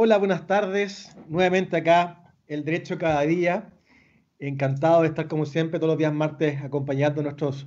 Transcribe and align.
Hola, 0.00 0.16
buenas 0.18 0.46
tardes. 0.46 1.12
Nuevamente 1.28 1.76
acá, 1.76 2.32
El 2.46 2.64
Derecho 2.64 2.98
Cada 2.98 3.22
Día. 3.22 3.72
Encantado 4.38 5.02
de 5.02 5.08
estar 5.08 5.26
como 5.26 5.44
siempre 5.44 5.80
todos 5.80 5.90
los 5.90 5.98
días 5.98 6.12
martes 6.12 6.62
acompañando 6.62 7.20
a 7.20 7.24
nuestros, 7.24 7.66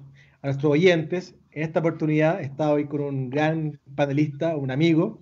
oyentes. 0.64 1.36
En 1.52 1.64
esta 1.64 1.82
oportunidad 1.82 2.40
está 2.40 2.72
hoy 2.72 2.88
con 2.88 3.02
un 3.02 3.30
gran 3.30 3.82
panelista, 3.98 4.56
un 4.56 4.72
amigo, 4.72 5.20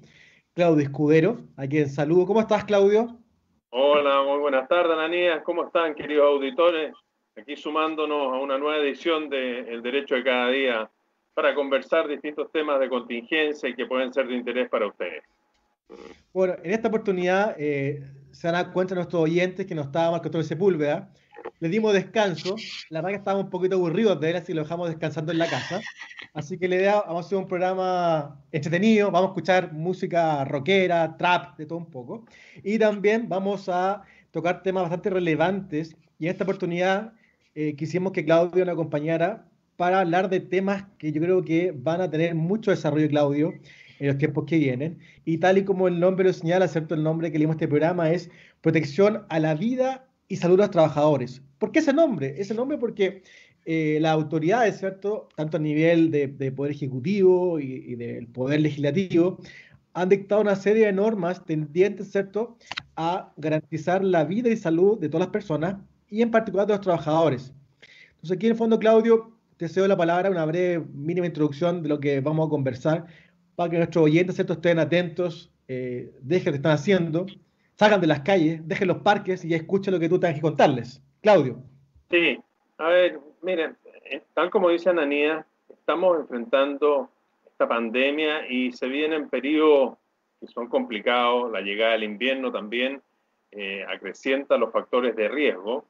Claudio 0.54 0.84
Escudero, 0.84 1.38
a 1.58 1.66
quien 1.66 1.90
saludo. 1.90 2.28
¿Cómo 2.28 2.42
estás, 2.42 2.64
Claudio? 2.66 3.17
Hola, 3.71 4.21
muy 4.21 4.37
buenas 4.37 4.67
tardes, 4.67 4.91
Ananías. 4.91 5.41
¿Cómo 5.44 5.65
están, 5.65 5.96
queridos 5.96 6.28
auditores? 6.28 6.94
Aquí 7.35 7.55
sumándonos 7.55 8.35
a 8.35 8.39
una 8.39 8.60
nueva 8.60 8.78
edición 8.78 9.31
de 9.31 9.62
El 9.62 9.81
Derecho 9.81 10.13
de 10.13 10.23
Cada 10.23 10.49
Día 10.51 10.91
para 11.33 11.55
conversar 11.55 12.07
distintos 12.07 12.51
temas 12.51 12.79
de 12.79 12.87
contingencia 12.87 13.67
y 13.67 13.73
que 13.73 13.87
pueden 13.87 14.13
ser 14.13 14.28
de 14.28 14.35
interés 14.35 14.69
para 14.69 14.85
ustedes. 14.85 15.23
Bueno, 16.34 16.55
en 16.63 16.71
esta 16.71 16.88
oportunidad 16.88 17.55
eh, 17.58 18.03
se 18.31 18.48
van 18.48 18.55
a 18.55 18.63
dar 18.63 18.73
cuenta 18.73 18.95
nuestros 18.95 19.23
oyentes 19.23 19.66
que 19.66 19.76
no 19.76 19.82
estábamos 19.82 20.22
con 20.22 20.31
todo 20.31 20.44
Sepúlveda. 20.44 21.12
Le 21.59 21.70
dimos 21.70 21.94
descanso. 21.94 22.55
La 22.90 23.00
verdad 23.00 23.09
que 23.09 23.18
estábamos 23.18 23.45
un 23.45 23.50
poquito 23.50 23.76
aburridos 23.76 24.20
de 24.20 24.30
él, 24.30 24.36
así 24.36 24.54
lo 24.54 24.64
dejamos 24.64 24.90
descansando 24.90 25.31
en 25.31 25.40
la 25.40 25.48
casa. 25.48 25.81
Así 26.34 26.58
que 26.58 26.67
la 26.67 26.76
idea, 26.76 27.02
vamos 27.02 27.26
a 27.26 27.28
hacer 27.28 27.38
un 27.38 27.48
programa 27.48 28.40
entretenido, 28.52 29.12
vamos 29.12 29.30
a 29.30 29.31
escuchar 29.31 29.73
música 29.73 30.45
rockera, 30.45 31.17
trap, 31.17 31.58
de 31.58 31.66
todo 31.66 31.80
un 31.80 31.90
poco. 31.90 32.26
Y 32.64 32.78
también 32.78 33.28
vamos 33.28 33.67
a 33.67 34.03
tocar 34.31 34.62
temas 34.64 34.84
bastante 34.84 35.09
relevantes. 35.09 35.95
Y 36.20 36.26
en 36.26 36.31
esta 36.31 36.44
oportunidad 36.44 37.14
eh, 37.56 37.76
quisimos 37.76 38.14
que 38.14 38.23
Claudio 38.23 38.64
nos 38.64 38.73
acompañara 38.73 39.50
para 39.76 40.02
hablar 40.02 40.30
de 40.30 40.42
temas 40.42 40.86
que 40.98 41.12
yo 41.12 41.22
creo 41.22 41.44
que 41.44 41.73
van 41.76 42.02
a 42.02 42.09
tener 42.09 42.36
mucho 42.36 42.72
desarrollo, 42.72 43.08
Claudio, 43.08 43.53
en 43.99 44.08
los 44.08 44.17
tiempos 44.17 44.45
que 44.45 44.58
vienen. 44.58 44.99
Y 45.26 45.38
tal 45.38 45.58
y 45.58 45.66
como 45.66 45.88
el 45.88 45.99
nombre 45.99 46.26
lo 46.26 46.34
señala, 46.34 46.67
¿cierto? 46.67 46.95
El 46.95 47.03
nombre 47.03 47.31
que 47.31 47.38
leímos 47.38 47.55
este 47.55 47.67
programa 47.67 48.12
es 48.12 48.30
Protección 48.62 49.23
a 49.30 49.39
la 49.39 49.55
Vida 49.55 50.08
y 50.27 50.38
Salud 50.38 50.55
de 50.55 50.63
los 50.63 50.72
Trabajadores. 50.72 51.41
¿Por 51.58 51.72
qué 51.72 51.80
ese 51.80 51.94
nombre? 51.94 52.36
Ese 52.38 52.53
nombre 52.53 52.78
porque 52.78 53.23
eh, 53.66 54.00
las 54.02 54.14
autoridades, 54.14 54.80
¿cierto? 54.80 55.30
Tanto 55.36 55.58
a 55.58 55.59
nivel 55.59 56.11
de, 56.11 56.52
Poder 56.52 56.72
Ejecutivo 56.72 57.59
y, 57.59 57.83
y, 57.88 57.95
del 57.95 58.28
Poder 58.28 58.61
Legislativo, 58.61 59.38
han 59.94 60.09
dictado 60.09 60.41
una 60.41 60.56
serie 60.56 60.86
de 60.86 60.94
normas 60.94 61.45
tendientes, 61.45 62.11
¿cierto?, 62.11 62.58
a 62.95 63.34
garantizar 63.38 64.03
la 64.03 64.23
vida 64.23 64.50
y 64.50 64.58
salud 64.58 65.00
de 65.00 65.09
todas 65.09 65.28
las 65.28 65.31
personas 65.31 65.75
y 66.09 66.22
en 66.22 66.31
particular 66.31 66.67
de 66.67 66.73
los 66.73 66.81
trabajadores. 66.81 67.53
Entonces 68.16 68.36
aquí 68.36 68.47
en 68.47 68.52
el 68.53 68.58
fondo, 68.58 68.80
Claudio, 68.80 69.31
te 69.58 69.67
cedo 69.67 69.88
la 69.88 69.97
palabra, 69.97 70.30
una 70.30 70.45
breve 70.45 70.86
mínima 70.94 71.28
introducción 71.28 71.84
de 71.84 71.89
lo 71.89 72.00
que 72.00 72.22
vamos 72.22 72.47
a 72.47 72.50
conversar, 72.50 73.06
para 73.60 73.72
que 73.72 73.78
nuestros 73.78 74.06
oyentes 74.06 74.40
estén 74.40 74.80
atentos, 74.80 75.52
eh, 75.68 76.14
dejen 76.22 76.46
lo 76.46 76.52
que 76.54 76.56
están 76.60 76.72
haciendo, 76.72 77.26
salgan 77.76 78.00
de 78.00 78.08
las 78.08 78.22
calles, 78.22 78.66
dejen 78.66 78.88
los 78.88 79.00
parques 79.00 79.44
y 79.44 79.54
escuchen 79.54 79.94
lo 79.94 80.00
que 80.00 80.08
tú 80.08 80.18
tengas 80.18 80.38
que 80.38 80.42
contarles. 80.42 81.04
Claudio. 81.22 81.62
Sí, 82.10 82.40
a 82.78 82.88
ver, 82.88 83.20
miren, 83.42 83.76
eh, 84.06 84.22
tal 84.34 84.50
como 84.50 84.70
dice 84.70 84.90
Ananía, 84.90 85.46
estamos 85.68 86.22
enfrentando 86.22 87.10
esta 87.48 87.68
pandemia 87.68 88.50
y 88.50 88.72
se 88.72 88.88
vienen 88.88 89.28
periodos 89.28 89.98
que 90.40 90.48
son 90.48 90.70
complicados, 90.70 91.52
la 91.52 91.60
llegada 91.60 91.92
del 91.92 92.06
invierno 92.06 92.54
también 92.54 93.02
eh, 93.52 93.84
acrecienta 93.90 94.56
los 94.56 94.72
factores 94.72 95.18
de 95.18 95.28
riesgo. 95.28 95.84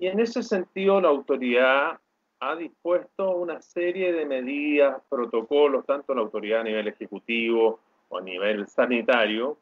Y 0.00 0.08
en 0.08 0.18
ese 0.18 0.42
sentido, 0.42 1.00
la 1.00 1.10
autoridad 1.10 2.00
ha 2.40 2.56
dispuesto 2.56 3.30
una 3.36 3.62
serie 3.62 4.12
de 4.12 4.26
medidas, 4.26 5.02
protocolos, 5.08 5.86
tanto 5.86 6.14
la 6.14 6.20
autoridad 6.20 6.60
a 6.60 6.64
nivel 6.64 6.88
ejecutivo 6.88 7.80
o 8.08 8.18
a 8.18 8.20
nivel 8.20 8.66
sanitario, 8.66 9.56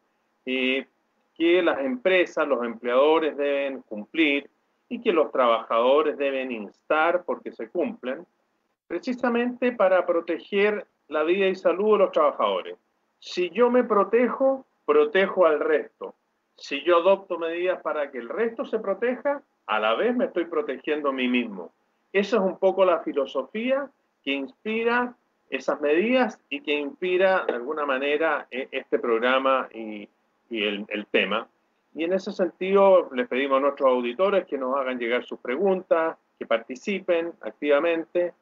eh, 0.44 0.86
que 1.36 1.62
las 1.62 1.80
empresas, 1.80 2.46
los 2.46 2.64
empleadores 2.64 3.36
deben 3.36 3.82
cumplir 3.82 4.48
y 4.88 5.00
que 5.00 5.12
los 5.12 5.30
trabajadores 5.32 6.16
deben 6.16 6.52
instar 6.52 7.24
porque 7.24 7.52
se 7.52 7.68
cumplen, 7.68 8.26
precisamente 8.86 9.72
para 9.72 10.04
proteger 10.04 10.86
la 11.08 11.22
vida 11.22 11.46
y 11.46 11.54
salud 11.54 11.92
de 11.92 12.04
los 12.04 12.12
trabajadores. 12.12 12.76
Si 13.18 13.50
yo 13.50 13.70
me 13.70 13.84
protejo, 13.84 14.66
protejo 14.84 15.46
al 15.46 15.60
resto. 15.60 16.14
Si 16.56 16.82
yo 16.82 16.98
adopto 16.98 17.38
medidas 17.38 17.80
para 17.82 18.10
que 18.10 18.18
el 18.18 18.28
resto 18.28 18.64
se 18.64 18.78
proteja, 18.78 19.42
a 19.66 19.80
la 19.80 19.94
vez 19.94 20.14
me 20.14 20.26
estoy 20.26 20.44
protegiendo 20.44 21.08
a 21.08 21.12
mí 21.12 21.26
mismo. 21.26 21.72
Esa 22.14 22.36
es 22.36 22.42
un 22.42 22.58
poco 22.58 22.84
la 22.84 23.00
filosofía 23.00 23.90
que 24.22 24.30
inspira 24.30 25.16
esas 25.50 25.80
medidas 25.80 26.38
y 26.48 26.60
que 26.60 26.72
inspira 26.78 27.44
de 27.44 27.54
alguna 27.54 27.84
manera 27.84 28.46
e, 28.52 28.68
este 28.70 29.00
programa 29.00 29.68
y, 29.74 30.08
el, 30.48 31.06
tema. 31.10 31.48
Y 31.92 32.04
en 32.04 32.12
ese 32.12 32.30
sentido 32.30 33.10
les 33.12 33.26
pedimos 33.26 33.58
a 33.58 33.62
nuestros 33.62 33.90
auditores 33.90 34.46
que 34.46 34.56
nos 34.56 34.76
hagan 34.76 35.00
llegar 35.00 35.24
sus 35.24 35.40
preguntas, 35.40 36.16
que 36.38 36.46
participen 36.46 37.32
activamente, 37.40 38.32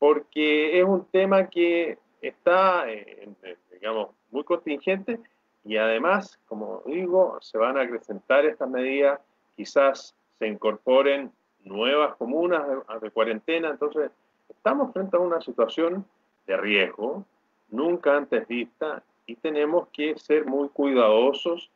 porque 0.00 0.80
es 0.80 0.84
un 0.84 1.04
tema 1.04 1.48
que 1.48 1.98
está, 2.20 2.90
eh, 2.90 3.28
digamos, 3.70 4.08
muy 4.32 4.42
contingente 4.42 5.20
y 5.64 5.76
además, 5.76 6.40
como 6.48 6.82
digo, 6.84 7.38
se 7.40 7.58
van 7.58 7.78
a 7.78 7.82
acrecentar 7.82 8.44
estas 8.44 8.68
medidas, 8.68 9.20
quizás 9.54 10.16
se 10.40 10.48
incorporen 10.48 11.30
nuevas 11.64 12.16
comunas 12.16 12.62
de, 13.00 13.10
cuarentena. 13.10 13.70
Entonces, 13.70 14.10
estamos 14.48 14.92
frente 14.92 15.16
a 15.16 15.20
una 15.20 15.40
situación 15.40 16.04
de 16.46 16.56
riesgo 16.56 17.24
nunca 17.70 18.16
antes 18.16 18.46
vista 18.48 19.02
y 19.26 19.36
tenemos 19.36 19.88
que 19.92 20.18
ser 20.18 20.44
muy 20.44 20.68
cuidadosos 20.68 21.70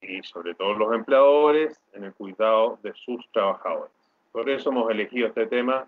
y 0.00 0.22
sobre 0.22 0.54
todo 0.54 0.74
los 0.74 0.94
empleadores 0.94 1.80
en 1.92 2.04
el 2.04 2.12
cuidado 2.12 2.78
de 2.82 2.92
sus 2.94 3.26
trabajadores. 3.32 3.92
Por 4.32 4.50
eso 4.50 4.70
hemos 4.70 4.90
elegido 4.90 5.28
este 5.28 5.46
tema 5.46 5.86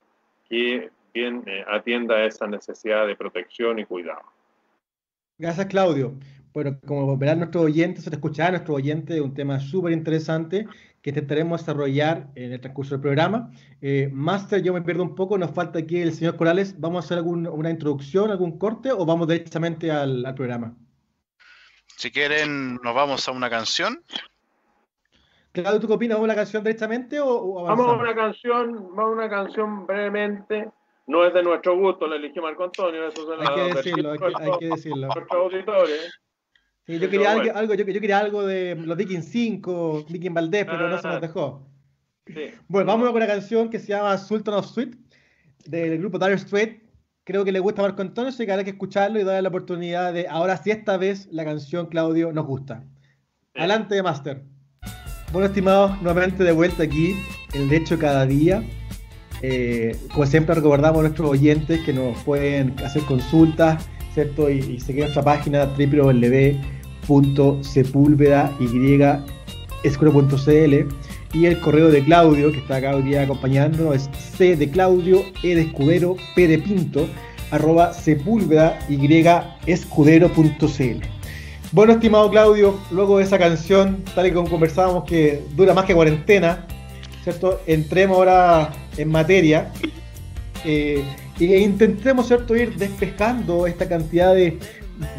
que 0.48 0.90
bien 1.12 1.42
eh, 1.46 1.64
atienda 1.68 2.16
a 2.16 2.24
esa 2.24 2.46
necesidad 2.46 3.06
de 3.06 3.16
protección 3.16 3.78
y 3.78 3.84
cuidado. 3.84 4.22
Gracias, 5.36 5.66
Claudio. 5.66 6.14
Bueno, 6.52 6.78
como 6.86 7.16
verán 7.16 7.38
nuestros 7.38 7.64
oyentes, 7.64 8.04
se 8.04 8.10
te 8.10 8.16
escuchará 8.16 8.50
nuestro 8.50 8.74
oyente, 8.74 9.20
un 9.20 9.34
tema 9.34 9.60
súper 9.60 9.92
interesante 9.92 10.66
que 11.02 11.10
intentaremos 11.10 11.60
desarrollar 11.60 12.28
en 12.34 12.52
el 12.52 12.60
transcurso 12.60 12.94
del 12.94 13.02
programa. 13.02 13.50
Eh, 13.80 14.10
Master, 14.12 14.62
yo 14.62 14.72
me 14.72 14.82
pierdo 14.82 15.02
un 15.02 15.14
poco, 15.14 15.38
nos 15.38 15.52
falta 15.52 15.78
aquí 15.78 16.00
el 16.00 16.12
señor 16.12 16.36
Corales. 16.36 16.80
¿Vamos 16.80 17.04
a 17.04 17.06
hacer 17.06 17.18
alguna 17.18 17.70
introducción, 17.70 18.30
algún 18.30 18.58
corte 18.58 18.90
o 18.90 19.06
vamos 19.06 19.28
directamente 19.28 19.90
al, 19.90 20.34
programa? 20.34 20.74
Si 21.96 22.10
quieren, 22.10 22.76
nos 22.82 22.94
vamos 22.94 23.28
a 23.28 23.32
una 23.32 23.48
canción. 23.48 24.02
Claudio, 25.52 25.80
¿tú 25.80 25.88
qué 25.88 25.94
opinas? 25.94 26.16
¿Vamos 26.16 26.28
a 26.28 26.32
una 26.32 26.34
canción 26.34 26.62
directamente 26.62 27.20
o, 27.20 27.64
Vamos 27.64 27.86
a 27.86 27.92
una 27.92 28.14
canción, 28.14 28.94
vamos 28.94 29.12
a 29.12 29.16
una 29.16 29.28
canción 29.28 29.86
brevemente. 29.86 30.70
No 31.06 31.24
es 31.24 31.32
de 31.32 31.42
nuestro 31.42 31.76
gusto, 31.76 32.06
la 32.06 32.16
eligió 32.16 32.42
Marco 32.42 32.64
Antonio. 32.64 33.08
Eso 33.08 33.26
hay, 33.32 33.54
que 33.54 33.74
decirlo, 33.74 34.12
hay, 34.12 34.18
que, 34.18 34.26
hay 34.26 34.58
que 34.58 34.66
decirlo, 34.66 35.06
Nuestros 35.06 35.30
auditores 35.30 36.20
yo, 36.88 37.10
quería 37.10 37.32
algo, 37.32 37.74
yo, 37.74 37.84
quería 37.84 38.18
algo 38.18 38.46
de 38.46 38.74
los 38.74 38.96
Viking 38.96 39.22
5, 39.22 40.06
Viking 40.08 40.32
Valdés, 40.32 40.64
pero 40.64 40.88
no 40.88 40.98
se 41.00 41.06
nos 41.06 41.16
ah. 41.16 41.20
dejó. 41.20 41.68
Bueno, 42.68 42.86
vamos 42.86 43.06
con 43.08 43.16
una 43.16 43.26
canción 43.26 43.70
que 43.70 43.78
se 43.78 43.88
llama 43.88 44.16
Sultan 44.18 44.54
of 44.54 44.66
Sweet, 44.66 44.94
del 45.66 45.98
grupo 45.98 46.18
Dire 46.18 46.38
Straits. 46.38 46.82
Creo 47.24 47.44
que 47.44 47.52
le 47.52 47.58
gusta 47.58 47.82
a 47.82 47.86
Marco 47.86 48.00
Antonio, 48.00 48.30
así 48.30 48.46
que 48.46 48.52
habrá 48.52 48.64
que 48.64 48.70
escucharlo 48.70 49.20
y 49.20 49.24
darle 49.24 49.42
la 49.42 49.48
oportunidad 49.50 50.14
de, 50.14 50.26
ahora 50.28 50.56
sí 50.56 50.70
esta 50.70 50.96
vez, 50.96 51.28
la 51.30 51.44
canción, 51.44 51.86
Claudio, 51.86 52.32
nos 52.32 52.46
gusta. 52.46 52.84
Adelante, 53.54 54.02
Master. 54.02 54.42
Bueno, 55.30 55.46
estimados, 55.46 56.00
nuevamente 56.00 56.42
de 56.42 56.52
vuelta 56.52 56.84
aquí, 56.84 57.14
el 57.52 57.70
hecho 57.70 57.98
cada 57.98 58.24
día. 58.24 58.62
Eh, 59.42 59.94
como 60.12 60.24
siempre 60.24 60.54
recordamos 60.54 61.00
a 61.00 61.02
nuestros 61.02 61.30
oyentes 61.30 61.80
que 61.82 61.92
nos 61.92 62.16
pueden 62.24 62.74
hacer 62.82 63.02
consultas, 63.02 63.86
¿cierto? 64.14 64.48
Y, 64.48 64.58
y 64.58 64.80
seguir 64.80 65.02
nuestra 65.02 65.22
página 65.22 65.66
www 65.66 66.77
escuro.cl 69.84 70.74
y 71.34 71.46
el 71.46 71.60
correo 71.60 71.88
de 71.88 72.02
Claudio, 72.04 72.50
que 72.52 72.58
está 72.58 72.76
acá 72.76 72.96
hoy 72.96 73.02
día 73.02 73.22
acompañándonos, 73.22 73.94
es 73.96 74.10
C 74.36 74.56
de 74.56 74.70
Claudio, 74.70 75.22
E 75.42 75.54
de 75.54 75.62
Escudero, 75.62 76.16
P 76.34 76.48
de 76.48 76.58
Pinto, 76.58 77.08
arroba 77.50 77.92
sepúlveda 77.92 78.78
y 78.88 78.98
escudero.cl. 79.66 81.02
Bueno, 81.70 81.92
estimado 81.92 82.30
Claudio, 82.30 82.78
luego 82.90 83.18
de 83.18 83.24
esa 83.24 83.38
canción, 83.38 84.02
tal 84.14 84.26
y 84.26 84.32
como 84.32 84.48
conversábamos, 84.48 85.04
que 85.04 85.42
dura 85.54 85.74
más 85.74 85.84
que 85.84 85.94
cuarentena, 85.94 86.66
¿cierto? 87.24 87.60
Entremos 87.66 88.16
ahora 88.16 88.70
en 88.96 89.10
materia 89.10 89.70
e 90.64 91.04
intentemos, 91.38 92.26
¿cierto?, 92.26 92.56
ir 92.56 92.74
despejando 92.76 93.66
esta 93.66 93.86
cantidad 93.86 94.34
de, 94.34 94.58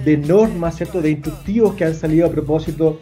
de 0.03 0.17
normas, 0.17 0.77
¿cierto? 0.77 1.01
de 1.01 1.11
instructivos 1.11 1.75
que 1.75 1.85
han 1.85 1.95
salido 1.95 2.27
a 2.27 2.31
propósito 2.31 2.99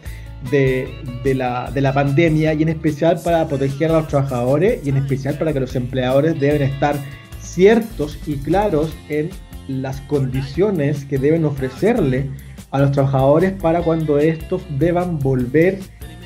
de, 0.50 0.88
la, 1.34 1.70
de, 1.70 1.80
la, 1.80 1.92
pandemia 1.92 2.54
y 2.54 2.62
en 2.62 2.68
especial 2.68 3.20
para 3.24 3.46
proteger 3.48 3.90
a 3.90 3.94
los 3.94 4.08
trabajadores 4.08 4.80
y 4.84 4.90
en 4.90 4.98
especial 4.98 5.36
para 5.36 5.52
que 5.52 5.60
los 5.60 5.74
empleadores 5.74 6.38
deben 6.38 6.62
estar 6.62 6.96
ciertos 7.40 8.18
y 8.26 8.36
claros 8.36 8.94
en 9.08 9.30
las 9.66 10.00
condiciones 10.02 11.04
que 11.04 11.18
deben 11.18 11.44
ofrecerle 11.44 12.30
a 12.70 12.78
los 12.78 12.92
trabajadores 12.92 13.52
para 13.52 13.82
cuando 13.82 14.18
estos 14.18 14.62
deban 14.78 15.18
volver 15.18 15.78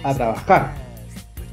a 0.05 0.15
trabajar. 0.15 0.75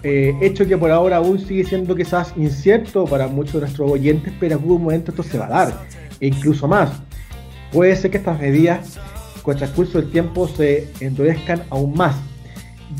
Eh, 0.03 0.33
hecho 0.41 0.65
que 0.65 0.77
por 0.77 0.91
ahora 0.91 1.17
aún 1.17 1.39
sigue 1.39 1.65
siendo 1.65 1.95
quizás 1.95 2.33
incierto 2.37 3.05
para 3.05 3.27
muchos 3.27 3.53
de 3.55 3.59
nuestros 3.61 3.91
oyentes, 3.91 4.33
pero 4.39 4.55
en 4.55 4.61
algún 4.61 4.83
momento 4.83 5.11
esto 5.11 5.23
se 5.23 5.37
va 5.37 5.45
a 5.47 5.49
dar, 5.49 5.73
e 6.19 6.27
incluso 6.27 6.67
más. 6.67 6.89
Puede 7.71 7.95
ser 7.95 8.11
que 8.11 8.17
estas 8.17 8.39
medidas 8.39 8.97
con 9.43 9.53
el 9.53 9.59
transcurso 9.59 9.99
del 10.01 10.11
tiempo 10.11 10.47
se 10.47 10.91
endurezcan 10.99 11.63
aún 11.69 11.93
más. 11.93 12.15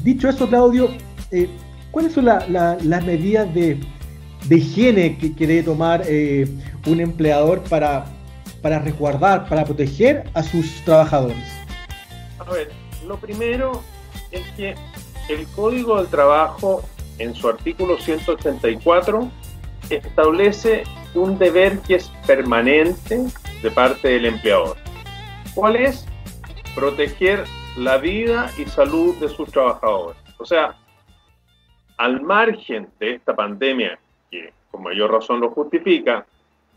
Dicho 0.04 0.30
eso, 0.30 0.48
Claudio, 0.48 0.90
eh, 1.32 1.50
¿cuáles 1.92 2.14
son 2.14 2.26
las 2.26 3.06
medidas 3.06 3.52
de, 3.54 3.80
higiene 4.50 5.18
que, 5.18 5.34
quiere 5.34 5.64
tomar 5.64 6.04
eh, 6.06 6.48
un 6.86 7.00
empleador 7.00 7.64
para, 7.64 8.06
para 8.62 8.80
resguardar, 8.80 9.50
para 9.50 9.66
proteger 9.66 10.30
a 10.34 10.44
sus 10.44 10.84
trabajadores? 10.86 11.38
A 12.38 12.52
ver, 12.52 12.70
lo 13.08 13.18
primero 13.18 13.82
es 14.32 14.42
que 14.56 14.76
el 15.30 15.46
Código 15.56 15.98
del 15.98 16.08
Trabajo, 16.08 16.84
en 17.18 17.34
su 17.34 17.50
artículo 17.50 17.98
184, 17.98 19.30
establece 19.90 20.84
un 21.16 21.38
deber 21.40 21.80
que 21.80 21.96
es 21.96 22.12
permanente 22.28 23.26
de 23.62 23.72
parte 23.72 24.08
del 24.08 24.26
empleador. 24.26 24.78
¿Cuál 25.54 25.76
es? 25.76 26.06
Proteger 26.76 27.44
la 27.78 27.98
vida 27.98 28.50
y 28.58 28.66
salud 28.66 29.16
de 29.18 29.30
sus 29.30 29.52
trabajadores. 29.52 30.18
O 30.38 30.46
sea, 30.46 30.76
al 31.98 32.22
margen 32.22 32.88
de 33.00 33.16
esta 33.16 33.36
pandemia, 33.36 34.00
que 34.32 34.54
con 34.72 34.84
mayor 34.84 35.12
razón 35.12 35.42
lo 35.42 35.52
justifica, 35.52 36.26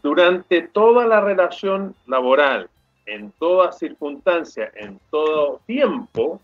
durante 0.02 0.62
toda 0.62 1.06
la 1.06 1.20
relación 1.20 1.94
laboral, 2.06 2.69
en 3.06 3.32
toda 3.38 3.73
circunstancia, 3.73 4.73
en 4.75 4.99
todo 5.11 5.61
tiempo, 5.67 6.40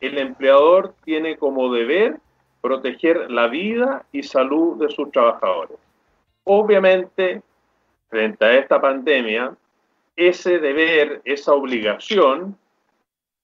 el 0.00 0.18
empleador 0.18 0.94
tiene 1.04 1.36
como 1.36 1.72
deber 1.72 2.18
proteger 2.60 3.30
la 3.30 3.48
vida 3.48 4.04
y 4.10 4.22
salud 4.22 4.78
de 4.78 4.90
sus 4.90 5.10
trabajadores. 5.12 5.76
Obviamente, 6.44 7.42
frente 8.08 8.44
a 8.44 8.54
esta 8.54 8.80
pandemia, 8.80 9.54
ese 10.16 10.58
deber, 10.58 11.20
esa 11.24 11.52
obligación, 11.52 12.56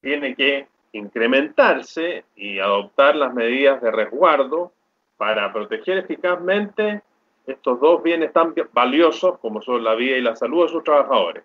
tiene 0.01 0.35
que 0.35 0.67
incrementarse 0.93 2.25
y 2.35 2.59
adoptar 2.59 3.17
las 3.17 3.35
medidas 3.35 3.81
de 3.81 3.91
resguardo 3.91 4.73
para 5.17 5.53
proteger 5.53 5.99
eficazmente 5.99 7.03
estos 7.47 7.81
dos 7.81 8.03
bienes 8.03 8.33
tan 8.33 8.55
valiosos 8.73 9.39
como 9.39 9.61
son 9.61 9.85
la 9.85 9.95
vida 9.95 10.17
y 10.17 10.23
la 10.23 10.37
salud 10.37 10.65
de 10.65 10.73
sus 10.73 10.85
trabajadores. 10.85 11.45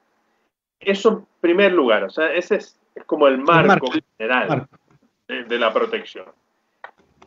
Eso 0.80 1.10
en 1.10 1.28
primer 1.42 1.74
lugar, 1.74 2.04
o 2.04 2.10
sea, 2.10 2.34
ese 2.34 2.56
es, 2.56 2.80
como 3.06 3.28
el 3.28 3.40
marco, 3.40 3.88
general 4.18 4.68
De, 5.28 5.60
la 5.60 5.74
protección. 5.74 6.26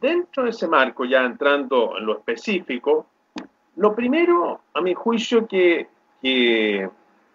Dentro 0.01 0.45
de 0.45 0.51
ese 0.51 0.69
marco, 0.69 1.05
ya 1.05 1.25
entrando 1.25 1.99
en 1.99 2.07
lo 2.07 2.19
específico, 2.19 3.07
lo 3.77 3.95
primero, 3.95 4.61
a 4.75 4.81
mi 4.81 4.95
juicio, 4.95 5.47
que, 5.47 5.89
que 6.23 6.89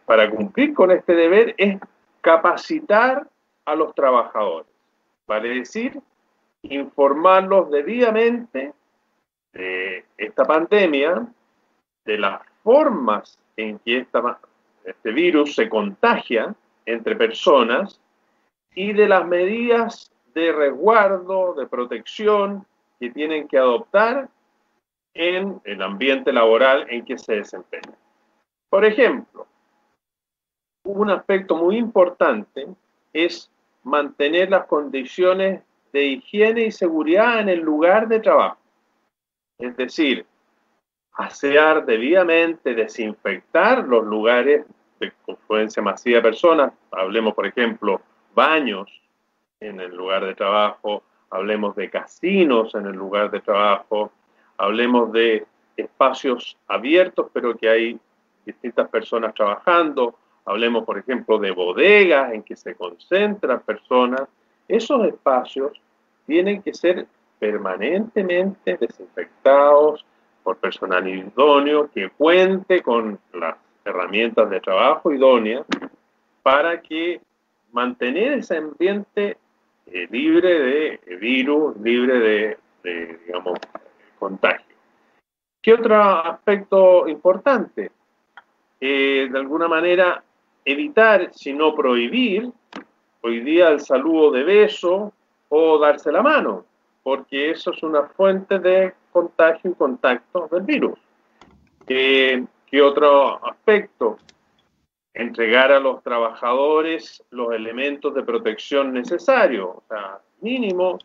para 0.06 0.30
cumplir 0.30 0.74
con 0.74 0.92
este 0.92 1.16
deber 1.16 1.56
es 1.58 1.80
capacitar 2.22 3.28
a 3.66 3.76
los 3.76 3.94
trabajadores, 3.96 4.68
vale 5.28 5.50
decir, 5.50 6.00
informarlos 6.64 7.70
debidamente 7.72 8.74
de 9.54 10.06
esta 10.18 10.46
pandemia, 10.46 11.28
de 12.06 12.18
las 12.18 12.42
formas 12.64 13.38
en 13.56 13.80
que 13.80 14.06
este 14.86 15.12
virus 15.12 15.56
se 15.56 15.70
contagia 15.70 16.56
entre 16.86 17.16
personas 17.16 18.00
y 18.76 18.94
de 18.94 19.08
las 19.08 19.26
medidas 19.26 20.12
de 20.34 20.52
resguardo, 20.52 21.54
de 21.54 21.68
protección 21.68 22.66
que 23.00 23.12
tienen 23.12 23.48
que 23.48 23.58
adoptar 23.58 24.30
en 25.14 25.62
el 25.64 25.82
ambiente 25.82 26.34
laboral 26.34 26.88
en 26.90 27.06
que 27.06 27.18
se 27.18 27.36
desempeñan. 27.36 27.96
Por 28.70 28.84
ejemplo, 28.84 29.46
un 30.84 31.10
aspecto 31.10 31.56
muy 31.56 31.78
importante 31.78 32.68
es 33.14 33.50
mantener 33.84 34.50
las 34.50 34.66
condiciones 34.66 35.62
de 35.92 36.04
higiene 36.04 36.66
y 36.66 36.72
seguridad 36.72 37.40
en 37.40 37.50
el 37.50 37.60
lugar 37.60 38.08
de 38.08 38.20
trabajo. 38.20 38.58
Es 39.58 39.76
decir, 39.78 40.26
asear 41.14 41.86
debidamente, 41.86 42.74
desinfectar 42.74 43.88
los 43.88 44.04
lugares 44.04 44.66
de 45.00 45.14
confluencia 45.26 45.82
masiva 45.82 46.18
de 46.18 46.24
personas. 46.24 46.74
Hablemos, 46.92 47.34
por 47.34 47.46
ejemplo, 47.46 48.02
baños 48.34 48.90
en 49.60 49.80
el 49.80 49.96
lugar 49.96 50.26
de 50.26 50.36
trabajo, 50.36 51.04
hablemos 51.30 51.76
de 51.76 51.90
casinos 51.90 52.76
en 52.76 52.88
el 52.88 52.96
lugar 52.96 53.32
de 53.32 53.40
trabajo, 53.40 54.12
hablemos 54.58 55.12
de 55.12 55.46
espacios 55.78 56.58
abiertos, 56.68 57.28
pero 57.32 57.56
que 57.56 57.70
hay 57.70 58.00
distintas 58.46 58.90
personas 58.90 59.34
trabajando, 59.34 60.16
hablemos 60.46 60.86
por 60.86 60.98
ejemplo 60.98 61.38
de 61.38 61.52
bodegas 61.52 62.34
en 62.34 62.44
que 62.44 62.56
se 62.56 62.76
concentran 62.76 63.62
personas, 63.62 64.28
esos 64.68 65.06
espacios 65.06 65.80
tienen 66.26 66.62
que 66.62 66.74
ser 66.74 67.08
permanentemente 67.40 68.78
desinfectados 68.78 70.06
por 70.44 70.58
personal 70.58 71.08
idóneo 71.08 71.90
que 71.94 72.10
cuente 72.10 72.82
con 72.82 73.20
las 73.34 73.56
herramientas 73.86 74.50
de 74.50 74.60
trabajo 74.62 75.12
idóneas 75.12 75.66
para 76.42 76.82
que 76.82 77.22
mantener 77.72 78.34
ese 78.34 78.58
ambiente 78.58 79.38
eh, 79.88 80.08
libre 80.10 80.60
de 80.60 81.18
virus, 81.18 81.76
libre 81.78 82.20
de, 82.20 82.58
contagio. 84.20 84.76
¿Qué 85.62 85.74
otro 85.74 85.96
aspecto 85.96 87.08
importante? 87.08 87.92
Eh, 88.80 89.30
de 89.32 89.40
alguna 89.40 89.68
manera, 89.68 90.24
evitar, 90.66 91.34
si 91.34 91.54
no 91.54 91.76
prohibir, 91.76 92.52
hoy 93.22 93.40
día 93.42 93.70
el 93.70 93.82
saludo 93.82 94.32
de 94.32 94.44
beso 94.44 95.14
o 95.50 95.78
darse 95.80 96.12
la 96.12 96.22
mano, 96.22 96.66
porque 97.04 97.52
eso 97.52 97.72
es 97.72 97.84
una 97.84 98.04
fuente 98.04 98.60
de 98.60 98.94
contagio 99.12 99.72
y 99.72 99.76
contacto 99.76 100.48
del 100.52 100.64
virus. 100.64 101.00
Eh, 101.88 102.46
¿Qué 102.66 102.82
otro 102.82 103.46
aspecto? 103.46 104.18
Entregar 105.14 105.72
a 105.72 105.80
los 105.80 106.02
trabajadores 106.02 107.24
los 107.30 107.54
elementos 107.54 108.16
de 108.16 108.24
protección 108.24 108.94
necesarios, 108.94 109.68
o 109.68 109.84
sea, 109.88 110.20
mínimo, 110.42 110.98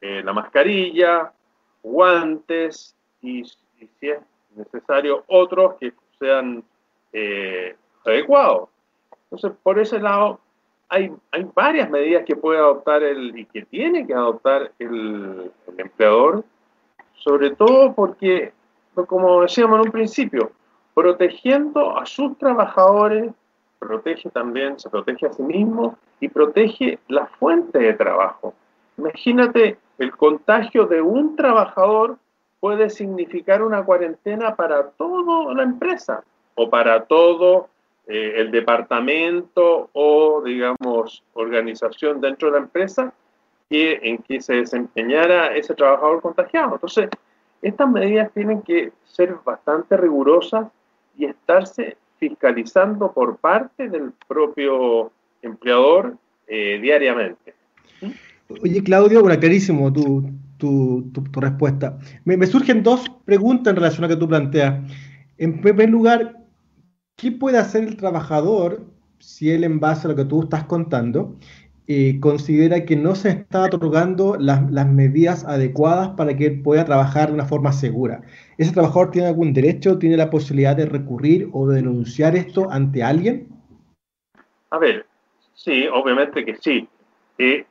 eh, 0.00 0.22
la 0.22 0.32
mascarilla, 0.32 1.32
guantes 1.82 2.94
y, 3.22 3.44
si 3.44 4.08
es 4.08 4.20
necesario 4.54 5.24
otros 5.28 5.76
que 5.80 5.92
sean 6.18 6.62
eh, 7.12 7.74
adecuados. 8.04 8.68
Entonces, 9.36 9.58
por 9.62 9.78
ese 9.78 10.00
lado, 10.00 10.40
hay, 10.88 11.12
hay 11.30 11.46
varias 11.54 11.90
medidas 11.90 12.24
que 12.24 12.34
puede 12.34 12.58
adoptar 12.58 13.02
el, 13.02 13.38
y 13.38 13.44
que 13.44 13.66
tiene 13.66 14.06
que 14.06 14.14
adoptar 14.14 14.72
el, 14.78 15.52
empleador, 15.76 16.42
sobre 17.16 17.50
todo 17.50 17.92
porque, 17.92 18.54
como 19.06 19.42
decíamos 19.42 19.80
en 19.80 19.86
un 19.86 19.92
principio, 19.92 20.52
protegiendo 20.94 21.98
a 21.98 22.06
sus 22.06 22.38
trabajadores, 22.38 23.30
protege 23.78 24.30
también, 24.30 24.78
se 24.78 24.88
protege 24.88 25.26
a 25.26 25.32
sí 25.34 25.42
mismo 25.42 25.98
y 26.18 26.28
protege 26.28 26.98
la 27.08 27.26
fuente 27.26 27.78
de 27.78 27.92
trabajo. 27.92 28.54
Imagínate, 28.96 29.76
el 29.98 30.16
contagio 30.16 30.86
de 30.86 31.02
un 31.02 31.36
trabajador 31.36 32.16
puede 32.58 32.88
significar 32.88 33.62
una 33.62 33.84
cuarentena 33.84 34.56
para 34.56 34.88
toda 34.92 35.52
la 35.52 35.62
empresa 35.62 36.24
o 36.54 36.70
para 36.70 37.04
todo 37.04 37.68
eh, 38.08 38.34
el 38.36 38.50
departamento 38.50 39.90
o, 39.92 40.42
digamos, 40.44 41.24
organización 41.34 42.20
dentro 42.20 42.48
de 42.48 42.58
la 42.58 42.64
empresa 42.64 43.12
que, 43.68 43.98
en 44.02 44.18
que 44.18 44.40
se 44.40 44.54
desempeñara 44.54 45.56
ese 45.56 45.74
trabajador 45.74 46.22
contagiado. 46.22 46.74
Entonces, 46.74 47.08
estas 47.62 47.90
medidas 47.90 48.30
tienen 48.32 48.62
que 48.62 48.92
ser 49.04 49.34
bastante 49.44 49.96
rigurosas 49.96 50.68
y 51.18 51.24
estarse 51.24 51.96
fiscalizando 52.18 53.12
por 53.12 53.38
parte 53.38 53.88
del 53.88 54.12
propio 54.28 55.10
empleador 55.42 56.16
eh, 56.46 56.78
diariamente. 56.80 57.54
Oye, 58.62 58.82
Claudio, 58.84 59.20
bueno, 59.22 59.38
clarísimo 59.40 59.92
tu, 59.92 60.30
tu, 60.58 61.10
tu, 61.12 61.40
respuesta. 61.40 61.98
Me, 62.24 62.36
me, 62.36 62.46
surgen 62.46 62.82
dos 62.82 63.08
preguntas 63.24 63.72
en 63.72 63.76
relación 63.76 64.04
a 64.04 64.08
lo 64.08 64.14
que 64.14 64.20
tú 64.20 64.28
planteas. 64.28 64.88
En 65.38 65.60
primer 65.60 65.90
lugar, 65.90 66.35
¿qué 67.16 67.32
puede 67.32 67.58
hacer 67.58 67.84
el 67.84 67.96
trabajador 67.96 68.84
si 69.18 69.50
él, 69.50 69.64
en 69.64 69.80
base 69.80 70.06
a 70.06 70.10
lo 70.10 70.16
que 70.16 70.24
tú 70.24 70.42
estás 70.42 70.64
contando, 70.64 71.36
eh, 71.88 72.18
considera 72.20 72.84
que 72.84 72.96
no 72.96 73.14
se 73.14 73.30
está 73.30 73.64
otorgando 73.64 74.36
las, 74.38 74.60
medidas 74.88 75.44
adecuadas 75.44 76.10
para 76.10 76.36
que 76.36 76.46
él 76.46 76.62
pueda 76.62 76.84
trabajar 76.84 77.28
de 77.28 77.34
una 77.34 77.46
forma 77.46 77.72
segura? 77.72 78.22
¿Ese 78.58 78.72
trabajador 78.72 79.10
tiene 79.10 79.28
algún 79.28 79.52
derecho, 79.52 79.98
tiene 79.98 80.16
la 80.16 80.30
posibilidad 80.30 80.76
de 80.76 80.86
recurrir 80.86 81.48
o 81.52 81.66
de 81.66 81.76
denunciar 81.76 82.36
esto 82.36 82.70
ante 82.70 83.02
alguien? 83.02 83.48
A 84.70 84.78
ver, 84.78 85.06
Sí, 85.56 85.88
obviamente 85.92 86.44
que 86.44 86.54
sí. 86.56 86.86
Eh, 87.38 87.66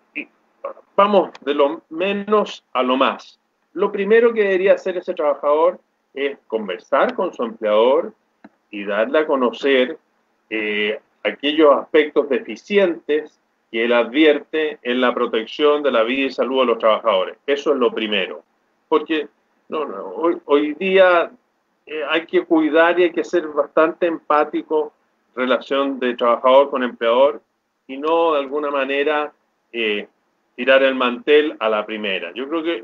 vamos 0.97 1.29
de 1.41 1.53
lo 1.53 1.83
menos 1.89 2.65
a 2.73 2.83
lo 2.83 2.97
más. 2.97 3.39
Lo 3.73 3.91
primero 3.91 4.33
que 4.33 4.41
debería 4.41 4.73
hacer 4.73 4.97
ese 4.97 5.13
trabajador 5.13 5.79
es 6.13 6.37
conversar 6.47 7.15
con 7.15 7.33
su 7.33 7.43
empleador 7.43 8.13
y 8.75 8.84
darle 8.84 9.20
a 9.20 9.25
conocer 9.25 9.98
eh, 10.50 11.00
aquellos 11.24 11.74
aspectos 11.77 12.27
deficientes 12.27 13.39
que 13.72 13.86
él 13.86 13.94
advierte 13.94 14.79
en 14.82 15.00
la 15.00 15.13
protección 15.13 15.82
de 15.82 15.94
la 15.94 16.03
vida 16.03 16.27
y 16.27 16.32
salud 16.32 16.60
de 16.60 16.65
los 16.65 16.77
trabajadores. 16.77 17.38
Eso 17.48 17.72
es 17.72 17.79
lo 17.79 17.94
primero. 17.94 18.44
Porque 18.89 19.29
no, 19.70 19.84
hoy, 20.17 20.38
hoy, 20.44 20.74
día 20.74 21.32
eh, 21.86 22.01
hay 22.10 22.25
que 22.25 22.44
cuidar 22.44 23.00
y 23.00 23.03
hay 23.03 23.12
que 23.13 23.24
ser 23.24 23.48
bastante 23.48 24.08
empático 24.08 24.91
relación 25.38 25.98
de 25.98 26.15
trabajador 26.15 26.70
con 26.70 26.84
empleador 26.84 27.41
y 27.88 27.96
no 27.96 28.34
de 28.34 28.39
alguna 28.39 28.72
manera 28.72 29.32
eh, 29.72 30.05
tirar 30.58 30.84
el 30.84 30.96
mantel 30.96 31.55
a 31.60 31.70
la 31.70 31.86
primera. 31.86 32.34
Yo 32.34 32.50
creo 32.50 32.62
que 32.62 32.84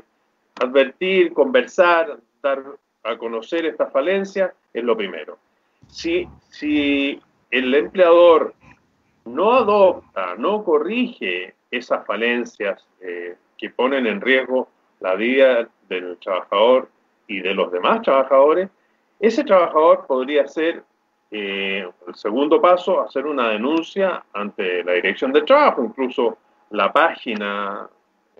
advertir, 0.58 1.34
conversar, 1.34 2.18
dar 2.42 2.62
a 3.04 3.18
conocer 3.18 3.66
esta 3.66 3.88
falencia 3.88 4.54
es 4.72 4.82
lo 4.82 4.96
primero. 4.96 5.36
Si, 5.88 6.28
el 7.50 7.74
empleador 7.74 8.54
no 9.24 9.52
adopta, 9.52 10.34
no 10.36 10.64
corrige 10.64 11.54
esas 11.70 12.06
falencias 12.06 12.86
eh, 13.00 13.36
que 13.58 13.70
ponen 13.70 14.06
en 14.06 14.20
riesgo 14.20 14.68
la 15.00 15.14
vida 15.14 15.68
del 15.88 16.16
trabajador 16.18 16.88
y 17.26 17.40
de 17.40 17.54
los 17.54 17.70
demás 17.70 18.02
trabajadores, 18.02 18.68
ese 19.20 19.44
trabajador 19.44 20.06
podría 20.06 20.46
ser 20.48 20.82
eh, 21.30 21.88
el 22.06 22.14
segundo 22.14 22.60
paso, 22.60 23.00
hacer 23.00 23.26
una 23.26 23.48
denuncia 23.48 24.24
ante 24.32 24.84
la 24.84 24.92
Dirección 24.92 25.32
del 25.32 25.44
Trabajo, 25.44 25.82
incluso 25.82 26.36
la 26.70 26.92
página 26.92 27.88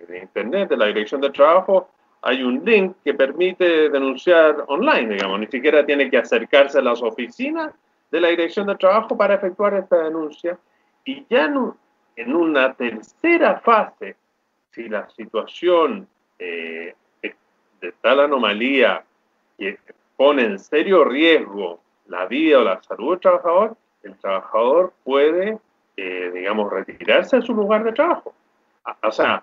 de 0.08 0.18
Internet 0.18 0.68
de 0.70 0.76
la 0.76 0.86
Dirección 0.86 1.20
del 1.20 1.32
Trabajo, 1.32 1.88
hay 2.22 2.42
un 2.42 2.64
link 2.64 2.96
que 3.04 3.14
permite 3.14 3.90
denunciar 3.90 4.64
online, 4.68 5.14
digamos, 5.14 5.40
ni 5.40 5.48
siquiera 5.48 5.84
tiene 5.84 6.08
que 6.08 6.18
acercarse 6.18 6.78
a 6.78 6.82
las 6.82 7.02
oficinas 7.02 7.72
de 8.10 8.20
la 8.20 8.28
Dirección 8.28 8.68
del 8.68 8.78
Trabajo 8.78 9.16
para 9.16 9.34
efectuar 9.34 9.74
esta 9.74 10.04
denuncia. 10.04 10.56
Y 11.04 11.26
ya 11.28 11.46
en, 12.16 12.34
una 12.34 12.74
tercera 12.74 13.58
fase, 13.58 14.16
si 14.70 14.88
la 14.88 15.08
situación 15.10 16.06
eh, 16.38 16.94
de 17.80 17.92
tal 18.00 18.20
anomalía 18.20 19.04
que 19.58 19.78
pone 20.16 20.44
en 20.44 20.58
serio 20.60 21.04
riesgo 21.04 21.80
la 22.06 22.26
vida 22.26 22.60
o 22.60 22.64
la 22.64 22.80
salud 22.82 23.10
del 23.10 23.20
trabajador, 23.20 23.76
el 24.04 24.16
trabajador 24.18 24.92
puede, 25.02 25.58
eh, 25.96 26.30
digamos, 26.32 26.72
retirarse 26.72 27.36
de 27.36 27.42
su 27.42 27.54
lugar 27.54 27.82
de 27.82 27.92
trabajo. 27.92 28.32
O 29.02 29.10
sea, 29.10 29.42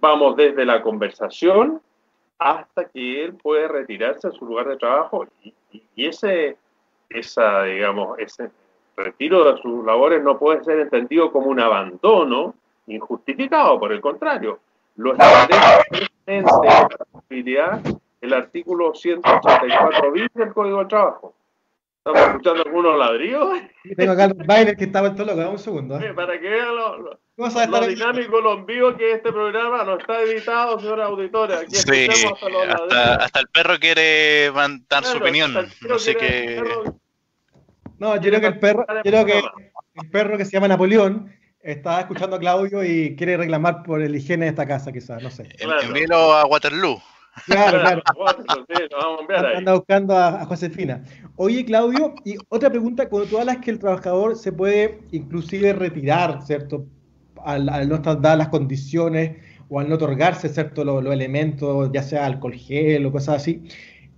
vamos 0.00 0.36
desde 0.36 0.66
la 0.66 0.82
conversación 0.82 1.80
hasta 2.38 2.84
que 2.86 3.24
él 3.24 3.34
puede 3.34 3.68
retirarse 3.68 4.28
de 4.28 4.34
su 4.34 4.46
lugar 4.46 4.68
de 4.68 4.76
trabajo 4.76 5.26
y, 5.42 6.06
ese, 6.06 6.56
esa, 7.10 7.64
digamos, 7.64 8.18
ese 8.18 8.50
retiro 8.96 9.52
de 9.52 9.60
sus 9.60 9.84
labores 9.84 10.22
no 10.22 10.38
puede 10.38 10.62
ser 10.64 10.80
entendido 10.80 11.30
como 11.32 11.46
un 11.46 11.60
abandono 11.60 12.54
injustificado, 12.86 13.78
por 13.78 13.92
el 13.92 14.00
contrario, 14.00 14.60
lo 14.96 15.12
establece 15.12 16.08
la 16.26 16.88
posibilidad 17.12 17.80
el 18.20 18.34
artículo 18.34 18.94
184 18.94 20.12
bis 20.12 20.28
del 20.34 20.52
Código 20.52 20.78
del 20.78 20.88
Trabajo. 20.88 21.34
¿Estamos 22.08 22.28
escuchando 22.30 22.62
algunos 22.64 22.98
ladrillos? 22.98 23.60
Tengo 23.94 24.12
acá 24.12 24.24
el 24.24 24.34
baile 24.34 24.76
que 24.76 24.84
estaba 24.84 25.08
en 25.08 25.16
todo 25.16 25.34
lo 25.34 25.50
un 25.50 25.58
segundo. 25.58 26.00
¿eh? 26.00 26.14
Para 26.14 26.40
que 26.40 26.48
vean 26.48 26.74
lo, 26.74 26.96
lo, 26.96 27.20
lo 27.36 27.86
dinámico, 27.86 28.40
lo 28.40 28.54
envío 28.54 28.96
que 28.96 29.12
este 29.12 29.30
programa 29.30 29.84
no 29.84 29.98
está 29.98 30.22
editado, 30.22 30.80
señora 30.80 31.04
auditora. 31.04 31.58
Aquí 31.58 31.76
sí, 31.76 32.08
hasta, 32.08 33.14
hasta, 33.16 33.40
el 33.40 33.48
perro 33.48 33.78
quiere 33.78 34.50
dar 34.88 35.04
su 35.04 35.18
opinión. 35.18 35.54
Así 35.94 36.14
que... 36.14 36.62
No, 37.98 38.16
yo 38.16 38.22
creo 38.22 38.40
que 38.40 38.46
el 38.46 38.58
perro, 38.58 38.86
yo 38.88 39.10
creo 39.10 39.26
que 39.26 39.38
el 39.38 40.10
perro 40.10 40.38
que 40.38 40.46
se 40.46 40.52
llama 40.52 40.68
Napoleón 40.68 41.30
estaba 41.60 42.00
escuchando 42.00 42.36
a 42.36 42.38
Claudio 42.38 42.84
y 42.84 43.16
quiere 43.16 43.36
reclamar 43.36 43.82
por 43.82 44.00
el 44.00 44.16
higiene 44.16 44.46
de 44.46 44.50
esta 44.50 44.66
casa, 44.66 44.92
quizás, 44.92 45.22
no 45.22 45.30
sé. 45.30 45.44
Claro. 45.58 45.82
Envíelo 45.82 46.32
a 46.32 46.46
Waterloo. 46.46 47.02
Claro, 47.46 47.80
claro. 47.80 48.02
Anda 49.56 49.74
buscando 49.74 50.16
a, 50.16 50.44
Josefina. 50.44 51.04
Oye, 51.36 51.64
Claudio, 51.64 52.14
y 52.24 52.36
otra 52.48 52.70
pregunta, 52.70 53.08
cuando 53.08 53.28
tú 53.28 53.38
hablas 53.38 53.58
que 53.58 53.70
el 53.70 53.78
trabajador 53.78 54.36
se 54.36 54.52
puede 54.52 55.00
inclusive 55.12 55.72
retirar, 55.72 56.42
¿cierto? 56.42 56.86
Al, 57.44 57.66
no 57.88 57.96
estar 57.96 58.20
dadas 58.20 58.38
las 58.38 58.48
condiciones 58.48 59.36
o 59.68 59.80
al 59.80 59.88
no 59.88 59.96
otorgarse, 59.96 60.48
¿cierto? 60.48 60.84
Los, 60.84 61.04
elementos, 61.06 61.90
ya 61.92 62.02
sea 62.02 62.26
alcohol 62.26 62.54
gel 62.54 63.06
o 63.06 63.12
cosas 63.12 63.36
así. 63.36 63.62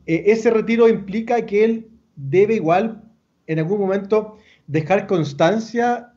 Eh, 0.06 0.24
ese 0.26 0.50
retiro 0.50 0.88
implica 0.88 1.44
que 1.44 1.64
él 1.64 1.90
debe 2.16 2.54
igual 2.54 3.02
en 3.46 3.58
algún 3.58 3.80
momento 3.80 4.36
dejar 4.66 5.06
constancia 5.06 6.12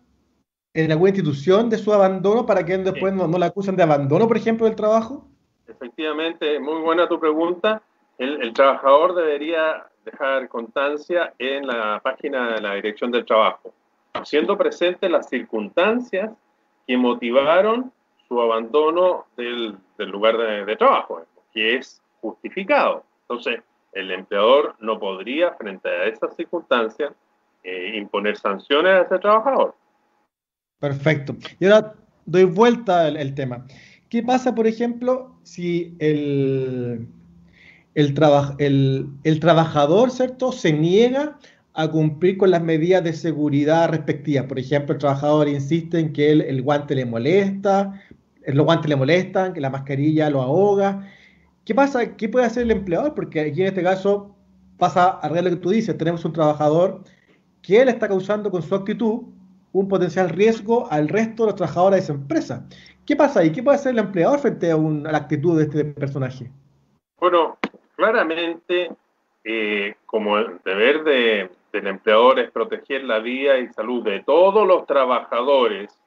en 0.74 0.92
alguna 0.92 1.10
institución 1.10 1.70
de 1.70 1.78
su 1.78 1.94
abandono 1.94 2.46
para 2.46 2.66
que 2.66 2.74
él 2.74 2.84
después 2.84 3.14
no, 3.14 3.28
no 3.28 3.38
le 3.38 3.46
acusen 3.46 3.76
de 3.76 3.84
abandono, 3.84 4.28
por 4.28 4.38
ejemplo, 4.38 4.66
del 4.66 4.76
trabajo? 4.76 5.28
Efectivamente, 5.76 6.60
muy 6.60 6.82
buena 6.82 7.08
tu 7.08 7.20
pregunta. 7.20 7.82
El, 8.18 8.54
trabajador 8.54 9.16
debería 9.16 9.88
dejar 10.06 10.48
constancia 10.48 11.34
en 11.40 11.66
la 11.68 12.00
página 12.04 12.54
de 12.54 12.62
la 12.62 12.76
Dirección 12.76 13.12
del 13.12 13.26
Trabajo, 13.26 13.74
haciendo 14.14 14.58
presente 14.58 15.10
las 15.10 15.28
circunstancias 15.30 16.32
que 16.86 16.98
motivaron 16.98 17.92
su 18.28 18.40
abandono 18.40 19.26
del, 19.36 19.78
lugar 19.98 20.38
de, 20.38 20.76
trabajo, 20.76 21.26
que 21.54 21.76
es 21.76 22.02
justificado. 22.22 23.04
Entonces, 23.22 23.62
el 23.94 24.12
empleador 24.12 24.76
no 24.80 25.00
podría, 25.00 25.52
frente 25.56 25.90
a 25.90 26.06
esas 26.06 26.36
circunstancias, 26.36 27.14
eh, 27.64 27.94
imponer 27.96 28.38
sanciones 28.38 28.92
a 28.94 29.02
ese 29.02 29.20
trabajador. 29.20 29.76
Perfecto. 30.80 31.34
Y 31.60 31.66
ahora 31.66 31.94
doy 32.26 32.44
vuelta 32.44 33.08
al 33.08 33.34
tema. 33.34 33.66
¿Qué 34.14 34.22
pasa, 34.22 34.54
por 34.54 34.68
ejemplo, 34.68 35.36
si 35.42 35.96
el, 35.98 37.08
el, 37.96 38.14
trabajador, 38.14 40.12
¿cierto?, 40.12 40.52
se 40.52 40.72
niega 40.72 41.40
a 41.74 41.88
cumplir 41.88 42.38
con 42.38 42.52
las 42.52 42.62
medidas 42.62 43.04
de 43.04 43.14
seguridad 43.14 43.90
respectivas. 43.90 44.46
Por 44.46 44.60
ejemplo, 44.60 44.94
el 44.94 45.00
trabajador 45.00 45.48
insiste 45.48 45.98
en 45.98 46.14
que 46.14 46.30
el, 46.30 46.62
guante 46.62 46.94
le 46.94 47.08
molesta, 47.08 48.00
los 48.46 48.64
guantes 48.64 48.88
le 48.88 48.98
molestan, 48.98 49.52
que 49.52 49.62
la 49.62 49.72
mascarilla 49.72 50.30
lo 50.30 50.44
ahoga. 50.44 51.10
¿Qué 51.66 51.74
pasa? 51.74 52.16
¿Qué 52.16 52.30
puede 52.30 52.46
hacer 52.46 52.62
el 52.66 52.72
empleador? 52.72 53.16
Porque 53.16 53.40
aquí 53.40 53.62
en 53.62 53.70
este 53.70 53.82
caso 53.82 54.36
pasa 54.78 55.10
a 55.10 55.28
lo 55.28 55.50
que 55.50 55.56
tú 55.56 55.72
dices, 55.72 55.98
tenemos 55.98 56.24
un 56.24 56.34
trabajador 56.34 57.04
que 57.64 57.82
él 57.82 57.90
está 57.90 58.08
causando 58.08 58.52
con 58.52 58.62
su 58.62 58.76
actitud 58.76 59.24
un 59.74 59.88
potencial 59.88 60.30
riesgo 60.30 60.90
al 60.92 61.10
resto 61.10 61.44
de 61.44 61.48
los 61.48 61.56
trabajadores 61.56 62.00
de 62.00 62.04
esa 62.04 62.14
empresa. 62.14 62.66
¿Qué 63.06 63.16
pasa 63.16 63.42
ahí? 63.42 63.52
¿Qué 63.52 63.62
puede 63.62 63.76
hacer 63.76 63.92
el 63.92 64.00
empleador 64.00 64.40
frente 64.40 64.72
a, 64.72 64.78
la 64.78 65.18
actitud 65.18 65.58
de 65.58 65.64
este 65.64 65.86
personaje? 65.86 66.50
Bueno, 67.20 67.58
claramente, 67.96 68.92
eh, 69.44 69.96
como 70.06 70.38
el 70.38 70.60
deber 70.64 71.04
del 71.04 71.88
empleador 71.88 72.40
es 72.40 72.52
proteger 72.52 73.04
la 73.04 73.20
vida 73.20 73.58
y 73.58 73.68
salud 73.74 74.04
de 74.04 74.22
todos 74.22 74.66
los 74.66 74.86
trabajadores, 74.86 75.98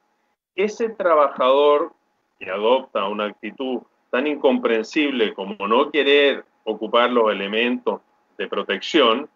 ese 0.55 0.89
trabajador 0.89 1.93
que 2.39 2.51
adopta 2.51 3.09
una 3.09 3.27
actitud 3.27 3.83
tan 4.11 4.27
incomprensible 4.27 5.35
como 5.35 5.69
no 5.69 5.91
querer 5.91 6.45
ocupar 6.65 7.11
los 7.11 7.31
elementos 7.31 8.01
de 8.39 8.49
protección, 8.49 9.29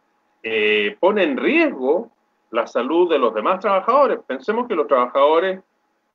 eh, 0.42 0.96
pone 0.98 1.24
en 1.24 1.36
riesgo 1.36 2.10
la 2.50 2.66
salud 2.66 3.10
de 3.10 3.18
los 3.18 3.34
demás 3.34 3.60
trabajadores. 3.60 4.18
Pensemos 4.26 4.66
que 4.66 4.74
los 4.74 4.86
trabajadores 4.86 5.60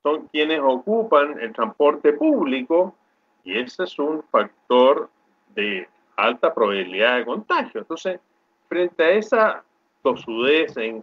son 0.06 0.28
quienes 0.28 0.60
ocupan 0.62 1.36
el 1.40 1.52
transporte 1.52 2.12
público 2.12 2.94
y 3.42 3.58
ese 3.58 3.82
es 3.82 3.98
un 3.98 4.22
factor 4.30 5.10
de 5.56 5.88
alta 6.14 6.54
probabilidad 6.54 7.16
de 7.16 7.24
contagio. 7.24 7.80
Entonces, 7.80 8.20
frente 8.68 9.02
a 9.02 9.10
esa 9.10 9.64
tosudez, 10.04 10.76
en, 10.76 11.02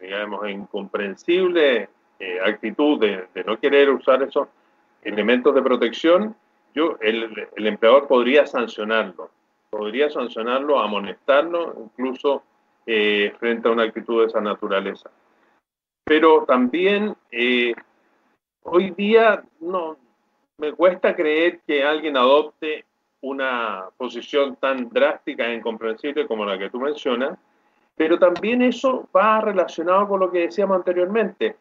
digamos, 0.00 0.50
incomprensible 0.50 1.88
eh, 2.18 2.38
actitud 2.44 2.98
de, 2.98 3.28
no 3.46 3.60
querer 3.60 3.90
usar 3.90 4.20
esos 4.24 4.48
elementos 5.04 5.54
de 5.54 5.62
protección, 5.62 6.34
yo, 6.74 6.96
el, 7.00 7.48
el 7.54 7.66
empleador 7.68 8.08
podría 8.08 8.44
sancionarlo, 8.44 9.30
podría 9.70 10.10
sancionarlo, 10.10 10.80
amonestarlo, 10.80 11.76
incluso 11.78 12.42
eh, 12.86 13.32
frente 13.38 13.68
a 13.68 13.70
una 13.70 13.84
actitud 13.84 14.22
de 14.22 14.26
esa 14.26 14.40
naturaleza. 14.40 15.12
Pero 16.04 16.42
también 16.44 17.14
eh, 17.30 17.72
hoy 18.64 18.90
día 18.90 19.42
no 19.60 19.96
me 20.58 20.72
cuesta 20.72 21.14
creer 21.14 21.60
que 21.66 21.84
alguien 21.84 22.16
adopte 22.16 22.84
una 23.20 23.86
posición 23.96 24.56
tan 24.56 24.88
drástica 24.88 25.46
e 25.46 25.54
incomprensible 25.54 26.26
como 26.26 26.44
la 26.44 26.58
que 26.58 26.70
tú 26.70 26.80
mencionas, 26.80 27.38
pero 27.96 28.18
también 28.18 28.62
eso 28.62 29.08
va 29.14 29.40
relacionado 29.40 30.08
con 30.08 30.20
lo 30.20 30.30
que 30.30 30.40
decíamos 30.40 30.76
anteriormente. 30.76 31.56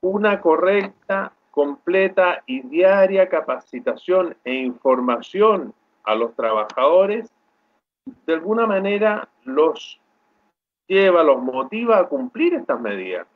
una 0.00 0.40
correcta, 0.40 1.32
completa 1.52 2.42
y 2.46 2.62
diaria 2.62 3.28
capacitación 3.28 4.36
e 4.44 4.52
información 4.52 5.72
a 6.02 6.16
los 6.16 6.34
trabajadores, 6.34 7.30
de 8.26 8.34
alguna 8.34 8.66
manera 8.66 9.28
los 9.44 10.00
lleva, 10.88 11.22
los 11.22 11.40
motiva 11.40 11.98
a 11.98 12.08
cumplir 12.08 12.54
estas 12.54 12.80
medidas 12.80 13.28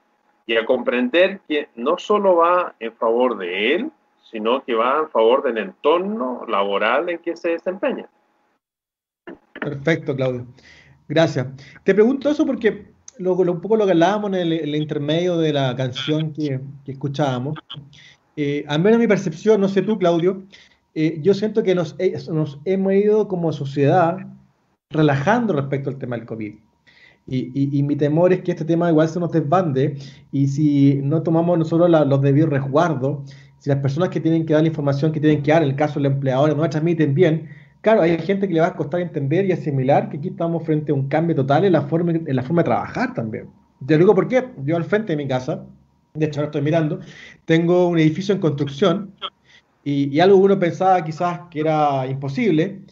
y 0.47 0.57
a 0.57 0.65
comprender 0.65 1.41
que 1.49 1.69
no 1.75 1.99
solo 1.99 2.37
va 2.37 2.75
en 2.79 2.93
favor 2.93 3.37
de 3.37 3.75
él, 3.75 3.91
sino 4.31 4.65
que 4.65 4.75
va 4.75 5.00
en 5.00 5.11
favor 5.11 5.43
del 5.43 5.59
entorno 5.59 6.45
laboral 6.47 7.09
en 7.09 7.19
que 7.19 7.37
se 7.37 7.50
desempeña. 7.50 8.09
Perfecto, 9.61 10.15
Claudio. 10.15 10.47
Gracias. 11.09 11.47
Te 11.83 11.95
pregunto 11.95 12.31
eso 12.31 12.47
porque 12.47 12.93
lo, 13.19 13.35
un 13.35 13.61
poco 13.61 13.76
lo 13.76 13.87
que 13.87 13.93
hablábamos 13.93 14.33
en 14.33 14.53
el, 14.53 14.75
intermedio 14.75 15.37
de 15.38 15.53
la 15.53 15.75
canción 15.75 16.33
que, 16.33 16.61
escuchábamos, 16.87 17.57
eh, 18.37 18.65
al 18.69 18.83
menos 18.83 18.99
mi 18.99 19.07
percepción, 19.07 19.61
no 19.61 19.69
sé 19.69 19.83
tú, 19.83 19.99
Claudio, 19.99 20.45
eh, 20.95 21.19
yo 21.23 21.35
siento 21.35 21.62
que 21.62 21.75
nos, 21.75 21.97
eh, 21.99 22.17
nos 22.31 22.61
hemos 22.65 22.93
ido 22.93 23.29
como 23.29 23.53
sociedad 23.53 24.19
relajando 24.91 25.55
respecto 25.55 25.91
al 25.91 25.99
tema 25.99 26.17
del 26.17 26.26
COVID. 26.26 26.55
Y, 27.28 27.83
mi 27.83 27.97
temor 27.97 28.33
es 28.33 28.42
que 28.42 28.52
este 28.52 28.64
tema 28.64 28.88
igual 28.88 29.09
se 29.09 29.18
nos 29.18 29.33
desbande 29.33 29.97
y 30.30 30.47
si 30.47 31.00
no 31.02 31.23
tomamos 31.23 31.59
nosotros 31.59 31.90
los 31.90 32.23
debidos 32.23 32.50
resguardos, 32.50 33.28
si 33.59 33.68
las 33.68 33.80
personas 33.80 34.11
que 34.11 34.21
tienen 34.21 34.47
que 34.47 34.52
dar 34.52 34.62
la 34.62 34.68
información 34.68 35.11
que 35.11 35.18
tienen 35.18 35.42
que 35.42 35.50
dar, 35.50 35.62
en 35.62 35.71
el 35.71 35.76
caso 35.76 35.95
del 35.95 36.12
empleador, 36.12 36.54
no 36.54 36.62
la 36.62 36.71
transmiten 36.71 37.14
bien, 37.14 37.49
claro, 37.80 38.02
hay 38.02 38.16
gente 38.18 38.47
que 38.47 38.54
le 38.54 38.61
va 38.61 38.68
a 38.68 38.76
costar 38.76 39.00
entender 39.00 39.45
y 39.45 39.52
asimilar 39.52 40.09
que 40.09 40.18
aquí 40.18 40.28
estamos 40.28 40.64
frente 40.64 40.92
a 40.92 40.95
un 40.95 41.09
cambio 41.09 41.35
total 41.35 41.64
en 41.64 41.73
la 41.73 41.83
forma, 41.83 42.12
en 42.12 42.37
la 42.37 42.42
forma 42.45 42.62
de 42.62 42.66
trabajar 42.66 43.12
también. 43.14 43.49
Te 43.85 43.99
digo 43.99 44.14
por 44.14 44.28
qué. 44.28 44.45
Yo 44.64 44.76
al 44.76 44.85
frente 44.85 45.12
de 45.12 45.16
mi 45.16 45.26
casa, 45.26 45.64
de 46.14 46.26
hecho 46.26 46.40
ahora 46.40 46.47
estoy 46.47 46.62
mirando, 46.62 47.00
tengo 47.45 47.88
un 47.88 47.99
edificio 47.99 48.35
en 48.35 48.40
construcción 48.40 49.12
y, 49.83 50.14
y 50.14 50.21
algo 50.21 50.37
uno 50.37 50.59
pensaba 50.61 51.02
quizás 51.02 51.40
que 51.50 51.61
era 51.61 52.06
imposible, 52.06 52.83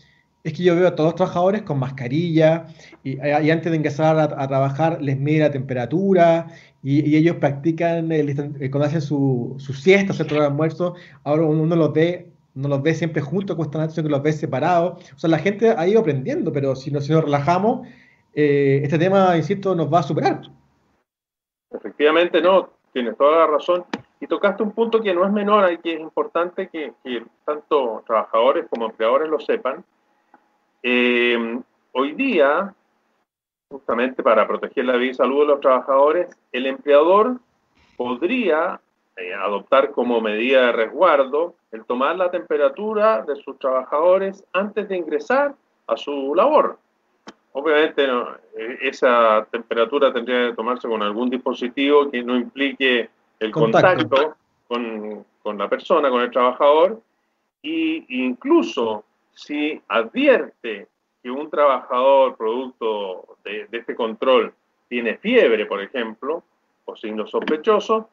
es 0.44 0.52
que 0.52 0.62
yo 0.62 0.76
veo 0.76 0.86
a 0.86 0.94
todos 0.94 1.08
los 1.08 1.14
trabajadores 1.16 1.62
con 1.62 1.78
mascarilla 1.78 2.66
y, 3.02 3.18
antes 3.18 3.70
de 3.70 3.76
ingresar 3.76 4.18
a, 4.18 4.46
trabajar 4.46 5.00
les 5.00 5.18
mide 5.18 5.40
la 5.40 5.50
temperatura 5.50 6.48
y, 6.82 7.16
ellos 7.16 7.36
practican 7.36 8.12
el, 8.12 8.28
eh, 8.28 8.70
cuando 8.70 8.86
hacen 8.86 9.00
su, 9.00 9.54
su 9.58 9.72
siesta, 9.72 10.12
su 10.12 10.22
almuerzo, 10.40 10.94
ahora 11.24 11.44
uno 11.44 11.74
los 11.74 11.92
ve 11.92 12.30
no 12.54 12.68
los 12.68 12.82
ve 12.82 12.94
siempre 12.94 13.20
juntos, 13.20 13.56
cuesta 13.56 13.88
que 13.88 14.02
los 14.02 14.22
ve 14.22 14.32
separados. 14.32 15.12
O 15.12 15.18
sea, 15.18 15.28
la 15.28 15.38
gente 15.38 15.74
ha 15.76 15.88
ido 15.88 16.00
aprendiendo, 16.00 16.52
pero 16.52 16.76
si 16.76 16.92
nos, 16.92 17.10
nos 17.10 17.24
relajamos, 17.24 17.88
eh, 18.32 18.80
este 18.84 18.96
tema, 18.96 19.36
insisto, 19.36 19.74
nos 19.74 19.92
va 19.92 19.98
a 19.98 20.02
superar. 20.04 20.40
Efectivamente, 21.72 22.40
no, 22.40 22.70
tienes 22.92 23.16
toda 23.16 23.40
la 23.40 23.46
razón. 23.48 23.84
Y 24.20 24.28
tocaste 24.28 24.62
un 24.62 24.70
punto 24.70 25.00
que 25.00 25.12
no 25.12 25.26
es 25.26 25.32
menor 25.32 25.72
y 25.72 25.78
que 25.78 25.94
es 25.94 26.00
importante 26.00 26.68
que, 26.68 26.92
que 27.02 27.24
tanto 27.44 28.04
trabajadores 28.06 28.66
como 28.70 28.86
empleadores 28.86 29.28
lo 29.28 29.40
sepan, 29.40 29.84
eh, 30.86 31.60
hoy 31.92 32.12
día, 32.12 32.74
justamente 33.70 34.22
para 34.22 34.46
proteger 34.46 34.84
la 34.84 34.96
vida 34.96 35.12
y 35.12 35.14
salud 35.14 35.40
de 35.40 35.46
los 35.46 35.60
trabajadores, 35.60 36.28
el 36.52 36.66
empleador 36.66 37.38
podría 37.96 38.78
eh, 39.16 39.32
adoptar 39.32 39.92
como 39.92 40.20
medida 40.20 40.66
de 40.66 40.72
resguardo 40.72 41.54
el 41.72 41.86
tomar 41.86 42.16
la 42.16 42.30
temperatura 42.30 43.22
de 43.22 43.34
sus 43.36 43.58
trabajadores 43.58 44.44
antes 44.52 44.86
de 44.86 44.98
ingresar 44.98 45.54
a 45.86 45.96
su 45.96 46.34
labor. 46.34 46.78
Obviamente 47.52 48.04
eh, 48.04 48.78
esa 48.82 49.46
temperatura 49.50 50.12
tendría 50.12 50.50
que 50.50 50.54
tomarse 50.54 50.86
con 50.86 51.02
algún 51.02 51.30
dispositivo 51.30 52.10
que 52.10 52.22
no 52.22 52.36
implique 52.36 53.08
el 53.40 53.50
contacto, 53.50 54.36
con, 54.68 55.24
con, 55.42 55.56
la 55.56 55.66
persona, 55.66 56.10
con 56.10 56.20
el 56.20 56.30
trabajador, 56.30 57.00
e 57.62 58.04
incluso 58.08 59.02
si 59.34 59.80
advierte 59.88 60.88
que 61.22 61.30
un 61.30 61.50
trabajador 61.50 62.36
producto 62.36 63.36
de, 63.44 63.68
este 63.72 63.94
control 63.94 64.52
tiene 64.88 65.16
fiebre, 65.16 65.66
por 65.66 65.82
ejemplo, 65.82 66.42
o 66.84 66.96
signos 66.96 67.30
sospechosos, 67.30 68.04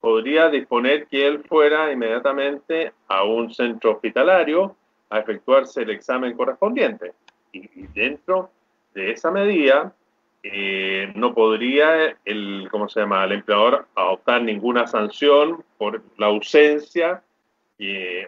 podría 0.00 0.50
disponer 0.50 1.06
que 1.06 1.26
él 1.26 1.42
fuera 1.48 1.90
inmediatamente 1.92 2.92
a 3.08 3.24
un 3.24 3.52
centro 3.52 3.92
hospitalario 3.92 4.76
a 5.08 5.20
efectuarse 5.20 5.82
el 5.82 5.90
examen 5.90 6.36
correspondiente. 6.36 7.12
Y, 7.52 7.86
dentro 7.88 8.50
de 8.94 9.12
esa 9.12 9.30
medida, 9.30 9.94
eh, 10.42 11.12
no 11.14 11.34
podría 11.34 12.16
el, 12.24 12.68
¿cómo 12.70 12.88
se 12.88 13.00
llama?, 13.00 13.24
el 13.24 13.32
empleador 13.32 13.86
adoptar 13.94 14.42
ninguna 14.42 14.86
sanción 14.86 15.64
por 15.78 16.02
la 16.18 16.26
ausencia 16.26 17.22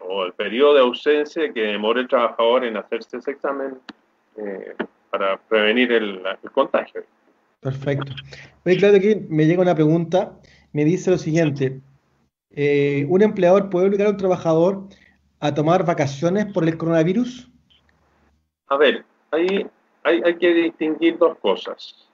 o 0.03 0.25
el 0.25 0.33
periodo 0.33 0.75
de 0.75 0.81
ausencia 0.81 1.53
que 1.53 1.61
demore 1.61 2.03
el 2.03 2.09
trabajador 2.09 2.65
en 2.65 2.77
hacerse 2.77 3.19
ese 3.19 3.33
examen 3.33 3.79
eh, 4.37 4.75
para 5.11 5.37
prevenir 5.37 5.93
el, 5.93 6.23
contagio. 6.53 7.05
Perfecto. 7.61 8.13
Oye, 8.65 8.77
claro, 8.77 8.97
aquí 8.97 9.15
me 9.29 9.47
llega 9.47 9.63
una 9.63 9.75
pregunta, 9.75 10.39
me 10.73 10.85
dice 10.85 11.11
lo 11.11 11.19
siguiente, 11.19 11.81
eh, 12.51 13.07
¿un 13.09 13.23
empleador 13.23 13.71
puede 13.71 13.87
obligar 13.87 14.09
a 14.09 14.11
un 14.11 14.17
trabajador 14.17 14.89
a 15.41 15.55
tomar 15.55 15.85
vacaciones 15.85 16.47
por 16.53 16.65
el 16.65 16.77
coronavirus? 16.77 17.51
A 18.69 18.77
ver, 18.77 19.05
ahí 19.31 19.67
hay, 20.03 20.23
hay 20.25 20.37
que 20.37 20.53
distinguir 20.53 21.19
dos 21.19 21.39
cosas. 21.39 22.09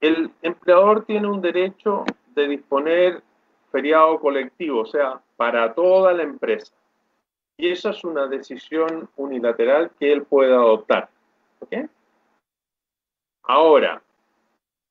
El 0.00 0.30
empleador 0.42 1.04
tiene 1.04 1.28
un 1.28 1.40
derecho 1.40 2.04
de 2.34 2.48
disponer 2.48 3.22
feriado 3.70 4.18
colectivo, 4.20 4.80
o 4.80 4.86
sea, 4.86 5.20
para 5.36 5.74
toda 5.74 6.12
la 6.12 6.22
empresa. 6.22 6.72
Y 7.60 7.70
esa 7.70 7.90
es 7.90 8.04
una 8.04 8.28
decisión 8.28 9.10
unilateral 9.16 9.90
que 9.98 10.12
él 10.12 10.22
puede 10.22 10.54
adoptar. 10.54 11.10
Ahora, 13.42 14.00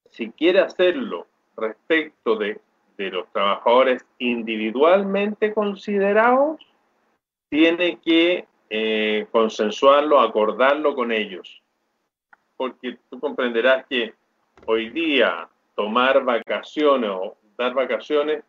si 0.10 0.32
quiere 0.32 0.60
hacerlo 0.60 1.28
respecto 1.56 2.36
de, 2.36 2.60
los 2.98 3.32
trabajadores 3.32 4.04
individualmente 4.18 5.54
considerados, 5.54 6.60
tiene 7.50 8.00
que 8.00 8.48
eh, 8.70 9.28
consensuarlo, 9.32 10.20
acordarlo 10.20 10.94
con 10.94 11.12
ellos. 11.12 11.62
Porque 12.58 12.98
tú 13.10 13.20
comprenderás 13.20 13.86
que 13.86 14.14
hoy 14.66 14.90
día 14.90 15.48
tomar 15.76 16.24
vacaciones 16.26 17.12
o 17.12 17.38
dar 17.56 17.74
vacaciones 17.74 18.44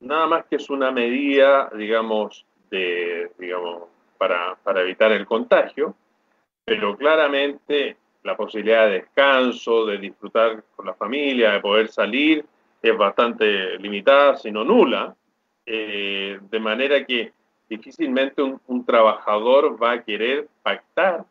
nada 0.00 0.26
más 0.26 0.46
que 0.46 0.56
es 0.56 0.70
una 0.70 0.90
medida, 0.90 1.70
digamos, 1.76 2.46
de, 2.72 3.30
digamos, 3.38 3.82
para, 4.16 4.56
evitar 4.80 5.12
el 5.12 5.26
contagio, 5.26 5.94
pero 6.64 6.96
claramente 6.96 7.96
la 8.22 8.34
posibilidad 8.34 8.86
de 8.86 9.00
descanso, 9.00 9.84
de 9.84 9.98
disfrutar 9.98 10.64
con 10.74 10.86
la 10.86 10.94
familia, 10.94 11.52
de 11.52 11.60
poder 11.60 11.88
salir, 11.88 12.44
es 12.80 12.96
bastante 12.96 13.78
limitada, 13.78 14.36
sino 14.36 14.64
nula, 14.64 15.14
eh, 15.66 16.40
de 16.50 16.60
manera 16.60 17.04
que 17.04 17.32
difícilmente 17.68 18.40
un, 18.42 18.60
un, 18.66 18.84
trabajador 18.86 19.80
va 19.80 19.92
a 19.92 20.02
querer 20.02 20.48
pactar 20.62 21.24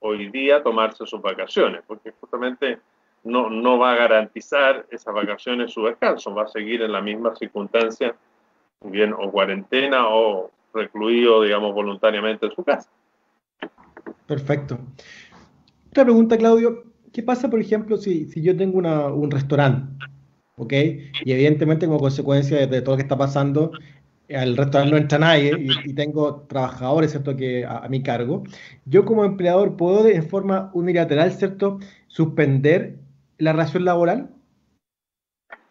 hoy 0.00 0.28
día 0.30 0.62
tomarse 0.62 1.04
sus 1.04 1.20
vacaciones, 1.20 1.82
porque 1.86 2.12
justamente 2.20 2.78
no, 3.22 3.50
no 3.50 3.78
va 3.78 3.92
a 3.92 3.96
garantizar 3.96 4.86
esas 4.90 5.14
vacaciones 5.14 5.72
su 5.72 5.84
descanso, 5.84 6.34
va 6.34 6.44
a 6.44 6.48
seguir 6.48 6.82
en 6.82 6.92
la 6.92 7.02
misma 7.02 7.34
circunstancia, 7.36 8.14
bien 8.80 9.12
o 9.12 9.30
cuarentena 9.30 10.08
o 10.08 10.50
recluido, 10.72 11.42
digamos, 11.42 11.74
voluntariamente 11.74 12.46
en 12.46 12.52
su 12.52 12.64
casa. 12.64 12.90
Perfecto. 14.26 14.78
Otra 15.90 16.04
pregunta, 16.04 16.36
Claudio. 16.36 16.84
¿Qué 17.12 17.22
pasa, 17.22 17.48
por 17.48 17.60
ejemplo, 17.60 17.96
si, 17.96 18.26
si 18.26 18.42
yo 18.42 18.56
tengo 18.56 18.76
una, 18.76 19.06
un 19.06 19.30
restaurante, 19.30 20.04
¿ok? 20.56 20.72
Y 21.24 21.32
evidentemente 21.32 21.86
como 21.86 21.98
consecuencia 21.98 22.66
de, 22.66 22.82
todo 22.82 22.94
lo 22.94 22.96
que 22.98 23.02
está 23.04 23.16
pasando, 23.16 23.70
al 24.28 24.56
restaurante 24.56 24.90
no 24.90 24.98
entra 24.98 25.18
nadie 25.18 25.56
y, 25.84 25.94
tengo 25.94 26.42
trabajadores, 26.42 27.12
¿cierto?, 27.12 27.36
que 27.36 27.64
a, 27.64 27.88
mi 27.88 28.02
cargo. 28.02 28.42
Yo 28.84 29.04
como 29.04 29.24
empleador 29.24 29.76
puedo 29.76 30.02
de 30.02 30.20
forma 30.20 30.70
unilateral, 30.74 31.32
¿cierto?, 31.32 31.78
suspender 32.08 32.96
la 33.38 33.52
relación 33.52 33.84
laboral? 33.84 34.30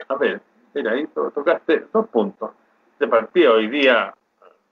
A 0.07 0.15
ver, 0.15 0.41
mira, 0.73 0.91
ahí 0.91 1.05
tocaste 1.13 1.85
dos 1.93 2.07
puntos. 2.07 2.51
De 2.99 3.07
partida, 3.07 3.51
hoy 3.51 3.67
día 3.67 4.13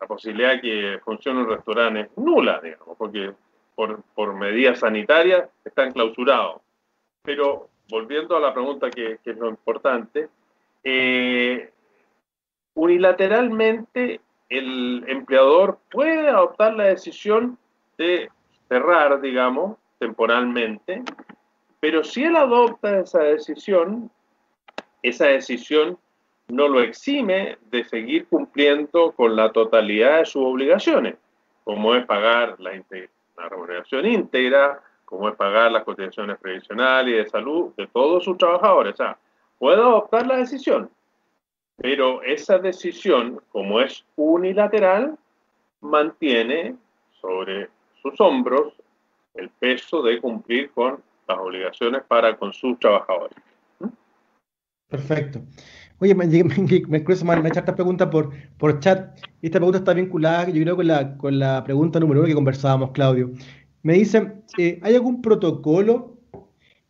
la 0.03 0.07
posibilidad 0.07 0.51
de 0.55 0.61
que 0.61 0.99
funcione 1.05 1.43
un 1.43 1.49
restaurante 1.49 2.01
es 2.01 2.17
nula, 2.17 2.59
digamos, 2.61 2.97
porque 2.97 3.31
por, 3.73 4.03
por 4.13 4.33
medidas 4.33 4.79
sanitarias 4.79 5.49
están 5.63 5.93
clausurados. 5.93 6.61
Pero 7.21 7.69
volviendo 7.89 8.35
a 8.35 8.41
la 8.41 8.53
pregunta 8.53 8.89
que, 8.89 9.17
es 9.23 9.37
lo 9.37 9.47
importante, 9.47 10.27
eh, 10.83 11.71
unilateralmente 12.73 14.19
el 14.49 15.05
empleador 15.07 15.79
puede 15.89 16.27
adoptar 16.27 16.73
la 16.73 16.85
decisión 16.85 17.57
de 17.97 18.29
cerrar, 18.67 19.21
digamos, 19.21 19.77
temporalmente, 19.99 21.01
pero 21.79 22.03
si 22.03 22.25
él 22.25 22.35
adopta 22.35 22.99
esa 22.99 23.19
decisión, 23.19 24.11
esa 25.01 25.27
decisión 25.27 25.97
no 26.47 26.67
lo 26.67 26.81
exime 26.81 27.57
de 27.71 27.83
seguir 27.83 28.27
cumpliendo 28.27 29.11
con 29.13 29.35
la 29.35 29.51
totalidad 29.51 30.19
de 30.19 30.25
sus 30.25 30.43
obligaciones, 30.43 31.15
como 31.63 31.95
es 31.95 32.05
pagar 32.05 32.59
la, 32.59 32.71
remuneración 33.49 34.05
íntegra, 34.05 34.81
como 35.05 35.29
es 35.29 35.35
pagar 35.35 35.71
las 35.71 35.83
cotizaciones 35.83 36.37
previsionales 36.37 37.13
y 37.13 37.17
de 37.17 37.29
salud 37.29 37.71
de 37.75 37.87
todos 37.87 38.23
sus 38.23 38.37
trabajadores. 38.37 38.93
O 38.93 38.97
sea, 38.97 39.17
puede 39.57 39.77
adoptar 39.77 40.27
la 40.27 40.37
decisión, 40.37 40.89
pero 41.77 42.21
esa 42.23 42.57
decisión, 42.59 43.41
como 43.51 43.79
es 43.79 44.05
unilateral, 44.15 45.17
mantiene 45.81 46.75
sobre 47.19 47.69
sus 48.01 48.19
hombros 48.19 48.73
el 49.33 49.49
peso 49.49 50.01
de 50.03 50.19
cumplir 50.21 50.71
con 50.71 51.01
las 51.27 51.37
obligaciones 51.37 52.03
para 52.03 52.35
con 52.37 52.53
sus 52.53 52.77
trabajadores. 52.79 53.37
Perfecto. 54.89 55.39
Oye, 55.99 56.15
me, 56.15 56.25
me, 56.27 56.43
me, 56.43 56.99
me 56.99 57.49
esta 57.49 57.75
pregunta 57.75 58.09
por, 58.09 58.31
por 58.57 58.79
chat. 58.79 59.17
Esta 59.41 59.59
pregunta 59.59 59.79
está 59.79 59.93
vinculada, 59.93 60.49
yo 60.49 60.61
creo, 60.63 60.75
con 60.75 60.87
la, 60.87 61.17
con 61.17 61.39
la 61.39 61.63
pregunta 61.63 61.99
número 61.99 62.21
uno 62.21 62.27
que 62.27 62.35
conversábamos, 62.35 62.91
Claudio. 62.91 63.31
Me 63.83 63.93
dicen, 63.93 64.43
eh, 64.57 64.79
¿hay 64.81 64.95
algún 64.95 65.21
protocolo 65.21 66.17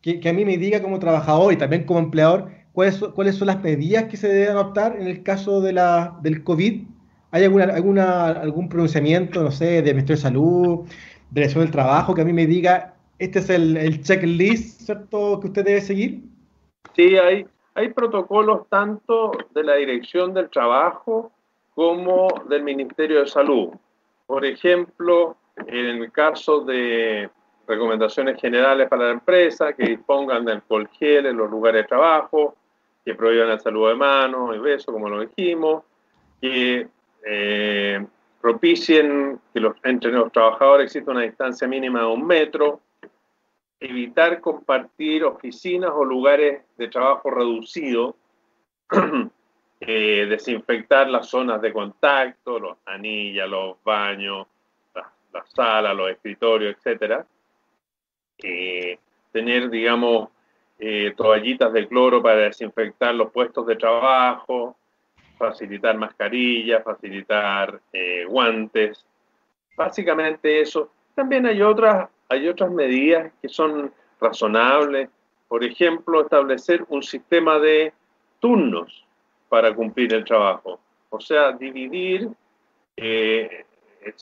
que, 0.02 0.20
que, 0.20 0.30
a 0.30 0.34
mí 0.34 0.46
me 0.46 0.58
diga 0.58 0.82
como 0.82 1.00
trabajador 1.00 1.54
y 1.54 1.58
también 1.58 1.86
como 1.86 2.00
empleador 2.00 2.50
cuáles, 2.72 3.00
cuáles 3.16 3.36
son 3.36 3.48
las 3.48 3.62
medidas 3.64 4.06
que 4.06 4.18
se 4.18 4.28
deben 4.28 4.52
adoptar 4.52 4.98
en 5.00 5.08
el 5.08 5.24
caso 5.24 5.62
de 5.62 5.74
la, 5.74 6.20
del 6.22 6.44
COVID? 6.44 6.84
¿Hay 7.32 7.44
alguna, 7.44 7.66
alguna, 7.66 8.28
algún 8.28 8.70
pronunciamiento, 8.70 9.42
no 9.42 9.52
sé, 9.52 9.82
de 9.82 9.94
Ministerio 9.94 10.18
de 10.18 10.22
Salud, 10.22 10.86
de 10.86 11.42
Dirección 11.42 11.64
del 11.64 11.72
Trabajo, 11.72 12.14
que 12.14 12.22
a 12.22 12.26
mí 12.26 12.34
me 12.34 12.46
diga, 12.46 12.94
este 13.18 13.40
es 13.40 13.50
el, 13.50 13.76
el 13.78 14.04
checklist, 14.04 14.82
¿cierto?, 14.82 15.40
que 15.40 15.48
usted 15.48 15.66
debe 15.66 15.82
seguir? 15.82 16.24
Sí, 16.96 17.16
hay, 17.18 17.48
hay 17.76 17.90
protocolos 17.90 18.68
tanto 18.70 19.32
de 19.52 19.64
la 19.64 19.76
Dirección 19.76 20.34
del 20.34 20.50
Trabajo 20.50 21.32
como 21.76 22.28
del 22.48 22.64
Ministerio 22.64 23.22
de 23.22 23.28
Salud. 23.28 23.70
Por 24.28 24.46
ejemplo, 24.46 25.36
en 25.68 25.86
el 25.86 26.12
caso 26.12 26.62
de 26.62 27.30
recomendaciones 27.68 28.40
generales 28.40 28.88
para 28.90 29.06
la 29.06 29.12
empresa, 29.12 29.74
que 29.74 29.84
dispongan 29.84 30.46
del 30.46 30.56
alcohol 30.56 30.90
gel 31.00 31.26
en 31.26 31.38
los 31.38 31.50
lugares 31.50 31.84
de 31.84 31.88
trabajo, 31.88 32.56
que 33.04 33.16
prohíban 33.16 33.50
el 33.50 33.60
saludo 33.60 33.90
de 33.90 33.96
manos 33.96 34.56
y 34.56 34.60
besos, 34.60 34.94
como 34.94 35.10
lo 35.10 35.22
dijimos, 35.22 35.84
que 36.42 36.88
eh, 37.26 38.06
propicien 38.42 39.40
que 39.54 39.72
entre 39.84 40.12
los 40.12 40.32
trabajadores 40.32 40.86
exista 40.86 41.12
una 41.12 41.22
distancia 41.22 41.68
mínima 41.68 42.02
de 42.02 42.08
un 42.08 42.26
metro, 42.26 42.82
evitar 43.84 44.40
compartir 44.40 45.24
oficinas 45.26 45.92
o 45.94 46.06
lugares 46.06 46.64
de 46.78 46.88
trabajo 46.88 47.30
reducido, 47.30 48.16
eh, 49.80 50.26
desinfectar 50.30 51.10
las 51.10 51.28
zonas 51.28 51.62
de 51.62 51.74
contacto, 51.74 52.60
los 52.60 52.78
anillas, 52.86 53.50
los 53.50 53.76
baños, 53.84 54.48
la 55.34 55.46
sala, 55.48 55.94
los 55.94 56.10
escritorios, 56.12 56.76
etcétera. 56.78 57.26
Eh, 58.38 58.98
tener, 59.32 59.70
digamos, 59.70 60.30
eh, 60.80 61.14
toallitas 61.18 61.74
de 61.74 61.88
cloro 61.88 62.22
para 62.22 62.38
desinfectar 62.38 63.14
los 63.14 63.32
puestos 63.32 63.66
de 63.66 63.76
trabajo, 63.76 64.78
facilitar 65.38 65.98
mascarillas, 65.98 66.84
facilitar 66.84 67.82
eh, 67.92 68.26
guantes. 68.26 69.06
Básicamente 69.76 70.62
eso. 70.62 70.92
También 71.16 71.46
hay 71.46 71.62
otras, 71.62 72.10
hay 72.30 72.48
otras 72.48 72.72
medidas 72.72 73.32
que 73.42 73.50
son 73.50 73.92
razonables. 74.20 75.10
Por 75.48 75.64
ejemplo, 75.64 76.22
establecer 76.22 76.86
un 76.90 77.04
sistema 77.04 77.60
de 77.60 77.94
turnos 78.40 79.06
para 79.50 79.74
cumplir 79.74 80.14
el 80.14 80.26
trabajo. 80.26 80.80
O 81.10 81.20
sea, 81.20 81.52
dividir 81.52 82.30
eh, 82.98 83.66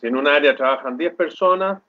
en 0.01 0.15
un 0.15 0.27
área 0.27 0.56
trabajan 0.56 0.97
10 0.97 1.15
personas, 1.15 1.82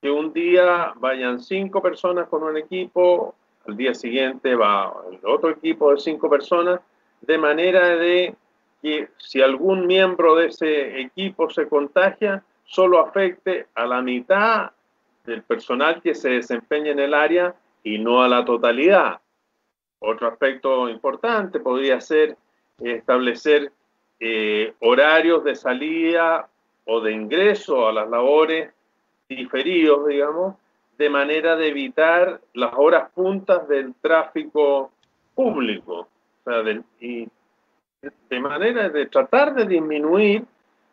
que 0.00 0.10
un 0.10 0.32
día 0.32 0.92
vayan 0.96 1.40
5 1.40 1.80
personas 1.82 2.28
con 2.28 2.42
un 2.42 2.56
equipo, 2.56 3.34
al 3.66 3.76
día 3.76 3.94
siguiente 3.94 4.54
va 4.54 4.92
otro 5.24 5.50
equipo 5.50 5.92
de 5.92 5.98
5 5.98 6.30
personas, 6.30 6.80
de 7.20 7.38
manera 7.38 7.96
de 7.96 8.34
que 8.80 9.08
si 9.18 9.42
algún 9.42 9.86
miembro 9.86 10.36
de 10.36 10.46
ese 10.46 11.00
equipo 11.00 11.50
se 11.50 11.68
contagia, 11.68 12.42
solo 12.68 13.00
afecte 13.00 13.66
a 13.74 13.86
la 13.86 14.02
mitad 14.02 14.70
del 15.24 15.42
personal 15.42 16.00
que 16.02 16.14
se 16.14 16.30
desempeña 16.30 16.92
en 16.92 17.00
el 17.00 17.14
área 17.14 17.54
y 17.82 17.98
no 17.98 18.22
a 18.22 18.28
la 18.28 18.44
totalidad. 18.44 19.20
Otro 20.00 20.28
aspecto 20.28 20.88
importante 20.88 21.60
podría 21.60 22.00
ser 22.00 22.36
establecer 22.78 23.72
eh, 24.20 24.74
horarios 24.80 25.42
de 25.44 25.54
salida 25.54 26.48
o 26.84 27.00
de 27.00 27.12
ingreso 27.12 27.88
a 27.88 27.92
las 27.92 28.08
labores 28.08 28.70
diferidos, 29.28 30.06
digamos, 30.06 30.54
de 30.98 31.08
manera 31.08 31.56
de 31.56 31.68
evitar 31.68 32.40
las 32.52 32.72
horas 32.76 33.10
puntas 33.12 33.66
del 33.66 33.94
tráfico 33.94 34.90
público. 35.34 36.00
O 36.00 36.50
sea, 36.50 36.62
de, 36.62 36.82
y 37.00 37.28
de 38.28 38.40
manera 38.40 38.88
de 38.90 39.06
tratar 39.06 39.54
de 39.54 39.64
disminuir 39.64 40.44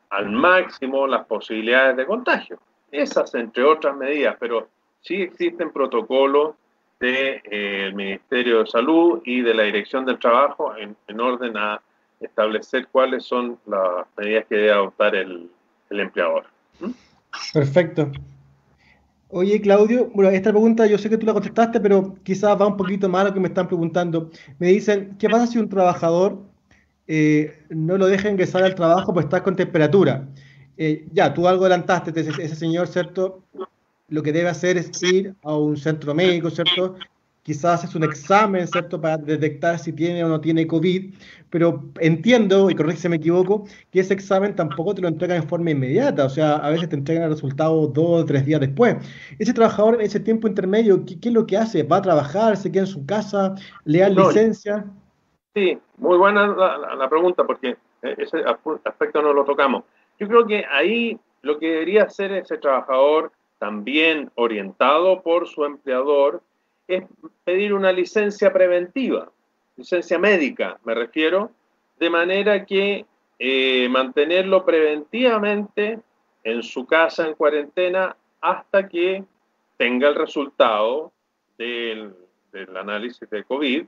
al 0.09 0.29
máximo 0.29 1.07
las 1.07 1.25
posibilidades 1.25 1.97
de 1.97 2.05
contagio. 2.05 2.59
Esas, 2.91 3.33
entre 3.35 3.63
otras 3.63 3.95
medidas, 3.95 4.35
pero 4.39 4.67
sí 5.01 5.21
existen 5.21 5.71
protocolos 5.71 6.55
del 6.99 7.41
de, 7.41 7.41
eh, 7.51 7.91
Ministerio 7.93 8.59
de 8.59 8.67
Salud 8.67 9.21
y 9.25 9.41
de 9.41 9.53
la 9.53 9.63
Dirección 9.63 10.05
del 10.05 10.19
Trabajo 10.19 10.75
en, 10.77 10.95
en 11.07 11.19
orden 11.19 11.57
a 11.57 11.81
establecer 12.19 12.87
cuáles 12.91 13.25
son 13.25 13.59
las 13.65 14.05
medidas 14.17 14.45
que 14.47 14.55
debe 14.55 14.71
adoptar 14.71 15.15
el, 15.15 15.49
el 15.89 15.99
empleador. 15.99 16.45
¿Mm? 16.79 16.91
Perfecto. 17.53 18.11
Oye, 19.29 19.59
Claudio, 19.59 20.09
bueno, 20.13 20.31
esta 20.31 20.51
pregunta 20.51 20.85
yo 20.85 20.97
sé 20.97 21.09
que 21.09 21.17
tú 21.17 21.25
la 21.25 21.33
contestaste, 21.33 21.79
pero 21.79 22.15
quizás 22.23 22.59
va 22.59 22.67
un 22.67 22.77
poquito 22.77 23.09
más 23.09 23.21
a 23.21 23.27
lo 23.29 23.33
que 23.33 23.39
me 23.39 23.47
están 23.47 23.67
preguntando. 23.67 24.29
Me 24.59 24.67
dicen, 24.67 25.17
¿qué 25.19 25.29
pasa 25.29 25.47
si 25.47 25.57
un 25.57 25.67
trabajador 25.67 26.39
eh, 27.07 27.63
no 27.69 27.97
lo 27.97 28.07
deja 28.07 28.29
ingresar 28.29 28.63
al 28.63 28.75
trabajo 28.75 29.13
pues 29.13 29.25
está 29.25 29.43
con 29.43 29.55
temperatura? 29.55 30.27
Eh, 30.77 31.07
ya, 31.11 31.33
tú 31.33 31.47
algo 31.47 31.65
adelantaste, 31.65 32.11
ese, 32.19 32.31
ese, 32.41 32.55
señor, 32.55 32.87
¿cierto? 32.87 33.43
Lo 34.09 34.21
que 34.21 34.31
debe 34.31 34.49
hacer 34.49 34.77
es 34.77 35.01
ir 35.03 35.35
a 35.43 35.55
un 35.55 35.77
centro 35.77 36.13
médico, 36.13 36.49
¿cierto? 36.49 36.95
quizás 37.45 37.83
es 37.83 37.93
un 37.93 38.03
examen, 38.03 38.67
¿cierto?, 38.67 38.99
para 38.99 39.17
detectar 39.17 39.77
si 39.77 39.93
tiene 39.93 40.23
o 40.23 40.27
no 40.27 40.41
tiene 40.41 40.65
COVID, 40.65 41.13
pero 41.51 41.91
entiendo, 41.99 42.71
y 42.71 42.75
corrígeme 42.75 42.99
si 42.99 43.09
me 43.09 43.15
equivoco, 43.17 43.67
que 43.91 43.99
ese 43.99 44.15
examen 44.15 44.55
tampoco 44.55 44.95
te 44.95 45.03
lo 45.03 45.07
entregan 45.07 45.37
en 45.37 45.47
forma 45.47 45.69
inmediata, 45.69 46.25
o 46.25 46.29
sea, 46.29 46.55
a 46.55 46.71
veces 46.71 46.89
te 46.89 46.95
entregan 46.95 47.25
el 47.25 47.29
resultado 47.29 47.85
dos 47.85 48.23
o 48.23 48.25
tres 48.25 48.47
días 48.47 48.61
después. 48.61 48.95
Ese 49.37 49.53
trabajador 49.53 49.93
en 49.93 50.01
ese 50.01 50.19
tiempo 50.19 50.47
intermedio, 50.47 51.05
¿qué, 51.05 51.19
es 51.21 51.33
lo 51.33 51.45
que 51.45 51.55
hace? 51.55 51.83
¿Va 51.83 51.97
a 51.97 52.01
trabajar? 52.01 52.57
¿Se 52.57 52.71
queda 52.71 52.81
en 52.81 52.87
su 52.87 53.05
casa? 53.05 53.53
¿Le 53.83 53.99
dan 53.99 54.15
licencia? 54.15 54.87
Sí, 55.55 55.79
muy 55.95 56.17
buena 56.17 56.47
la, 56.47 57.09
pregunta, 57.09 57.45
porque 57.45 57.77
ese 58.01 58.43
aspecto 58.83 59.21
no 59.21 59.31
lo 59.31 59.45
tocamos. 59.45 59.85
Yo 60.19 60.27
creo 60.27 60.45
que 60.45 60.65
ahí 60.69 61.17
lo 61.43 61.57
que 61.57 61.71
debería 61.71 62.03
hacer 62.03 62.33
ese 62.33 62.57
trabajador, 62.57 63.31
también 63.57 64.29
orientado 64.35 65.21
por 65.21 65.47
su 65.47 65.63
empleador, 65.63 66.41
es 66.89 67.05
pedir 67.45 67.73
una 67.73 67.93
licencia 67.93 68.51
preventiva, 68.51 69.31
licencia 69.77 70.19
médica, 70.19 70.77
me 70.83 70.93
refiero, 70.93 71.51
de 71.99 72.09
manera 72.09 72.65
que 72.65 73.05
eh, 73.39 73.87
mantenerlo 73.89 74.65
preventivamente 74.65 76.01
en 76.43 76.63
su 76.63 76.85
casa 76.85 77.25
en 77.25 77.33
cuarentena 77.33 78.17
hasta 78.41 78.89
que 78.89 79.23
tenga 79.77 80.09
el 80.09 80.15
resultado 80.15 81.13
del 81.57 82.13
análisis 82.75 83.29
de 83.29 83.45
COVID 83.45 83.85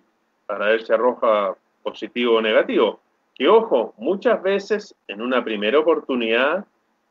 para 0.47 0.67
ver 0.67 0.83
si 0.83 0.91
arroja 0.91 1.55
positivo 1.83 2.37
o 2.37 2.41
negativo. 2.41 2.99
Que 3.35 3.47
ojo, 3.47 3.93
muchas 3.97 4.41
veces 4.41 4.95
en 5.07 5.21
una 5.21 5.43
primera 5.43 5.77
oportunidad 5.77 6.65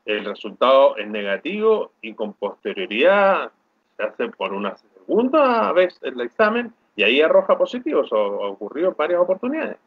el 0.05 0.25
resultado 0.25 0.97
es 0.97 1.07
negativo 1.07 1.91
y 2.01 2.13
con 2.13 2.33
posterioridad 2.33 3.51
se 3.95 4.03
hace 4.03 4.29
por 4.29 4.53
una 4.53 4.75
segunda 4.77 5.71
vez 5.71 5.97
el 6.01 6.19
examen 6.21 6.73
y 6.95 7.03
ahí 7.03 7.21
arroja 7.21 7.57
positivo. 7.57 8.03
Eso 8.03 8.15
ha 8.15 8.49
ocurrido 8.49 8.89
en 8.89 8.95
varias 8.97 9.21
oportunidades. 9.21 9.77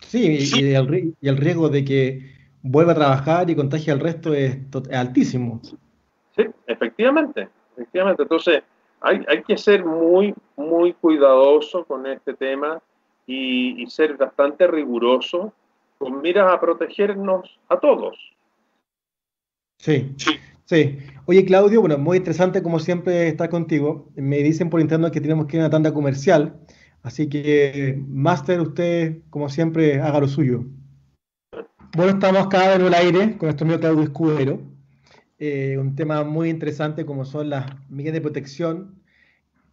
Sí, 0.00 0.38
y 0.40 0.74
el, 0.74 1.14
y 1.20 1.28
el 1.28 1.36
riesgo 1.36 1.68
de 1.68 1.84
que 1.84 2.32
vuelva 2.62 2.92
a 2.92 2.96
trabajar 2.96 3.50
y 3.50 3.56
contagie 3.56 3.92
al 3.92 4.00
resto 4.00 4.34
es, 4.34 4.58
altísimo. 4.92 5.60
Sí, 6.36 6.44
efectivamente, 6.66 7.48
efectivamente. 7.76 8.22
Entonces, 8.22 8.62
hay, 9.02 9.42
que 9.42 9.56
ser 9.56 9.84
muy, 9.84 10.34
muy 10.56 10.92
cuidadoso 10.94 11.84
con 11.84 12.06
este 12.06 12.34
tema 12.34 12.80
y, 13.26 13.84
ser 13.88 14.16
bastante 14.16 14.66
riguroso 14.66 15.52
con 15.98 16.20
miras 16.22 16.52
a 16.52 16.60
protegernos 16.60 17.58
a 17.68 17.78
todos. 17.78 18.16
Sí, 19.78 20.12
sí. 20.16 20.32
Sí. 20.64 20.98
Oye, 21.26 21.44
Claudio, 21.44 21.80
bueno, 21.80 21.98
muy 21.98 22.16
interesante 22.16 22.62
como 22.62 22.78
siempre 22.78 23.28
estar 23.28 23.50
contigo. 23.50 24.08
Me 24.14 24.38
dicen 24.38 24.70
por 24.70 24.80
interno 24.80 25.10
que 25.10 25.20
tenemos 25.20 25.46
que 25.46 25.56
ir 25.56 25.62
a 25.62 25.66
una 25.66 25.70
tanda 25.70 25.92
comercial. 25.92 26.54
Así 27.02 27.28
que, 27.28 28.00
Master, 28.08 28.60
usted, 28.60 29.18
como 29.28 29.48
siempre, 29.48 30.00
haga 30.00 30.20
lo 30.20 30.28
suyo. 30.28 30.64
Bueno, 31.94 32.12
estamos 32.12 32.46
acá 32.46 32.74
en 32.74 32.86
el 32.86 32.94
aire 32.94 33.36
con 33.36 33.48
nuestro 33.48 33.66
amigo 33.66 33.80
Claudio 33.80 34.04
Escudero. 34.04 34.60
Eh, 35.44 35.76
un 35.76 35.96
tema 35.96 36.22
muy 36.22 36.50
interesante 36.50 37.04
como 37.04 37.24
son 37.24 37.50
las 37.50 37.66
medidas 37.90 38.14
de 38.14 38.20
protección 38.20 39.02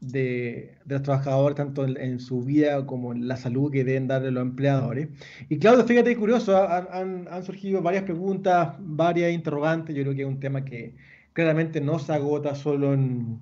de, 0.02 0.74
los 0.88 1.04
trabajadores, 1.04 1.56
tanto 1.58 1.86
en, 1.86 2.20
su 2.20 2.44
vida 2.44 2.88
como 2.88 3.14
en 3.14 3.28
la 3.28 3.38
salud 3.38 3.72
que 3.72 3.84
deben 3.84 4.08
darle 4.08 4.32
los 4.32 4.42
empleadores. 4.42 5.10
Y 5.48 5.60
Claudio, 5.60 5.86
fíjate, 5.86 6.16
curioso, 6.18 6.58
han, 6.58 7.44
surgido 7.44 7.84
varias 7.84 8.02
preguntas, 8.02 8.78
varias 8.80 9.32
interrogantes. 9.32 9.96
Yo 9.96 10.02
creo 10.02 10.16
que 10.16 10.24
es 10.24 10.28
un 10.28 10.40
tema 10.40 10.66
que 10.66 10.96
claramente 11.34 11.80
no 11.82 12.00
se 12.00 12.14
agota 12.14 12.56
solo 12.56 12.96
en, 12.96 13.40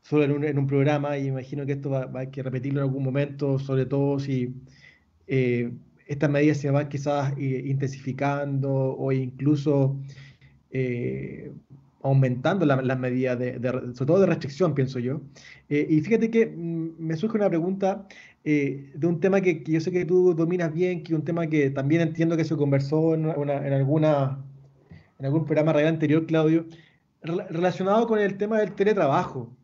solo 0.00 0.24
en 0.24 0.58
un, 0.58 0.66
programa 0.66 1.16
y 1.16 1.28
imagino 1.28 1.64
que 1.64 1.74
esto 1.74 1.90
va, 1.90 2.10
a 2.12 2.26
que 2.26 2.42
repetirlo 2.42 2.80
en 2.80 2.88
algún 2.88 3.04
momento, 3.04 3.60
sobre 3.60 3.86
todo 3.86 4.18
si 4.18 4.52
eh, 5.28 5.70
estas 6.08 6.28
medidas 6.28 6.58
se 6.58 6.72
van 6.72 6.88
quizás 6.88 7.34
eh, 7.38 7.62
intensificando 7.66 8.96
o 8.98 9.12
incluso 9.12 9.96
eh, 10.72 11.52
aumentando 12.02 12.66
las 12.66 12.98
medidas, 12.98 13.38
de, 13.38 13.60
sobre 13.94 14.06
todo 14.06 14.20
de 14.20 14.26
restricción, 14.26 14.74
pienso 14.74 14.98
yo. 14.98 15.20
y 15.68 16.00
fíjate 16.00 16.30
que 16.30 16.46
mm, 16.46 16.94
me 16.98 17.16
surge 17.16 17.36
una 17.36 17.48
pregunta 17.48 18.06
de 18.44 19.06
un 19.06 19.20
tema 19.20 19.40
que, 19.40 19.62
yo 19.64 19.80
sé 19.80 19.92
que 19.92 20.04
tú 20.04 20.34
dominas 20.34 20.72
bien, 20.74 21.04
que 21.04 21.12
es 21.12 21.18
un 21.18 21.24
tema 21.24 21.46
que 21.46 21.70
también 21.70 22.00
entiendo 22.00 22.36
que 22.36 22.44
se 22.44 22.56
conversó 22.56 23.14
en, 23.14 23.26
alguna, 23.26 23.64
en 25.22 25.26
algún 25.26 25.44
programa 25.44 25.72
real 25.72 25.88
anterior, 25.88 26.26
Claudio, 26.26 26.66
relacionado 27.22 28.06
con 28.06 28.18
el 28.18 28.36
tema 28.36 28.58
del 28.58 28.74
teletrabajo. 28.74 29.56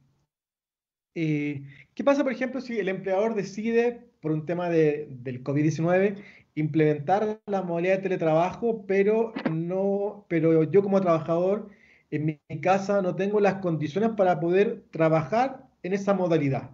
Eh, 1.14 1.62
¿Qué 1.94 2.04
pasa, 2.04 2.22
por 2.22 2.32
ejemplo, 2.32 2.60
si 2.60 2.78
el 2.78 2.88
empleador 2.88 3.34
decide, 3.34 4.08
por 4.20 4.30
un 4.32 4.46
tema 4.46 4.68
de, 4.68 5.08
del 5.10 5.42
COVID-19, 5.42 6.16
implementar 6.60 7.40
la 7.46 7.62
modalidad 7.62 7.96
de 7.96 8.02
teletrabajo, 8.02 8.84
pero, 8.86 9.32
no, 9.50 10.24
pero 10.28 10.64
yo 10.64 10.82
como 10.82 11.00
trabajador 11.00 11.68
en 12.10 12.26
mi 12.26 12.60
casa 12.60 13.02
no 13.02 13.14
tengo 13.14 13.40
las 13.40 13.56
condiciones 13.56 14.10
para 14.16 14.40
poder 14.40 14.84
trabajar 14.90 15.68
en 15.82 15.92
esa 15.92 16.14
modalidad? 16.14 16.70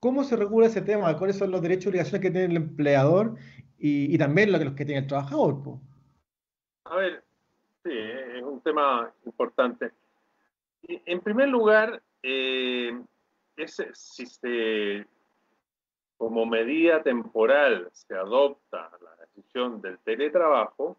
¿Cómo 0.00 0.24
se 0.24 0.36
regula 0.36 0.66
ese 0.66 0.80
tema? 0.80 1.16
¿Cuáles 1.18 1.36
son 1.36 1.50
los 1.50 1.60
derechos 1.60 1.86
y 1.86 1.88
obligaciones 1.90 2.22
que 2.22 2.30
tiene 2.30 2.46
el 2.46 2.56
empleador 2.56 3.36
y, 3.78 4.16
también 4.18 4.52
los 4.52 4.60
que 4.74 4.84
tiene 4.84 5.00
el 5.00 5.06
trabajador? 5.06 5.78
A 6.84 6.96
ver, 6.96 7.22
sí, 7.82 7.90
es 7.92 8.42
un 8.42 8.60
tema 8.62 9.12
importante. 9.26 9.90
En 10.82 11.20
primer 11.20 11.48
lugar, 11.48 12.02
eh, 12.22 12.98
si 13.92 14.26
se, 14.26 15.06
como 16.20 16.44
medida 16.44 17.02
temporal 17.02 17.88
se 17.92 18.14
adopta 18.14 18.90
la 19.00 19.24
decisión 19.24 19.80
del 19.80 19.98
teletrabajo, 20.00 20.98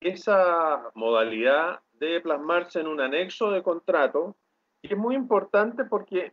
esa 0.00 0.90
modalidad 0.94 1.78
debe 2.00 2.22
plasmarse 2.22 2.80
en 2.80 2.88
un 2.88 3.00
anexo 3.00 3.52
de 3.52 3.62
contrato 3.62 4.34
y 4.82 4.92
es 4.92 4.98
muy 4.98 5.14
importante 5.14 5.84
porque 5.84 6.32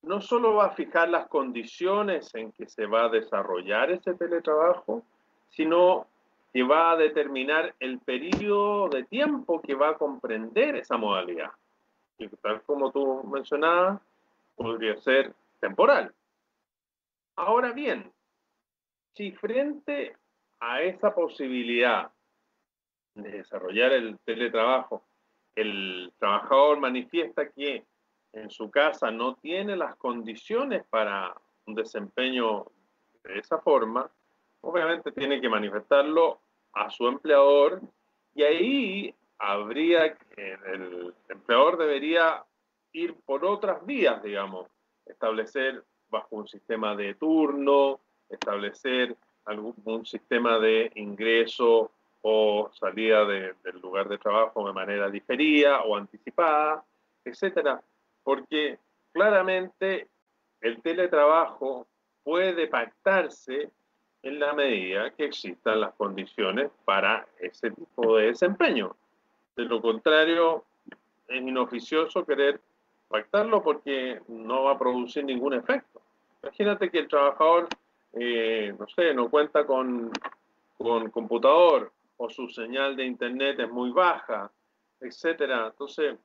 no 0.00 0.22
solo 0.22 0.54
va 0.54 0.68
a 0.68 0.70
fijar 0.70 1.10
las 1.10 1.28
condiciones 1.28 2.34
en 2.34 2.50
que 2.50 2.66
se 2.66 2.86
va 2.86 3.04
a 3.04 3.08
desarrollar 3.10 3.90
ese 3.90 4.14
teletrabajo, 4.14 5.02
sino 5.50 6.06
que 6.50 6.62
va 6.62 6.92
a 6.92 6.96
determinar 6.96 7.74
el 7.78 7.98
periodo 7.98 8.88
de 8.88 9.04
tiempo 9.04 9.60
que 9.60 9.74
va 9.74 9.90
a 9.90 9.98
comprender 9.98 10.76
esa 10.76 10.96
modalidad. 10.96 11.50
Y 12.16 12.26
tal 12.28 12.62
como 12.62 12.90
tú 12.90 13.22
mencionabas, 13.24 14.00
podría 14.56 14.96
ser 14.96 15.34
temporal. 15.60 16.14
Ahora 17.36 17.72
bien, 17.72 18.12
si 19.14 19.32
frente 19.32 20.16
a 20.60 20.82
esa 20.82 21.14
posibilidad 21.14 22.10
de 23.14 23.30
desarrollar 23.30 23.92
el 23.92 24.18
teletrabajo, 24.24 25.04
el 25.54 26.12
trabajador 26.18 26.80
manifiesta 26.80 27.48
que 27.50 27.84
en 28.32 28.50
su 28.50 28.70
casa 28.70 29.10
no 29.10 29.36
tiene 29.36 29.76
las 29.76 29.96
condiciones 29.96 30.84
para 30.90 31.34
un 31.66 31.74
desempeño 31.74 32.66
de 33.22 33.38
esa 33.38 33.58
forma, 33.58 34.10
obviamente 34.60 35.12
tiene 35.12 35.40
que 35.40 35.48
manifestarlo 35.48 36.40
a 36.72 36.90
su 36.90 37.06
empleador 37.06 37.80
y 38.34 38.42
ahí 38.42 39.14
habría 39.38 40.16
el 40.36 41.14
empleador 41.28 41.78
debería 41.78 42.44
ir 42.92 43.14
por 43.24 43.44
otras 43.44 43.84
vías, 43.86 44.22
digamos, 44.22 44.68
establecer 45.06 45.84
bajo 46.10 46.36
un 46.36 46.48
sistema 46.48 46.94
de 46.94 47.14
turno, 47.14 48.00
establecer 48.28 49.16
algún 49.44 50.06
sistema 50.06 50.58
de 50.58 50.90
ingreso 50.94 51.90
o 52.22 52.70
salida 52.72 53.26
del 53.26 53.80
lugar 53.82 54.08
de 54.08 54.18
trabajo 54.18 54.66
de 54.66 54.72
manera 54.72 55.10
diferida 55.10 55.82
o 55.82 55.96
anticipada, 55.96 56.82
etcétera, 57.24 57.82
porque 58.22 58.78
claramente 59.12 60.08
el 60.62 60.80
teletrabajo 60.80 61.86
puede 62.22 62.66
pactarse 62.68 63.70
en 64.22 64.40
la 64.40 64.54
medida 64.54 65.10
que 65.10 65.26
existan 65.26 65.82
las 65.82 65.92
condiciones 65.94 66.70
para 66.86 67.26
ese 67.38 67.70
tipo 67.70 68.16
de 68.16 68.28
desempeño. 68.28 68.96
De 69.54 69.64
lo 69.64 69.82
contrario, 69.82 70.64
es 71.28 71.42
inoficioso 71.42 72.24
querer 72.24 72.58
pactarlo 73.08 73.62
porque 73.62 74.20
no 74.28 74.64
va 74.64 74.72
a 74.72 74.78
producir 74.78 75.24
ningún 75.24 75.52
efecto. 75.52 75.93
Imagínate 76.44 76.90
que 76.90 76.98
el 76.98 77.08
trabajador, 77.08 77.68
eh, 78.12 78.74
no 78.78 78.86
sé, 78.88 79.14
no 79.14 79.30
cuenta 79.30 79.64
con, 79.64 80.12
con 80.76 81.10
computador 81.10 81.90
o 82.18 82.28
su 82.28 82.48
señal 82.48 82.96
de 82.96 83.06
internet 83.06 83.60
es 83.60 83.70
muy 83.70 83.90
baja, 83.92 84.52
etcétera. 85.00 85.68
Entonces, 85.68 86.16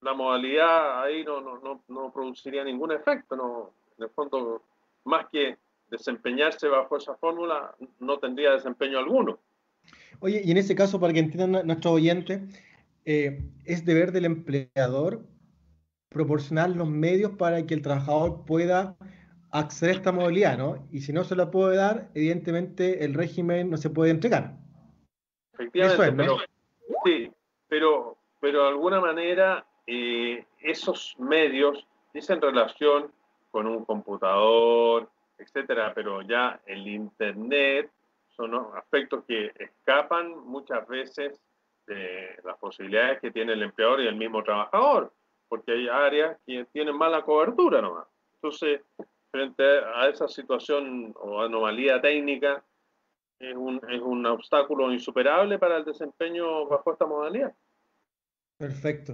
la 0.00 0.14
modalidad 0.14 1.02
ahí 1.02 1.24
no, 1.24 1.40
no, 1.40 1.82
no, 1.88 2.12
produciría 2.12 2.62
ningún 2.62 2.92
efecto. 2.92 3.34
No, 3.34 3.72
en 3.98 4.04
el 4.04 4.10
fondo, 4.10 4.62
más 5.04 5.26
que 5.32 5.56
desempeñarse 5.90 6.68
bajo 6.68 6.96
esa 6.96 7.16
fórmula, 7.16 7.74
no 7.98 8.18
tendría 8.20 8.52
desempeño 8.52 8.98
alguno. 8.98 9.40
Oye, 10.20 10.40
y 10.44 10.52
en 10.52 10.56
ese 10.56 10.76
caso, 10.76 11.00
para 11.00 11.12
que 11.12 11.18
entiendan 11.18 11.66
nuestros 11.66 11.94
oyentes, 11.94 12.42
eh, 13.04 13.42
es 13.64 13.84
deber 13.84 14.12
del 14.12 14.26
empleador 14.26 15.24
proporcionar 16.10 16.70
los 16.70 16.88
medios 16.88 17.32
para 17.32 17.66
que 17.66 17.74
el 17.74 17.82
trabajador 17.82 18.44
pueda 18.44 18.96
acceder 19.50 19.94
a 19.94 19.98
esta 19.98 20.12
modalidad, 20.12 20.58
¿no? 20.58 20.86
Y 20.90 21.00
si 21.00 21.12
no 21.12 21.24
se 21.24 21.36
lo 21.36 21.50
puede 21.50 21.76
dar, 21.76 22.08
evidentemente 22.14 23.04
el 23.04 23.14
régimen 23.14 23.70
no 23.70 23.76
se 23.76 23.90
puede 23.90 24.10
entregar. 24.10 24.52
Efectivamente, 25.52 26.12
pero, 26.16 26.38
sí, 27.04 27.32
pero, 27.68 28.16
pero 28.40 28.62
de 28.62 28.68
alguna 28.68 29.00
manera 29.00 29.66
eh, 29.86 30.44
esos 30.60 31.16
medios 31.18 31.86
dicen 32.12 32.40
relación 32.40 33.10
con 33.50 33.66
un 33.66 33.84
computador, 33.84 35.08
etcétera, 35.38 35.92
pero 35.94 36.22
ya 36.22 36.60
el 36.66 36.86
Internet 36.86 37.90
son 38.36 38.54
aspectos 38.76 39.24
que 39.26 39.52
escapan 39.58 40.46
muchas 40.46 40.86
veces 40.86 41.40
de 41.86 42.38
las 42.44 42.56
posibilidades 42.58 43.20
que 43.20 43.30
tiene 43.30 43.54
el 43.54 43.62
empleador 43.62 44.00
y 44.00 44.06
el 44.06 44.16
mismo 44.16 44.44
trabajador 44.44 45.12
porque 45.48 45.72
hay 45.72 45.88
áreas 45.88 46.38
que 46.46 46.64
tienen 46.72 46.96
mala 46.96 47.22
cobertura 47.22 47.80
nomás. 47.80 48.06
Entonces, 48.36 48.82
frente 49.30 49.62
a 49.62 50.08
esa 50.08 50.28
situación 50.28 51.14
o 51.16 51.42
anomalía 51.42 52.00
técnica, 52.00 52.64
es 53.38 53.54
un, 53.54 53.80
es 53.90 54.00
un 54.00 54.26
obstáculo 54.26 54.92
insuperable 54.92 55.58
para 55.58 55.78
el 55.78 55.84
desempeño 55.84 56.66
bajo 56.66 56.92
esta 56.92 57.06
modalidad. 57.06 57.54
Perfecto. 58.58 59.12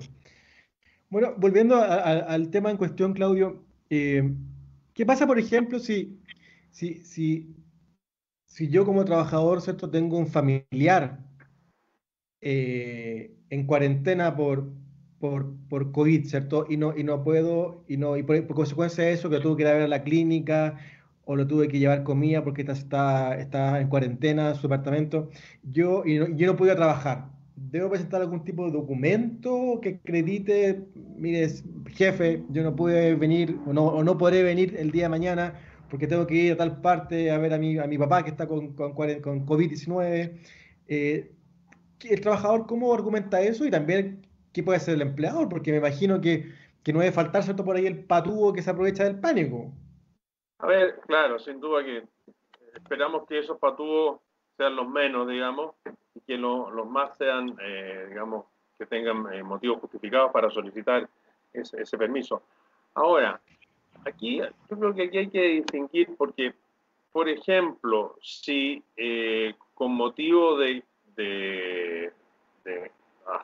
Bueno, 1.11 1.35
volviendo 1.37 1.77
al 1.77 2.51
tema 2.51 2.71
en 2.71 2.77
cuestión, 2.77 3.13
Claudio, 3.13 3.63
eh, 3.91 4.35
¿qué 4.95 5.05
pasa, 5.05 5.27
por 5.27 5.39
ejemplo, 5.39 5.79
si, 5.79 6.19
si, 6.71 7.05
si, 7.05 7.55
si 8.47 8.71
yo 8.71 8.85
como 8.85 9.05
trabajador, 9.05 9.61
¿cierto? 9.61 9.91
tengo 9.91 10.17
un 10.17 10.27
familiar 10.27 11.19
eh, 12.41 13.37
en 13.51 13.67
cuarentena 13.67 14.35
por, 14.35 14.67
por, 15.19 15.53
por 15.69 15.93
COVID, 15.93 16.27
¿cierto? 16.27 16.67
Y 16.69 16.77
no, 16.77 16.97
y 16.97 17.05
no 17.05 17.25
puedo, 17.25 17.85
y, 17.89 17.97
no, 17.97 18.17
y 18.17 18.23
por, 18.23 18.47
consecuencia 18.49 19.05
de 19.05 19.13
eso, 19.13 19.31
que 19.31 19.41
tuve 19.41 19.57
que 19.57 19.63
ir 19.63 19.69
a 19.69 19.73
ver 19.73 19.83
a 19.83 19.89
la 19.89 20.03
clínica 20.03 20.79
o 21.25 21.37
lo 21.37 21.47
tuve 21.47 21.69
que 21.69 21.79
llevar 21.79 22.05
comida 22.05 22.45
porque 22.45 22.63
está, 22.63 23.35
está, 23.37 23.81
en 23.81 23.89
cuarentena 23.89 24.55
su 24.55 24.63
departamento, 24.63 25.31
yo, 25.63 26.05
y 26.05 26.19
no, 26.19 26.29
yo 26.29 26.47
no 26.47 26.57
pude 26.57 26.75
trabajar. 26.75 27.31
¿Debo 27.57 27.89
presentar 27.91 28.21
algún 28.21 28.45
tipo 28.45 28.67
de 28.67 28.73
documento 28.73 29.79
que 29.81 30.01
acredite, 30.01 30.85
mire, 31.17 31.49
jefe, 31.95 32.43
yo 32.51 32.63
no 32.63 32.75
pude 32.77 33.15
venir 33.15 33.59
o 33.67 33.73
no, 33.73 33.87
o 33.87 34.03
no 34.03 34.19
podré 34.19 34.43
venir 34.43 34.77
el 34.79 34.91
día 34.91 35.05
de 35.05 35.09
mañana 35.09 35.55
porque 35.89 36.09
tengo 36.09 36.27
que 36.27 36.35
ir 36.35 36.53
a 36.53 36.57
tal 36.57 36.81
parte 36.81 37.31
a 37.31 37.39
ver 37.39 37.55
a 37.55 37.59
mi, 37.59 37.79
a 37.79 37.87
mi 37.87 37.97
papá 37.99 38.25
que 38.25 38.31
está 38.31 38.47
con, 38.49 38.75
con, 38.75 38.95
con 38.95 39.47
COVID-19? 39.47 40.33
Eh, 40.89 41.31
¿El 42.03 42.21
trabajador 42.21 42.67
cómo 42.67 42.93
argumenta 42.93 43.41
eso? 43.41 43.65
Y 43.65 43.71
también 43.71 44.24
qué 44.55 44.63
puede 44.63 44.79
hacer 44.79 44.95
el 44.95 45.03
empleador, 45.03 45.49
porque 45.49 45.73
me 45.73 45.79
imagino 45.79 46.21
que, 46.21 46.55
no 46.93 47.01
debe 47.01 47.13
faltar, 47.13 47.43
¿cierto? 47.43 47.65
Por 47.65 47.77
ahí 47.77 47.87
el 47.87 48.05
patúo 48.05 48.53
que 48.53 48.63
se 48.63 48.71
aprovecha 48.71 49.05
del 49.05 49.19
pánico. 49.19 49.73
A 50.59 50.67
ver, 50.67 51.01
claro, 51.07 51.39
sin 51.39 51.61
duda 51.61 51.85
que 51.85 52.05
esperamos 52.75 53.27
que 53.27 53.41
esos 53.41 53.59
patúos 53.59 54.21
sean 54.57 54.77
los 54.77 54.89
menos, 54.89 55.29
digamos, 55.29 55.75
y 56.15 56.21
que 56.21 56.39
los 56.39 56.87
más 56.87 57.17
sean, 57.19 57.57
eh, 57.61 58.07
digamos, 58.09 58.47
que 58.79 58.87
tengan 58.87 59.33
eh, 59.33 59.43
motivos 59.43 59.81
justificados 59.81 60.31
para 60.31 60.51
solicitar 60.51 61.09
ese, 61.53 61.99
permiso. 61.99 62.43
Ahora, 62.95 63.41
aquí 64.05 64.39
yo 64.39 64.79
creo 64.79 64.95
que 64.95 65.05
aquí 65.05 65.19
hay 65.19 65.29
que 65.31 65.43
distinguir 65.43 66.15
porque, 66.17 66.55
por 67.13 67.29
ejemplo, 67.29 68.17
si 68.21 68.83
eh, 68.97 69.55
con 69.75 69.93
motivo 69.93 70.57
de, 70.59 70.83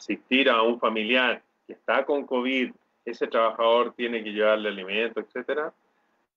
asistir 0.01 0.49
a 0.49 0.63
un 0.63 0.81
familiar 0.81 1.43
que 1.67 1.75
está 1.75 2.07
con 2.07 2.25
COVID, 2.25 2.73
ese 3.05 3.27
trabajador 3.27 3.93
tiene 3.93 4.25
que 4.25 4.33
llevarle 4.33 4.71
alimento, 4.71 5.21
etcétera, 5.21 5.73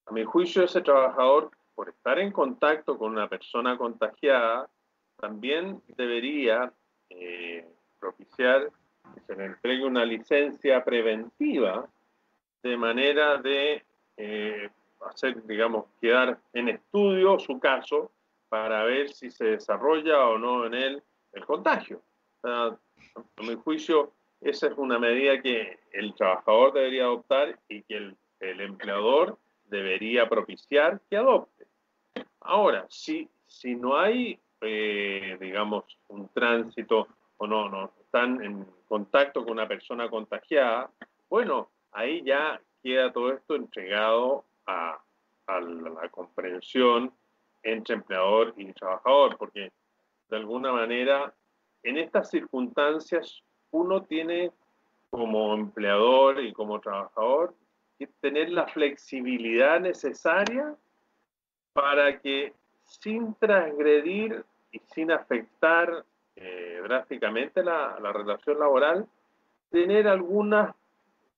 a 0.05 0.11
mi 0.11 0.25
juicio 0.25 0.63
ese 0.63 0.81
trabajador, 0.81 1.49
por 1.73 1.87
estar 1.89 2.19
en 2.19 2.31
contacto 2.31 2.97
con 2.97 3.13
una 3.13 3.29
persona 3.29 3.77
contagiada, 3.77 4.69
también 5.17 5.81
debería 5.95 6.73
eh, 7.09 7.65
propiciar 7.99 8.69
que 9.15 9.21
se 9.21 9.35
le 9.35 9.45
entregue 9.45 9.85
una 9.85 10.03
licencia 10.03 10.83
preventiva 10.83 11.87
de 12.61 12.77
manera 12.77 13.37
de 13.37 13.83
eh, 14.17 14.69
hacer, 15.09 15.41
digamos, 15.45 15.85
quedar 16.01 16.37
en 16.51 16.67
estudio 16.67 17.39
su 17.39 17.59
caso 17.59 18.11
para 18.49 18.83
ver 18.83 19.09
si 19.09 19.31
se 19.31 19.45
desarrolla 19.45 20.27
o 20.27 20.37
no 20.37 20.65
en 20.65 20.73
él 20.73 21.03
el 21.31 21.45
contagio. 21.45 22.01
A 23.15 23.41
mi 23.41 23.55
juicio, 23.55 24.11
esa 24.41 24.67
es 24.67 24.73
una 24.77 24.99
medida 24.99 25.41
que 25.41 25.79
el 25.91 26.13
trabajador 26.15 26.73
debería 26.73 27.03
adoptar 27.03 27.59
y 27.69 27.81
que 27.83 27.97
el, 27.97 28.17
empleador 28.39 29.37
debería 29.65 30.27
propiciar 30.27 30.99
que 31.09 31.15
adopte. 31.15 31.65
Ahora, 32.41 32.85
si, 32.89 33.29
si 33.47 33.75
no 33.75 33.97
hay, 33.97 34.37
eh, 34.59 35.37
digamos, 35.39 35.85
un 36.09 36.27
tránsito 36.29 37.07
o 37.37 37.47
no, 37.47 37.69
no 37.69 37.91
están 38.01 38.43
en 38.43 38.65
contacto 38.87 39.43
con 39.43 39.53
una 39.53 39.67
persona 39.67 40.09
contagiada, 40.09 40.91
bueno, 41.29 41.69
ahí 41.93 42.21
ya 42.23 42.59
queda 42.83 43.13
todo 43.13 43.31
esto 43.31 43.55
entregado 43.55 44.43
a, 44.67 44.99
a 45.47 45.61
la 45.61 46.09
comprensión 46.09 47.13
entre 47.63 47.95
empleador 47.95 48.53
y 48.57 48.73
trabajador, 48.73 49.37
porque 49.37 49.71
de 50.29 50.37
alguna 50.37 50.73
manera 50.73 51.33
en 51.83 51.97
estas 51.97 52.29
circunstancias 52.29 53.43
uno 53.71 54.03
tiene 54.03 54.51
como 55.09 55.53
empleador 55.53 56.43
y 56.43 56.53
como 56.53 56.79
trabajador 56.79 57.53
que 57.99 58.07
tener 58.21 58.49
la 58.49 58.67
flexibilidad 58.67 59.79
necesaria 59.79 60.75
para 61.73 62.19
que 62.19 62.53
sin 62.83 63.33
transgredir 63.35 64.43
y 64.71 64.79
sin 64.93 65.11
afectar 65.11 66.03
eh, 66.35 66.79
drásticamente 66.83 67.63
la, 67.63 67.99
la, 68.01 68.11
relación 68.11 68.59
laboral, 68.59 69.07
tener 69.69 70.07
algunas 70.07 70.75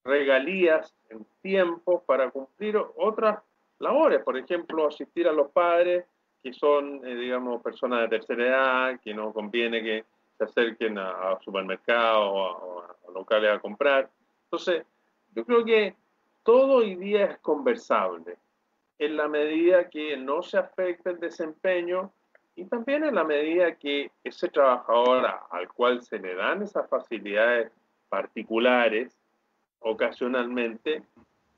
regalías 0.03 0.93
en 1.10 1.25
tiempo 1.41 2.01
para 2.05 2.29
cumplir 2.29 2.77
otras 2.95 3.39
labores, 3.79 4.23
por 4.23 4.38
ejemplo, 4.38 4.88
asistir 4.88 5.27
a 5.27 5.34
los 5.34 5.51
padres 5.51 6.05
que 6.41 6.53
son, 6.53 7.05
eh, 7.05 7.15
digamos, 7.15 7.62
personas 7.62 8.01
de 8.01 8.08
tercera 8.08 8.45
edad, 8.45 8.99
que 9.03 9.13
no 9.13 9.34
conviene 9.34 9.81
que 9.81 10.05
se 10.38 10.43
acerquen 10.43 10.98
a, 10.98 11.39
supermercados 11.43 12.30
o 12.32 12.82
a, 12.82 12.95
a 13.08 13.12
locales 13.12 13.52
a 13.52 13.60
comprar. 13.60 14.10
Entonces, 14.45 14.86
yo 15.34 15.45
creo 15.45 15.65
que 15.65 15.95
todo 16.43 16.76
hoy 16.78 16.95
día 16.95 17.26
es 17.26 17.38
conversable 17.39 18.38
en 19.00 19.17
la 19.17 19.28
medida 19.28 19.89
que 19.89 20.15
no 20.17 20.41
se 20.41 20.58
afecte 20.58 21.10
el 21.10 21.19
desempeño 21.19 22.12
y 22.56 22.65
también 22.65 23.04
en 23.04 23.15
la 23.15 23.24
medida 23.24 23.76
que 23.76 24.12
ese 24.24 24.48
trabajador 24.48 25.26
al 25.50 25.67
cual 25.74 26.02
se 26.02 26.19
le 26.19 26.36
dan 26.36 26.62
esas 26.62 26.88
facilidades 26.89 27.71
particulares 28.08 29.17
ocasionalmente, 29.80 31.04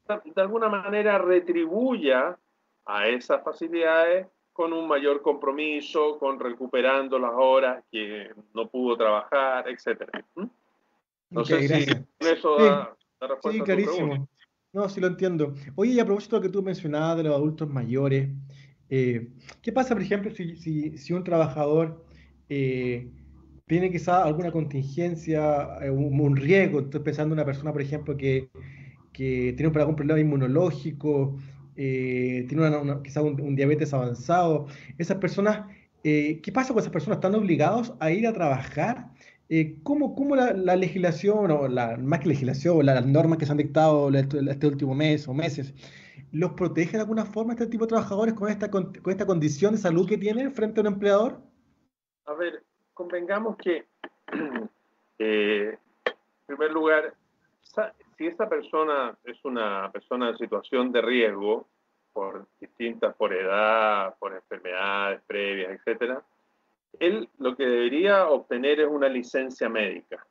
de 0.07 0.41
alguna 0.41 0.69
manera 0.69 1.17
retribuya 1.19 2.37
a 2.85 3.07
esas 3.07 3.43
facilidades 3.43 4.27
con 4.57 4.73
un 4.73 4.87
mayor 4.87 5.21
compromiso, 5.21 6.17
con 6.17 6.39
recuperando 6.39 7.19
las 7.19 7.31
horas 7.35 7.83
que 7.91 8.31
no 8.55 8.67
pudo 8.67 8.97
trabajar, 8.97 9.65
etc. 9.69 10.09
¿Mm? 10.33 10.45
No 11.29 11.45
sé 11.45 11.67
si 11.67 11.91
eso 12.21 12.57
da, 12.57 12.97
respuesta 13.21 13.51
sí, 13.51 13.61
clarísimo. 13.61 14.27
No, 14.73 14.89
sí 14.89 14.99
lo 14.99 15.07
entiendo. 15.07 15.53
Oye, 15.75 15.91
y 15.91 15.99
a 15.99 16.05
propósito 16.05 16.35
de 16.35 16.39
lo 16.39 16.47
que 16.47 16.53
tú 16.53 16.63
mencionabas 16.63 17.17
de 17.17 17.23
los 17.23 17.35
adultos 17.35 17.69
mayores, 17.69 18.29
eh, 18.89 19.29
¿qué 19.61 19.71
pasa, 19.71 19.93
por 19.93 20.01
ejemplo, 20.01 20.31
si, 20.31 21.13
un 21.13 21.23
trabajador 21.23 22.03
eh, 22.49 23.11
tiene 23.67 23.91
quizá 23.91 24.23
alguna 24.23 24.51
contingencia, 24.51 25.77
eh, 25.83 25.91
un, 25.91 26.35
riesgo? 26.35 26.79
Estoy 26.79 27.01
pensando 27.01 27.33
en 27.33 27.39
una 27.39 27.45
persona, 27.45 27.71
por 27.71 27.83
ejemplo, 27.83 28.17
que, 28.17 28.49
tiene 29.11 29.71
algún 29.75 29.95
problema 29.95 30.19
inmunológico, 30.19 31.37
tiene 31.77 33.01
quizá 33.03 33.21
un, 33.21 33.55
diabetes 33.55 33.93
avanzado. 33.93 34.67
Esas 34.97 35.17
personas, 35.17 35.65
¿qué 36.03 36.51
pasa 36.53 36.73
con 36.73 36.79
esas 36.79 36.91
personas? 36.91 37.17
¿Están 37.17 37.35
obligados 37.35 37.93
a 37.99 38.11
ir 38.11 38.27
a 38.27 38.33
trabajar? 38.33 39.11
Eh, 39.49 39.77
¿cómo, 39.83 40.13
cómo 40.13 40.35
la, 40.35 40.75
legislación, 40.75 41.51
o 41.51 41.67
la, 41.69 41.95
más 41.97 42.19
que 42.19 42.29
legislación, 42.29 42.85
las 42.85 43.05
normas 43.05 43.37
que 43.37 43.45
se 43.45 43.51
han 43.51 43.57
dictado 43.57 44.09
este 44.09 44.67
último 44.67 44.93
mes 44.93 45.27
o 45.27 45.33
meses, 45.33 45.73
los 46.33 46.51
protege 46.53 46.97
de 46.97 47.03
alguna 47.03 47.25
forma 47.25 47.53
este 47.53 47.67
tipo 47.67 47.85
de 47.85 47.89
trabajadores 47.89 48.33
con 48.33 48.49
esta, 48.49 48.69
con, 48.69 48.91
esta 49.05 49.25
condición 49.25 49.71
de 49.71 49.77
salud 49.77 50.07
que 50.07 50.17
tienen 50.17 50.51
frente 50.51 50.79
a 50.79 50.81
un 50.81 50.87
empleador? 50.87 51.41
A 52.25 52.33
ver, 52.33 52.61
convengamos 52.93 53.55
que, 53.55 53.85
eh, 55.19 55.77
en 56.05 56.45
primer 56.45 56.71
lugar, 56.71 57.13
si 58.17 58.27
esa 58.27 58.49
persona 58.49 59.17
es 59.23 59.43
una 59.45 59.91
persona 59.91 60.29
en 60.29 60.37
situación 60.37 60.91
de 60.91 61.01
riesgo, 61.01 61.67
por 62.13 62.47
distintas, 62.59 63.15
por 63.15 63.31
edad, 63.31 64.15
por 64.17 64.33
enfermedades 64.33 65.21
previas, 65.27 65.71
etcétera, 65.71 66.23
él 66.99 67.29
lo 67.37 67.55
que 67.55 67.67
debería 67.67 68.27
obtener 68.27 68.79
es 68.79 68.87
una 68.87 69.07
licencia 69.07 69.69
médica, 69.69 70.25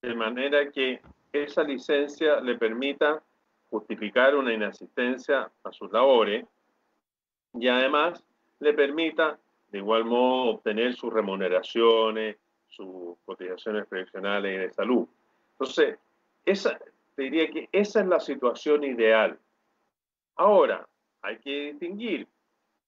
de 0.00 0.14
manera 0.14 0.70
que 0.70 1.00
esa 1.32 1.64
licencia 1.64 2.40
le 2.40 2.56
permita 2.56 3.20
justificar 3.68 4.36
una 4.36 4.52
inasistencia 4.52 5.50
a 5.64 5.72
sus 5.72 5.90
labores 5.90 6.46
y 7.54 7.66
además 7.66 8.24
le 8.60 8.72
permita 8.72 9.38
de 9.72 9.78
igual 9.78 10.04
modo 10.04 10.52
obtener 10.52 10.94
sus 10.94 11.12
remuneraciones, 11.12 12.36
sus 12.68 13.16
cotizaciones 13.24 13.86
previsionales 13.86 14.54
y 14.54 14.58
de 14.58 14.72
salud. 14.72 15.06
Entonces, 15.52 15.98
esa, 16.44 16.78
te 17.16 17.22
diría 17.22 17.50
que 17.50 17.68
esa 17.72 18.00
es 18.00 18.06
la 18.06 18.20
situación 18.20 18.84
ideal. 18.84 19.38
Ahora, 20.36 20.86
hay 21.22 21.38
que 21.38 21.72
distinguir 21.72 22.26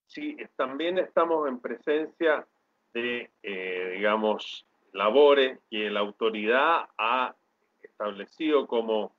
si 0.07 0.37
también 0.55 0.97
estamos 0.97 1.47
en 1.47 1.59
presencia 1.59 2.45
de, 2.93 3.29
eh, 3.41 3.93
digamos, 3.95 4.65
labores 4.91 5.59
que 5.69 5.89
la 5.89 6.01
autoridad 6.01 6.87
ha 6.97 7.35
establecido 7.81 8.67
como, 8.67 9.15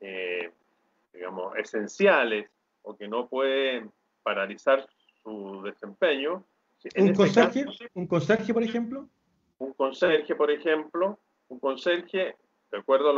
eh, 0.00 0.50
digamos, 1.12 1.56
esenciales 1.56 2.50
o 2.82 2.96
que 2.96 3.08
no 3.08 3.28
pueden 3.28 3.90
paralizar 4.22 4.86
su 5.22 5.62
desempeño. 5.62 6.44
¿Un, 6.96 7.08
este 7.08 7.12
conserje, 7.14 7.66
¿Un 7.94 8.06
conserje, 8.06 8.54
por 8.54 8.62
ejemplo? 8.62 9.08
Un 9.58 9.72
conserje, 9.74 10.34
por 10.34 10.50
ejemplo, 10.50 11.18
un 11.48 11.58
conserje, 11.58 12.36
de 12.70 12.78
acuerdo 12.78 13.10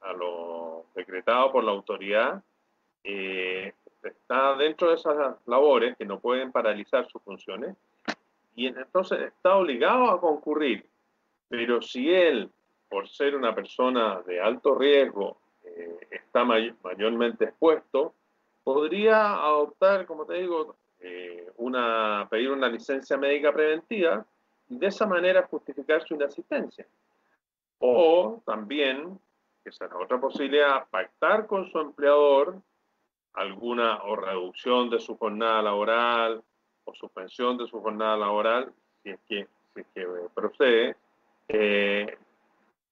a 0.00 0.12
lo, 0.12 0.84
decretado 0.94 1.52
por 1.52 1.64
la 1.64 1.72
autoridad, 1.72 2.42
eh, 3.04 3.72
está 4.02 4.54
dentro 4.56 4.88
de 4.88 4.96
esas 4.96 5.36
labores 5.46 5.96
que 5.96 6.04
no 6.04 6.20
pueden 6.20 6.52
paralizar 6.52 7.08
sus 7.08 7.22
funciones 7.22 7.76
y 8.54 8.66
entonces 8.66 9.20
está 9.20 9.56
obligado 9.56 10.10
a 10.10 10.20
concurrir. 10.20 10.84
Pero 11.48 11.80
si 11.80 12.12
él, 12.12 12.50
por 12.88 13.08
ser 13.08 13.36
una 13.36 13.54
persona 13.54 14.20
de 14.26 14.40
alto 14.40 14.74
riesgo, 14.74 15.38
eh, 15.64 15.98
está 16.10 16.44
mayormente 16.44 17.44
expuesto, 17.44 18.14
podría 18.64 19.34
adoptar, 19.34 20.06
como 20.06 20.26
te 20.26 20.34
digo, 20.34 20.76
eh, 21.00 21.48
una, 21.56 22.26
pedir 22.28 22.50
una 22.50 22.68
licencia 22.68 23.16
médica 23.16 23.52
preventiva 23.52 24.26
y 24.68 24.76
de 24.76 24.86
esa 24.88 25.06
manera 25.06 25.46
justificar 25.48 26.02
su 26.02 26.14
inasistencia. 26.14 26.86
O 27.78 28.42
también, 28.44 29.18
que 29.62 29.70
es 29.70 29.80
la 29.80 29.96
otra 29.96 30.20
posibilidad, 30.20 30.88
pactar 30.90 31.46
con 31.46 31.70
su 31.70 31.78
empleador 31.78 32.60
alguna 33.34 34.02
o 34.04 34.16
reducción 34.16 34.90
de 34.90 34.98
su 34.98 35.16
jornada 35.16 35.62
laboral 35.62 36.42
o 36.84 36.94
suspensión 36.94 37.56
de 37.58 37.66
su 37.66 37.80
jornada 37.80 38.16
laboral, 38.16 38.72
si 39.02 39.10
es 39.10 39.20
que, 39.28 39.46
si 39.74 39.80
es 39.80 39.86
que 39.94 40.06
procede, 40.34 40.96
eh, 41.48 42.18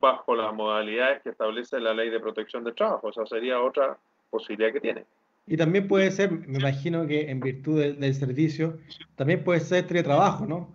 bajo 0.00 0.34
las 0.34 0.54
modalidades 0.54 1.22
que 1.22 1.30
establece 1.30 1.80
la 1.80 1.94
ley 1.94 2.10
de 2.10 2.20
protección 2.20 2.64
del 2.64 2.74
trabajo. 2.74 3.10
Esa 3.10 3.26
sería 3.26 3.60
otra 3.60 3.98
posibilidad 4.30 4.72
que 4.72 4.80
tiene. 4.80 5.04
Y 5.46 5.56
también 5.56 5.86
puede 5.86 6.10
ser, 6.10 6.30
me 6.30 6.58
imagino 6.58 7.06
que 7.06 7.30
en 7.30 7.40
virtud 7.40 7.80
del, 7.80 8.14
servicio, 8.14 8.78
también 9.14 9.44
puede 9.44 9.60
ser 9.60 9.86
teletrabajo, 9.86 10.44
¿no? 10.44 10.74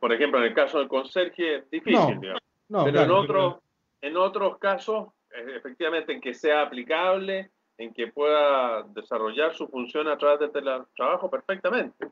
Por 0.00 0.12
ejemplo, 0.12 0.38
en 0.38 0.46
el 0.46 0.54
caso 0.54 0.78
del 0.78 0.88
conserje, 0.88 1.56
es 1.56 1.70
difícil, 1.70 2.20
no, 2.68 2.84
pero 2.84 3.02
en, 3.02 3.10
otros, 3.10 3.56
en 4.00 4.16
otros 4.16 4.58
casos, 4.58 5.08
efectivamente, 5.56 6.12
en 6.12 6.20
que 6.20 6.34
sea 6.34 6.62
aplicable, 6.62 7.50
en 7.78 7.92
que 7.94 8.08
pueda 8.08 8.82
desarrollar 8.94 9.54
su 9.54 9.68
función 9.68 10.08
a 10.08 10.18
través 10.18 10.40
del 10.40 10.52
teletrabajo 10.52 11.30
perfectamente. 11.30 12.06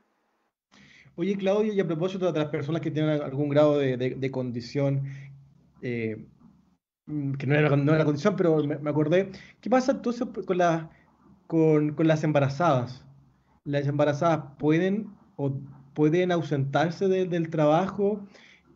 Oye, 1.15 1.35
Claudio, 1.37 1.73
y 1.73 1.79
a 1.79 1.87
propósito 1.87 2.31
de 2.31 2.39
las 2.39 2.49
personas 2.49 2.81
que 2.81 2.91
tienen 2.91 3.21
algún 3.21 3.49
grado 3.49 3.77
de, 3.77 4.31
condición, 4.31 5.03
eh, 5.81 6.17
Mm, 7.07 7.33
que 7.35 7.47
no 7.47 7.55
era, 7.55 7.69
la 7.69 8.05
condición, 8.05 8.35
pero 8.35 8.61
me, 8.63 8.89
acordé. 8.89 9.31
¿Qué 9.61 9.69
pasa 9.69 9.93
entonces 9.93 10.27
con, 10.45 10.57
la, 10.57 10.89
con, 11.47 11.95
las 11.99 12.23
embarazadas? 12.23 13.05
¿Las 13.63 13.87
embarazadas 13.87 14.55
pueden 14.59 15.07
o 15.37 15.53
pueden 15.97 16.31
ausentarse 16.31 17.07
del 17.07 17.49
trabajo? 17.49 18.19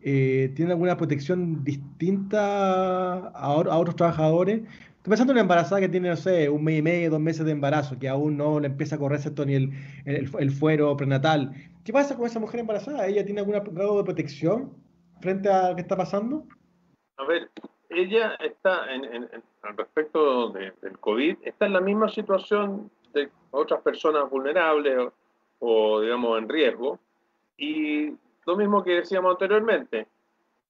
Eh, 0.02 0.52
¿Tienen 0.56 0.72
alguna 0.72 0.96
protección 0.96 1.62
distinta 1.62 3.28
a, 3.28 3.56
otros 3.78 3.94
trabajadores? 3.94 4.62
Estoy 4.62 5.10
pensando 5.10 5.30
en 5.30 5.36
una 5.36 5.42
embarazada 5.42 5.80
que 5.80 5.88
tiene, 5.88 6.08
no 6.08 6.16
sé, 6.16 6.48
un 6.48 6.64
mes 6.64 6.80
y 6.80 6.82
medio, 6.82 7.10
dos 7.10 7.20
meses 7.20 7.46
de 7.46 7.52
embarazo, 7.52 7.96
que 7.96 8.08
aún 8.08 8.36
no 8.36 8.58
le 8.58 8.66
empieza 8.66 8.96
a 8.96 8.98
correr 8.98 9.20
ni 9.46 9.54
el, 9.54 9.72
el, 10.04 10.50
fuero 10.50 10.96
prenatal. 10.96 11.52
¿Qué 11.84 11.92
pasa 11.92 12.16
con 12.16 12.26
esa 12.26 12.40
mujer 12.40 12.58
embarazada? 12.58 13.06
¿Ella 13.06 13.24
tiene 13.24 13.38
algún 13.38 13.54
grado 13.72 13.98
de 13.98 14.04
protección 14.04 14.72
frente 15.20 15.48
a 15.48 15.70
lo 15.70 15.76
que 15.76 15.82
está 15.82 15.96
pasando? 15.96 16.44
A 17.18 17.24
ver, 17.24 17.48
ella 17.88 18.34
está, 18.40 18.92
en, 18.92 19.04
al 19.62 19.76
respecto 19.76 20.48
del 20.50 20.98
COVID, 20.98 21.36
está 21.44 21.66
en 21.66 21.74
la 21.74 21.80
misma 21.80 22.08
situación 22.08 22.90
de 23.14 23.28
otras 23.52 23.80
personas 23.82 24.28
vulnerables 24.28 25.12
o, 25.60 26.00
digamos, 26.00 26.38
en 26.38 26.48
riesgo. 26.48 26.98
Y 27.62 28.12
lo 28.44 28.56
mismo 28.56 28.82
que 28.82 28.96
decíamos 28.96 29.30
anteriormente, 29.30 30.08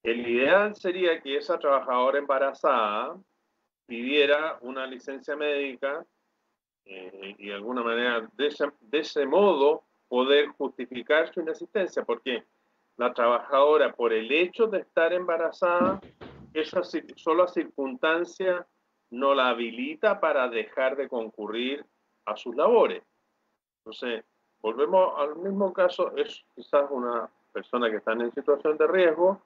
el 0.02 0.28
ideal 0.28 0.76
sería 0.76 1.22
que 1.22 1.38
esa 1.38 1.58
trabajadora 1.58 2.18
embarazada 2.18 3.16
pidiera 3.86 4.58
una 4.60 4.86
licencia 4.86 5.34
médica 5.34 6.04
eh, 6.84 7.34
y 7.38 7.46
de 7.46 7.54
alguna 7.54 7.82
manera 7.82 8.28
de 8.34 8.98
ese, 8.98 9.24
modo 9.24 9.84
poder 10.06 10.48
justificar 10.48 11.32
su 11.32 11.40
inasistencia, 11.40 12.04
porque 12.04 12.44
la 12.98 13.14
trabajadora, 13.14 13.94
por 13.94 14.12
el 14.12 14.30
hecho 14.30 14.66
de 14.66 14.80
estar 14.80 15.14
embarazada, 15.14 15.98
esa 16.52 16.82
sola 17.16 17.48
circunstancia 17.48 18.66
no 19.08 19.34
la 19.34 19.48
habilita 19.48 20.20
para 20.20 20.46
dejar 20.50 20.96
de 20.96 21.08
concurrir 21.08 21.86
a 22.26 22.36
sus 22.36 22.54
labores. 22.54 23.02
Entonces, 23.78 24.26
volvemos 24.62 25.12
al 25.18 25.36
mismo 25.36 25.72
caso, 25.72 26.16
es 26.16 26.42
quizás 26.54 26.84
una 26.90 27.28
persona 27.52 27.90
que 27.90 27.96
está 27.96 28.12
en 28.12 28.32
situación 28.32 28.78
de 28.78 28.86
riesgo 28.86 29.40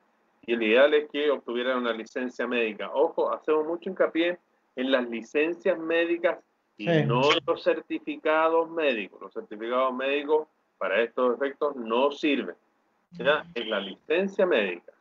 y 0.47 0.53
el 0.53 0.63
ideal 0.63 0.95
es 0.95 1.11
que 1.11 1.31
obtuviera 1.31 1.77
una 1.77 1.93
licencia 1.93 2.47
médica. 2.47 2.91
Ojo, 2.93 3.33
hacemos 3.33 3.67
mucho 3.67 3.91
hincapié 3.91 4.39
en 4.77 4.93
las 4.93 5.09
licencias 5.09 5.79
médicas 5.79 6.39
y 6.77 6.87
no 7.05 7.23
los 7.47 7.65
certificados 7.65 8.71
médicos. 8.71 9.21
Los 9.21 9.33
certificados 9.33 9.95
médicos 9.95 10.47
para 10.79 11.03
estos 11.03 11.35
efectos 11.35 11.75
no 11.75 12.13
sirven. 12.13 12.55
¿ya? 13.13 13.45
Es 13.55 13.67
la 13.67 13.81
licencia 13.81 14.47
médica. 14.47 14.93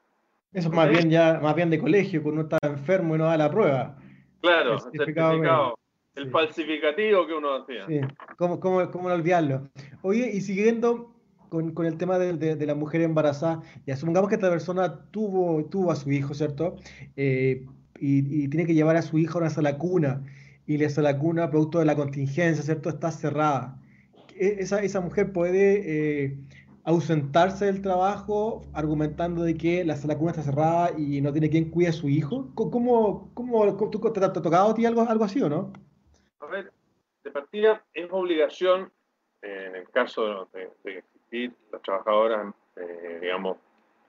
Eso 0.53 0.69
es 0.69 0.73
más 0.73 0.89
bien 0.89 1.09
ya, 1.09 1.39
más 1.43 1.53
bien 1.53 1.69
de 1.69 1.79
colegio, 1.79 2.23
cuando 2.23 2.41
uno 2.41 2.49
está 2.49 2.65
enfermo 2.65 3.15
y 3.15 3.17
no 3.17 3.25
da 3.25 3.37
la 3.37 3.51
prueba. 3.51 3.97
Claro, 4.41 4.75
el 4.75 4.79
certificado. 4.79 5.33
El 5.33 5.84
falsificativo 6.31 7.27
que 7.27 7.33
uno 7.33 7.55
hacía. 7.55 7.85
Sí, 7.87 8.01
¿Cómo, 8.37 8.59
cómo, 8.59 8.89
cómo 8.91 9.09
no 9.09 9.15
olvidarlo? 9.15 9.69
Oye, 10.01 10.31
y 10.33 10.41
siguiendo 10.41 11.13
con, 11.49 11.73
con 11.73 11.85
el 11.85 11.97
tema 11.97 12.17
de, 12.17 12.55
de, 12.55 12.65
la 12.65 12.75
mujer 12.75 13.01
embarazada, 13.01 13.61
ya 13.85 13.95
supongamos 13.95 14.29
que 14.29 14.35
esta 14.35 14.49
persona 14.49 15.09
tuvo, 15.11 15.65
tuvo 15.65 15.91
a 15.91 15.95
su 15.95 16.11
hijo, 16.11 16.33
¿cierto? 16.33 16.77
Eh, 17.15 17.65
y, 17.99 18.43
y, 18.43 18.47
tiene 18.47 18.65
que 18.65 18.73
llevar 18.73 18.95
a 18.97 19.01
su 19.01 19.17
hijo 19.17 19.37
a 19.37 19.41
una 19.41 19.49
sala 19.49 19.77
cuna, 19.77 20.23
y 20.67 20.77
la 20.77 20.89
sala 20.89 21.17
cuna, 21.17 21.49
producto 21.49 21.79
de 21.79 21.85
la 21.85 21.95
contingencia, 21.95 22.63
¿cierto? 22.63 22.89
Está 22.89 23.11
cerrada. 23.11 23.79
E, 24.35 24.57
esa, 24.59 24.81
esa 24.81 25.01
mujer 25.01 25.31
puede 25.31 26.25
eh, 26.25 26.37
ausentarse 26.83 27.65
del 27.65 27.81
trabajo 27.81 28.63
argumentando 28.73 29.43
de 29.43 29.55
que 29.55 29.83
la 29.83 29.95
sala 29.95 30.17
cuna 30.17 30.31
está 30.31 30.43
cerrada 30.43 30.91
y 30.97 31.21
no 31.21 31.31
tiene 31.31 31.49
quien 31.49 31.69
cuide 31.69 31.89
a 31.89 31.93
su 31.93 32.09
hijo? 32.09 32.49
¿Cómo, 32.55 33.29
cómo, 33.33 33.77
tú, 33.89 33.99
te, 34.11 34.23
ha 34.23 34.33
tocado 34.33 34.71
a 34.71 34.75
ti 34.75 34.85
algo, 34.85 35.01
algo 35.01 35.23
así 35.23 35.41
o 35.41 35.49
no? 35.49 35.73
De 37.25 37.31
partida 37.31 37.83
es 37.93 38.07
obligación, 38.11 38.91
eh, 39.41 39.65
en 39.67 39.75
el 39.75 39.89
caso 39.89 40.47
de, 40.53 40.71
existir 40.85 41.51
las 41.71 41.81
trabajadoras, 41.81 42.53
eh, 42.77 43.19
digamos, 43.21 43.57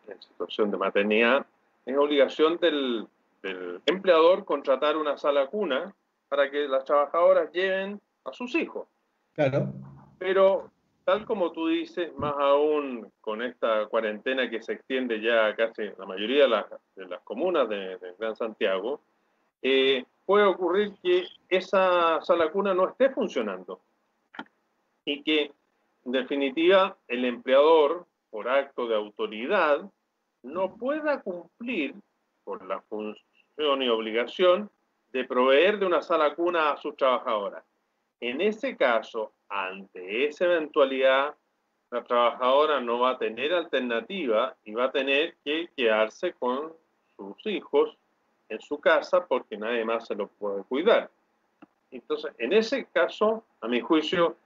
en 0.07 0.23
situación 0.23 0.71
de 0.71 0.77
maternidad, 0.77 1.47
es 1.85 1.97
obligación 1.97 2.59
del, 2.59 3.09
del 3.43 3.81
empleador 3.87 4.45
contratar 4.45 4.97
una 4.97 5.17
sala 5.17 5.47
cuna 5.47 5.95
para 6.29 6.51
que 6.51 6.69
las 6.69 6.85
trabajadoras 6.85 7.51
lleven 7.53 8.01
a 8.25 8.33
sus 8.33 8.55
hijos. 8.55 8.87
Claro. 9.33 9.73
Pero 10.19 10.71
tal 11.07 11.25
como 11.25 11.53
tú 11.53 11.69
dices, 11.69 12.12
más 12.17 12.35
aún 12.37 13.11
con 13.23 13.41
esta 13.41 13.87
cuarentena 13.87 14.51
que 14.51 14.61
se 14.61 14.73
extiende 14.73 15.23
ya 15.23 15.55
casi 15.55 15.85
la 15.97 16.05
mayoría 16.05 16.43
de 16.43 16.49
las, 16.49 16.67
de 16.97 17.07
las 17.07 17.23
comunas 17.23 17.69
de, 17.69 17.97
Gran 18.19 18.37
Santiago, 18.37 19.01
eh, 19.62 20.04
puede 20.24 20.44
ocurrir 20.44 20.94
que 21.02 21.26
esa 21.48 22.20
sala 22.22 22.50
cuna 22.50 22.74
no 22.74 22.88
esté 22.88 23.11
funcionando 23.11 23.80
y 25.04 25.22
que 25.22 25.52
en 26.04 26.12
definitiva 26.12 26.96
el 27.09 27.24
empleador, 27.24 28.07
por 28.30 28.48
acto 28.48 28.86
de 28.86 28.96
autoridad, 28.96 29.90
no 30.42 30.76
pueda 30.76 31.20
cumplir 31.22 31.94
por 32.44 32.64
la 32.64 32.80
función 32.82 33.82
y 33.82 33.88
obligación 33.88 34.70
de 35.12 35.24
proveer 35.24 35.78
de 35.78 35.86
una 35.86 36.02
sala 36.02 36.34
cuna 36.34 36.72
a 36.72 36.76
sus 36.76 36.96
trabajadoras. 36.96 37.64
En 38.20 38.40
ese 38.40 38.76
caso, 38.76 39.32
ante 39.48 40.26
esa 40.26 40.44
eventualidad, 40.44 41.34
la 41.90 42.04
trabajadora 42.04 42.80
no 42.80 43.00
va 43.00 43.11
a 43.11 43.18
tener 43.18 43.52
alternativa 43.52 44.57
y 44.64 44.72
va 44.74 44.84
a 44.84 44.92
tener 44.92 45.36
que 45.44 45.68
quedarse 45.76 46.32
con 46.34 46.72
sus 47.16 47.46
hijos 47.46 47.96
en 48.49 48.61
su 48.61 48.78
casa 48.78 49.26
porque 49.26 49.57
nadie 49.57 49.84
más 49.84 50.07
se 50.07 50.14
lo 50.14 50.28
puede 50.28 50.62
cuidar. 50.64 51.11
Entonces, 51.90 52.32
en 52.38 52.53
ese 52.53 52.86
caso, 52.86 53.44
a 53.61 53.68
mi 53.68 53.80
juicio, 53.80 54.36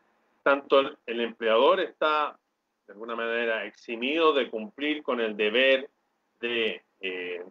tanto 0.42 0.80
el, 1.06 1.20
empleador 1.20 1.80
está 1.80 2.38
de 2.86 2.92
alguna 2.92 3.16
manera 3.16 3.64
eximido 3.64 4.32
de 4.32 4.50
cumplir 4.50 5.02
con 5.02 5.20
el 5.20 5.36
deber 5.36 5.88
de 6.40 6.82
eh, 7.00 7.44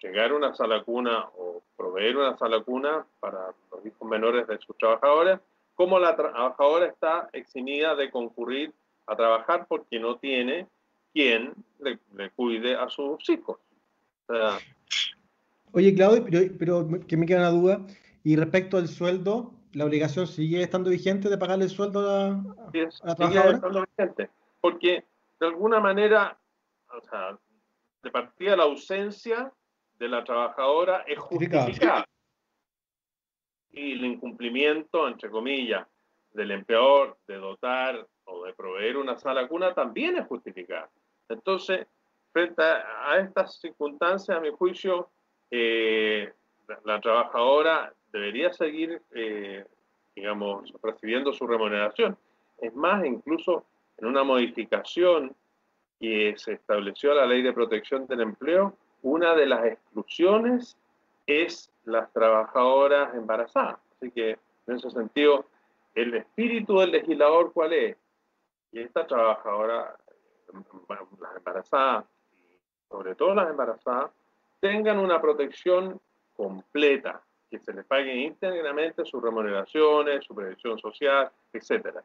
llegar 0.00 0.30
a 0.30 0.34
una 0.34 0.54
sala 0.54 0.82
cuna 0.82 1.26
o 1.36 1.62
proveer 1.76 2.16
una 2.16 2.36
sala 2.36 2.60
cuna 2.60 3.06
para 3.20 3.52
los 3.70 3.84
hijos 3.84 4.08
menores 4.08 4.46
de 4.46 4.58
sus 4.58 4.76
trabajadores, 4.78 5.40
como 5.74 5.98
la 5.98 6.16
trabajadora 6.16 6.86
está 6.86 7.28
eximida 7.32 7.94
de 7.94 8.10
concurrir 8.10 8.72
a 9.06 9.16
trabajar 9.16 9.66
porque 9.68 9.98
no 9.98 10.16
tiene 10.16 10.66
quien 11.12 11.54
le, 11.78 11.98
cuide 12.30 12.76
a 12.76 12.88
sus 12.88 13.28
hijos. 13.28 13.58
Oye, 15.72 15.94
Claudio, 15.94 16.24
pero, 16.58 16.88
que 17.06 17.16
me 17.16 17.26
queda 17.26 17.38
una 17.38 17.50
duda. 17.50 17.86
Y 18.24 18.36
respecto 18.36 18.76
al 18.76 18.88
sueldo, 18.88 19.52
¿la 19.72 19.84
obligación 19.84 20.26
sigue 20.26 20.62
estando 20.62 20.90
vigente 20.90 21.28
de 21.28 21.38
pagarle 21.38 21.64
el 21.64 21.70
sueldo 21.70 22.00
a, 22.10 22.42
la, 23.02 23.14
trabajadora? 23.14 23.60
Sigue 23.60 23.84
vigente, 23.96 24.30
porque 24.60 25.04
de 25.38 25.46
alguna 25.46 25.80
manera, 25.80 26.38
o 26.88 27.00
sea, 27.02 27.38
de 28.02 28.10
partida 28.10 28.56
la 28.56 28.64
ausencia 28.64 29.52
de 29.98 30.08
la 30.08 30.24
trabajadora 30.24 31.04
es 31.06 31.18
justificada 31.18 32.06
y 33.76 33.92
el 33.92 34.04
incumplimiento, 34.04 35.06
entre 35.06 35.30
comillas, 35.30 35.86
del 36.32 36.50
empleador 36.50 37.18
de 37.28 37.36
dotar 37.36 38.06
o 38.24 38.44
de 38.44 38.54
proveer 38.54 38.96
una 38.96 39.16
sala 39.18 39.46
cuna 39.46 39.74
también 39.74 40.16
es 40.16 40.26
justificado. 40.26 40.88
Entonces, 41.28 41.86
frente 42.32 42.62
a, 42.62 43.18
estas 43.18 43.60
circunstancias, 43.60 44.36
a 44.36 44.40
mi 44.40 44.50
juicio, 44.50 45.10
eh, 45.50 46.32
la, 46.84 47.00
trabajadora 47.00 47.92
debería 48.12 48.52
seguir, 48.52 49.00
eh, 49.12 49.64
digamos, 50.14 50.72
recibiendo 50.82 51.32
su 51.32 51.46
remuneración. 51.46 52.16
Es 52.58 52.74
más, 52.74 53.04
incluso 53.04 53.64
en 53.98 54.06
una 54.06 54.24
modificación 54.24 55.34
que 56.00 56.34
se 56.36 56.54
estableció 56.54 57.12
a 57.12 57.16
la 57.16 57.26
ley 57.26 57.42
de 57.42 57.52
protección 57.52 58.06
del 58.06 58.20
empleo, 58.20 58.76
una 59.02 59.34
de 59.34 59.46
las 59.46 59.64
exclusiones 59.64 60.76
es 61.26 61.70
las 61.84 62.12
trabajadoras 62.12 63.14
embarazadas. 63.14 63.78
Así 63.96 64.10
que, 64.10 64.38
en 64.66 64.76
ese 64.76 64.90
sentido, 64.90 65.46
el 65.94 66.14
espíritu 66.14 66.78
del 66.78 66.92
legislador, 66.92 67.52
¿cuál 67.52 67.72
es? 67.72 67.96
Que 68.72 68.82
esta 68.82 69.06
trabajadora, 69.06 69.96
las 71.18 71.36
embarazadas, 71.36 72.04
sobre 72.88 73.14
todo 73.14 73.34
las 73.34 73.48
embarazadas, 73.48 74.10
tengan 74.66 74.98
una 74.98 75.20
protección 75.20 76.00
completa, 76.36 77.22
que 77.50 77.58
se 77.60 77.72
les 77.72 77.84
pague 77.84 78.14
íntegramente 78.14 79.04
sus 79.04 79.22
remuneraciones, 79.22 80.24
su 80.24 80.34
previsión 80.34 80.78
social, 80.78 81.30
etc. 81.52 81.98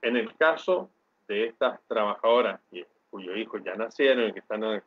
En 0.00 0.16
el 0.16 0.34
caso 0.36 0.88
de 1.26 1.46
estas 1.46 1.80
trabajadoras 1.88 2.60
cuyos 3.10 3.36
hijos 3.36 3.62
ya 3.64 3.74
nacieron 3.74 4.28
y 4.28 4.32
que 4.32 4.40
están 4.40 4.64
a 4.64 4.82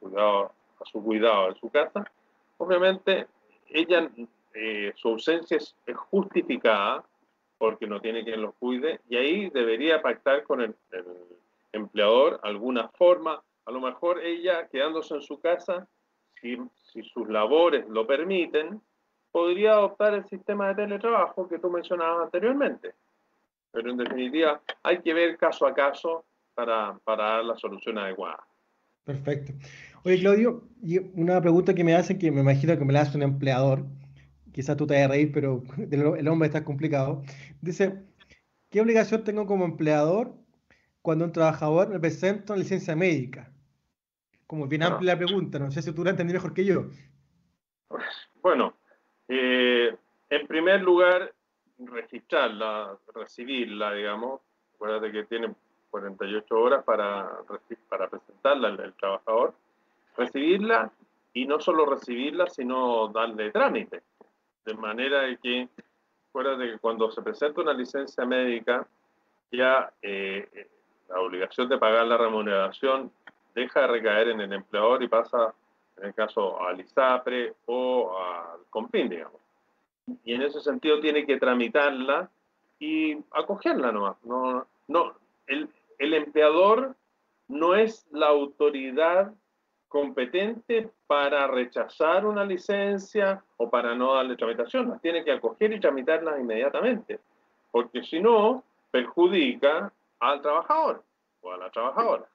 su 0.85 1.03
cuidado 1.03 1.49
en 1.49 1.55
su 1.55 1.69
casa, 1.69 2.09
obviamente 2.57 3.27
ella, 3.69 4.09
eh, 4.53 4.93
su 4.95 5.09
ausencia 5.09 5.57
es, 5.57 5.75
justificada 5.95 7.03
porque 7.57 7.87
no 7.87 7.99
tiene 7.99 8.23
quien 8.23 8.41
los 8.41 8.53
cuide 8.55 9.01
y 9.09 9.17
ahí 9.17 9.49
debería 9.49 10.01
pactar 10.01 10.43
con 10.43 10.61
el, 10.61 10.75
el 10.91 11.05
empleador 11.71 12.39
alguna 12.43 12.87
forma, 12.89 13.41
a 13.65 13.71
lo 13.71 13.81
mejor 13.81 14.23
ella 14.23 14.67
quedándose 14.67 15.15
en 15.15 15.21
su 15.21 15.39
casa, 15.39 15.87
si, 16.41 16.57
sus 17.03 17.29
labores 17.29 17.87
lo 17.87 18.07
permiten, 18.07 18.81
podría 19.31 19.73
adoptar 19.73 20.13
el 20.13 20.25
sistema 20.27 20.69
de 20.69 20.75
teletrabajo 20.75 21.47
que 21.47 21.59
tú 21.59 21.69
mencionabas 21.69 22.25
anteriormente. 22.25 22.93
Pero 23.71 23.91
en 23.91 23.97
definitiva, 23.97 24.61
hay 24.83 24.99
que 25.01 25.13
ver 25.13 25.37
caso 25.37 25.67
a 25.67 25.73
caso 25.73 26.25
para, 26.55 26.97
para 27.03 27.23
dar 27.23 27.45
la 27.45 27.55
solución 27.57 27.97
adecuada. 27.97 28.39
Perfecto. 29.03 29.53
Oye, 30.03 30.19
Claudio, 30.19 30.63
una 31.13 31.39
pregunta 31.41 31.73
que 31.73 31.83
me 31.83 31.95
hacen, 31.95 32.17
que 32.17 32.31
me 32.31 32.41
imagino 32.41 32.77
que 32.77 32.85
me 32.85 32.93
la 32.93 33.01
hace 33.01 33.17
un 33.17 33.23
empleador, 33.23 33.85
quizás 34.51 34.75
tú 34.75 34.87
te 34.87 34.95
vayas 34.95 35.09
a 35.09 35.13
reír, 35.13 35.31
pero 35.31 35.63
el 35.91 36.27
hombre 36.27 36.47
está 36.47 36.63
complicado. 36.63 37.23
Dice, 37.61 38.03
¿qué 38.69 38.81
obligación 38.81 39.23
tengo 39.23 39.45
como 39.45 39.65
empleador 39.65 40.33
cuando 41.01 41.25
un 41.25 41.31
trabajador 41.31 41.89
me 41.89 41.99
presenta 41.99 42.53
una 42.53 42.63
licencia 42.63 42.95
médica? 42.95 43.53
Como 44.47 44.65
bien 44.65 44.83
amplia 44.83 45.13
la 45.13 45.17
pregunta, 45.17 45.59
no 45.59 45.69
sé 45.69 45.81
si 45.81 45.93
tú 45.93 46.05
la 46.05 46.11
entendí 46.11 46.33
mejor 46.33 46.53
que 46.53 46.63
yo. 46.63 46.85
Bueno, 48.41 48.75
eh, 49.27 49.93
en 50.29 50.47
primer 50.47 50.81
lugar, 50.81 51.33
registrarla, 51.79 52.97
recibirla, 53.13 53.93
digamos. 53.93 54.39
Acuérdate 54.75 55.11
que 55.11 55.25
tiene 55.25 55.53
48 55.89 56.55
horas 56.55 56.83
para, 56.85 57.29
para 57.89 58.09
presentarla 58.09 58.69
al, 58.69 58.93
trabajador. 58.93 59.53
Recibirla 60.15 60.91
y 61.33 61.45
no 61.45 61.59
solo 61.59 61.85
recibirla, 61.85 62.47
sino 62.47 63.09
darle 63.09 63.51
trámite. 63.51 64.01
De 64.65 64.73
manera 64.75 65.23
que, 65.41 65.67
acuérdate 66.29 66.71
que 66.71 66.79
cuando 66.79 67.11
se 67.11 67.21
presenta 67.21 67.61
una 67.61 67.73
licencia 67.73 68.25
médica, 68.25 68.87
ya 69.51 69.91
eh, 70.01 70.69
la 71.09 71.19
obligación 71.19 71.67
de 71.67 71.77
pagar 71.77 72.05
la 72.07 72.17
remuneración 72.17 73.11
deja 73.61 73.81
de 73.81 73.87
recaer 73.87 74.29
en 74.29 74.41
el 74.41 74.53
empleador 74.53 75.03
y 75.03 75.07
pasa, 75.07 75.53
en 75.97 76.05
el 76.05 76.13
caso, 76.13 76.61
al 76.61 76.79
ISAPRE 76.79 77.55
o 77.65 78.17
al 78.17 78.65
COMPIN, 78.69 79.09
digamos 79.09 79.47
y 80.23 80.33
en 80.33 80.41
ese 80.41 80.61
sentido 80.61 80.99
tiene 80.99 81.25
que 81.25 81.37
tramitarla 81.37 82.29
y 82.79 83.17
acogerla 83.31 83.91
nomás. 83.91 84.17
No, 84.23 84.65
no, 84.87 85.13
el, 85.47 85.69
el 85.97 86.13
empleador 86.13 86.95
no 87.47 87.75
es 87.75 88.07
la 88.11 88.27
autoridad 88.27 89.33
competente 89.87 90.89
para 91.07 91.47
rechazar 91.47 92.25
una 92.25 92.43
licencia 92.43 93.43
o 93.57 93.69
para 93.69 93.95
no 93.95 94.15
darle 94.15 94.35
tramitación, 94.35 94.89
las 94.89 95.01
tiene 95.01 95.23
que 95.23 95.31
acoger 95.31 95.71
y 95.71 95.79
tramitarla 95.79 96.39
inmediatamente, 96.39 97.19
porque 97.71 98.03
si 98.03 98.19
no, 98.19 98.63
perjudica 98.91 99.91
al 100.19 100.41
trabajador 100.41 101.03
o 101.41 101.51
a 101.51 101.57
la 101.57 101.69
trabajadora. 101.69 102.27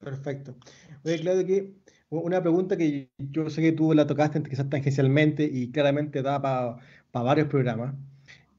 Perfecto. 0.00 0.56
Oye, 1.04 1.20
Claudio, 1.20 1.46
que 1.46 1.74
una 2.10 2.40
pregunta 2.40 2.76
que 2.76 3.10
yo 3.18 3.48
sé 3.50 3.62
que 3.62 3.72
tú 3.72 3.94
la 3.94 4.06
tocaste 4.06 4.42
quizás 4.42 4.68
tangencialmente 4.68 5.44
y 5.44 5.70
claramente 5.70 6.22
da 6.22 6.40
para 6.40 6.78
varios 7.12 7.48
programas. 7.48 7.94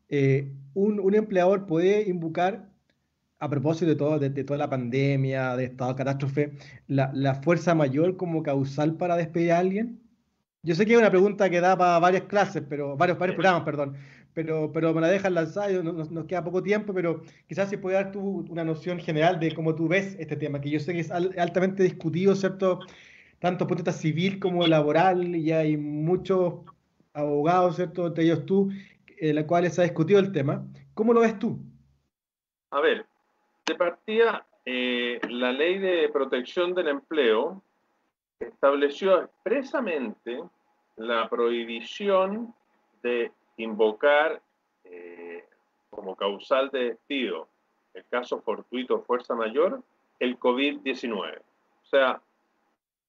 Eh, 0.10 0.52
un, 0.74 1.16
empleador 1.16 1.66
puede 1.66 2.10
invocar, 2.10 2.70
a 3.40 3.50
propósito 3.50 3.88
de, 3.88 3.96
todo, 3.96 4.20
de, 4.20 4.44
toda 4.44 4.58
la 4.60 4.70
pandemia, 4.70 5.56
de 5.56 5.66
estado 5.66 5.92
de 5.92 5.98
catástrofe, 5.98 6.54
la, 6.88 7.36
fuerza 7.36 7.74
mayor 7.76 8.18
como 8.18 8.44
causal 8.44 8.96
para 8.96 9.18
despedir 9.18 9.54
a 9.54 9.60
alguien? 9.60 10.00
Yo 10.64 10.76
sé 10.76 10.86
que 10.86 10.94
es 10.94 11.00
una 11.00 11.10
pregunta 11.10 11.50
que 11.50 11.60
da 11.60 11.76
para 11.78 12.00
varias 12.00 12.24
clases, 12.24 12.64
pero 12.70 12.96
varios, 12.96 13.18
varios 13.18 13.36
programas, 13.36 13.64
perdón, 13.64 13.96
pero, 14.34 14.72
pero 14.72 14.94
me 14.94 15.02
la 15.02 15.08
dejas 15.08 15.32
lanzada, 15.32 15.72
nos, 15.84 16.12
nos 16.12 16.26
queda 16.26 16.44
poco 16.44 16.64
tiempo, 16.64 16.94
pero 16.94 17.22
quizás 17.48 17.70
si 17.70 17.78
puedes 17.78 18.02
dar 18.02 18.12
tú 18.12 18.46
una 18.50 18.64
noción 18.64 19.00
general 19.00 19.40
de 19.40 19.54
cómo 19.54 19.76
tú 19.76 19.88
ves 19.88 20.16
este 20.20 20.36
tema, 20.36 20.62
que 20.62 20.70
yo 20.70 20.80
sé 20.80 20.94
que 20.94 21.00
es 21.02 21.12
altamente 21.12 21.84
discutido, 21.84 22.36
¿cierto? 22.36 22.80
tanto 23.42 23.66
protesta 23.66 23.92
civil 23.92 24.40
como 24.40 24.66
laboral, 24.68 25.36
y 25.36 25.52
hay 25.52 25.76
muchos 25.76 26.54
abogados, 27.14 27.76
¿cierto? 27.76 28.08
Entre 28.08 28.24
ellos 28.24 28.46
tú, 28.46 28.70
en 29.18 29.36
la 29.36 29.48
cuales 29.48 29.74
se 29.74 29.82
ha 29.82 29.84
discutido 29.84 30.20
el 30.20 30.32
tema. 30.32 30.64
¿Cómo 30.94 31.12
lo 31.12 31.22
ves 31.22 31.38
tú? 31.40 31.60
A 32.70 32.80
ver, 32.80 33.06
de 33.66 33.76
partida, 33.76 34.46
eh, 34.64 35.20
la 35.28 35.52
ley 35.52 35.80
de 35.80 36.08
protección 36.14 36.76
del 36.76 36.90
empleo 36.90 37.64
estableció 38.40 39.24
expresamente 39.24 40.40
la 40.98 41.28
prohibición 41.28 42.54
de 43.02 43.32
invocar 43.62 44.42
eh, 44.84 45.46
como 45.90 46.16
causal 46.16 46.70
de 46.72 46.86
despido, 46.86 47.48
el 47.94 48.06
caso 48.10 48.42
fortuito 48.42 49.02
fuerza 49.02 49.36
mayor, 49.36 49.84
el 50.20 50.40
COVID-19. 50.40 51.38
O 51.40 51.86
sea, 51.86 52.22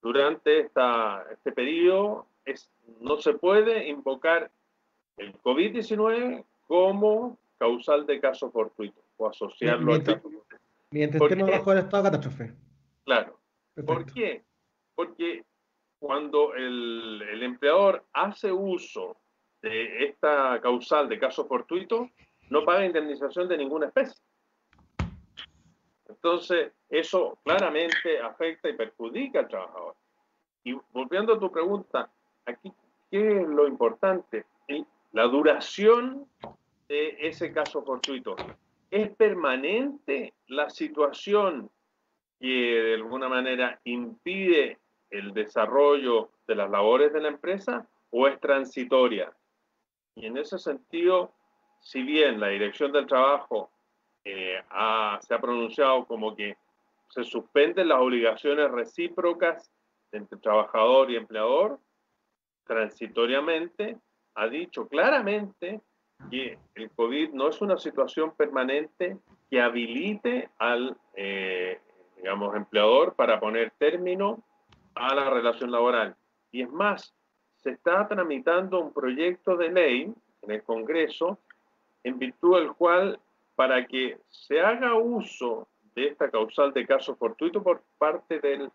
durante 0.00 0.60
esta, 0.60 1.24
este 1.30 1.52
periodo 1.52 2.26
es, 2.44 2.70
no 3.00 3.18
se 3.18 3.34
puede 3.34 3.88
invocar 3.88 4.50
el 5.16 5.32
COVID-19 5.42 6.44
como 6.66 7.38
causal 7.58 8.06
de 8.06 8.20
caso 8.20 8.50
fortuito 8.50 9.00
o 9.16 9.28
asociarlo 9.28 9.92
mientras, 9.92 10.16
a 10.16 10.20
caso 10.20 10.42
Mientras 10.90 11.22
estemos 11.22 11.50
bajo 11.50 11.72
el 11.72 11.78
estado 11.78 12.02
de 12.02 12.10
catástrofe. 12.10 12.54
Claro. 13.04 13.38
¿Por 13.86 14.12
qué? 14.12 14.42
Porque 14.94 15.44
cuando 15.98 16.54
el, 16.54 17.22
el, 17.30 17.42
empleador 17.42 18.04
hace 18.12 18.50
uso 18.50 19.16
de 19.62 20.04
esta 20.04 20.60
causal 20.60 21.08
de 21.08 21.18
caso 21.18 21.46
fortuito, 21.46 22.10
no 22.50 22.64
paga 22.64 22.84
indemnización 22.84 23.48
de 23.48 23.56
ninguna 23.56 23.86
especie. 23.86 24.20
Entonces, 26.08 26.72
eso 26.88 27.38
claramente 27.44 28.20
afecta 28.20 28.68
y 28.68 28.74
perjudica 28.74 29.40
al 29.40 29.48
trabajador. 29.48 29.96
Y 30.64 30.74
volviendo 30.92 31.34
a 31.34 31.38
tu 31.38 31.50
pregunta, 31.50 32.10
aquí, 32.44 32.72
¿qué 33.10 33.40
es 33.40 33.48
lo 33.48 33.66
importante? 33.66 34.44
La 35.12 35.24
duración 35.24 36.26
de 36.88 37.16
ese 37.20 37.52
caso 37.52 37.82
fortuito. 37.82 38.36
¿Es 38.90 39.10
permanente 39.16 40.34
la 40.48 40.68
situación 40.70 41.70
que 42.38 42.48
de 42.48 42.94
alguna 42.94 43.28
manera 43.28 43.80
impide 43.84 44.78
el 45.10 45.32
desarrollo 45.32 46.30
de 46.46 46.54
las 46.54 46.70
labores 46.70 47.12
de 47.12 47.20
la 47.20 47.28
empresa 47.28 47.86
o 48.10 48.28
es 48.28 48.38
transitoria? 48.40 49.32
Y 50.14 50.26
en 50.26 50.36
ese 50.36 50.58
sentido, 50.58 51.32
si 51.80 52.02
bien 52.02 52.38
la 52.40 52.48
Dirección 52.48 52.92
del 52.92 53.06
Trabajo 53.06 53.70
eh, 54.24 54.60
se 55.20 55.34
ha 55.34 55.40
pronunciado 55.40 56.06
como 56.06 56.36
que 56.36 56.56
se 57.08 57.24
suspenden 57.24 57.88
las 57.88 58.00
obligaciones 58.00 58.70
recíprocas 58.70 59.70
entre 60.12 60.38
trabajador 60.38 61.10
y 61.10 61.16
empleador, 61.16 61.78
transitoriamente, 62.64 63.98
ha 64.34 64.46
dicho 64.46 64.88
claramente 64.88 65.80
que 66.30 66.58
el 66.74 66.90
COVID 66.90 67.30
no 67.32 67.48
es 67.48 67.60
una 67.60 67.76
situación 67.76 68.34
permanente 68.36 69.18
que 69.50 69.60
habilite 69.60 70.48
al, 70.58 70.96
eh, 71.14 71.80
digamos, 72.16 72.54
empleador 72.54 73.14
para 73.14 73.40
poner 73.40 73.72
término 73.78 74.42
a 74.94 75.14
la 75.14 75.28
relación 75.28 75.70
laboral. 75.70 76.16
Y 76.50 76.62
es 76.62 76.70
más, 76.70 77.14
se 77.62 77.70
está 77.70 78.06
tramitando 78.08 78.80
un 78.80 78.92
proyecto 78.92 79.56
de 79.56 79.70
ley 79.70 80.14
en 80.42 80.50
el 80.50 80.62
Congreso 80.62 81.38
en 82.04 82.18
virtud 82.18 82.58
del 82.58 82.72
cual 82.72 83.18
para 83.54 83.86
que 83.86 84.18
se 84.28 84.60
haga 84.60 84.94
uso 84.94 85.68
de 85.94 86.08
esta 86.08 86.30
causal 86.30 86.72
de 86.72 86.86
caso 86.86 87.14
fortuito 87.16 87.62
por 87.62 87.82
parte 87.98 88.40
del 88.40 88.70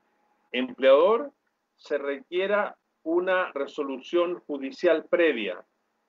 empleador, 0.52 1.32
se 1.76 1.98
requiera 1.98 2.76
una 3.04 3.52
resolución 3.54 4.40
judicial 4.48 5.06
previa, 5.10 5.64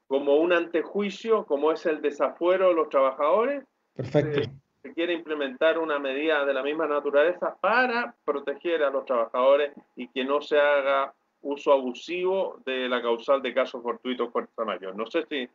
como 0.06 0.36
un 0.36 0.52
antejuicio, 0.52 1.44
como 1.44 1.72
es 1.72 1.86
el 1.86 2.00
desafuero 2.00 2.68
de 2.68 2.74
los 2.74 2.88
trabajadores. 2.88 3.64
Perfecto. 3.94 4.50
Se, 4.82 4.94
quiere 4.94 5.12
implementar 5.12 5.78
una 5.78 5.98
medida 5.98 6.44
de 6.44 6.54
la 6.54 6.62
misma 6.62 6.86
naturaleza 6.86 7.56
para 7.60 8.14
proteger 8.24 8.82
a 8.82 8.90
los 8.90 9.04
trabajadores 9.04 9.72
y 9.96 10.08
que 10.08 10.24
no 10.24 10.40
se 10.40 10.58
haga 10.58 11.12
uso 11.40 11.72
abusivo 11.72 12.60
de 12.66 12.88
la 12.88 13.00
causal 13.00 13.42
de 13.42 13.54
casos 13.54 13.82
fortuitos 13.82 14.30
fuerza 14.32 14.64
mayor. 14.64 14.96
No 14.96 15.06
sé 15.06 15.24
si 15.28 15.48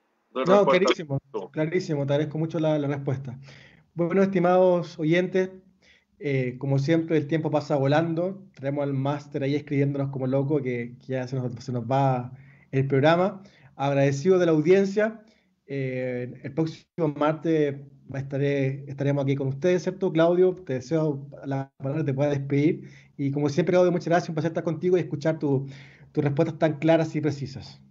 no, 0.46 0.66
clarísimo, 0.66 1.20
clarísimo, 1.52 2.08
te 2.08 2.14
agradezco 2.14 2.38
mucho 2.40 2.60
la, 2.60 2.78
respuesta. 2.80 3.38
Bueno, 3.94 4.24
estimados 4.24 4.98
oyentes, 4.98 5.52
eh, 6.18 6.56
como 6.58 6.80
siempre, 6.80 7.18
el 7.18 7.28
tiempo 7.28 7.52
pasa 7.52 7.76
volando. 7.76 8.44
Tenemos 8.56 8.84
al 8.84 8.94
máster 8.94 9.44
ahí 9.44 9.56
escribiéndonos 9.56 10.10
como 10.10 10.26
loco, 10.26 10.62
que, 10.62 10.96
ya 11.02 11.28
se 11.28 11.36
nos, 11.36 11.54
se 11.64 11.72
nos 11.72 11.84
va 11.84 12.32
el 12.72 12.88
programa. 12.88 13.44
agradecido 13.76 14.40
de 14.40 14.46
la 14.48 14.54
audiencia. 14.54 15.24
Eh, 15.68 16.34
el 16.44 16.54
próximo 16.54 17.14
martes 17.16 17.76
estaré, 18.14 18.86
estaremos 18.88 19.24
aquí 19.24 19.36
con 19.36 19.48
ustedes, 19.48 19.84
¿cierto, 19.84 20.12
Claudio? 20.12 20.56
Te 20.56 20.74
deseo 20.74 21.28
la 21.46 21.72
palabra 21.78 22.04
te 22.04 22.14
pueda 22.14 22.30
despedir. 22.30 22.90
Y 23.18 23.32
como 23.32 23.50
siempre, 23.50 23.74
Claudio, 23.74 23.92
muchas 23.92 24.08
gracias, 24.08 24.30
un 24.30 24.36
placer 24.36 24.52
estar 24.52 24.64
contigo 24.64 24.98
y 24.98 25.02
escuchar 25.02 25.40
tus 25.40 25.72
respuestas 26.14 26.60
tan 26.60 26.80
claras 26.80 27.16
y 27.16 27.22
precisas. 27.22 27.82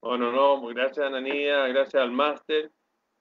Bueno, 0.00 0.30
no, 0.30 0.64
gracias, 0.68 1.06
Ananía, 1.06 1.66
gracias 1.68 2.02
al 2.02 2.12
máster. 2.12 2.70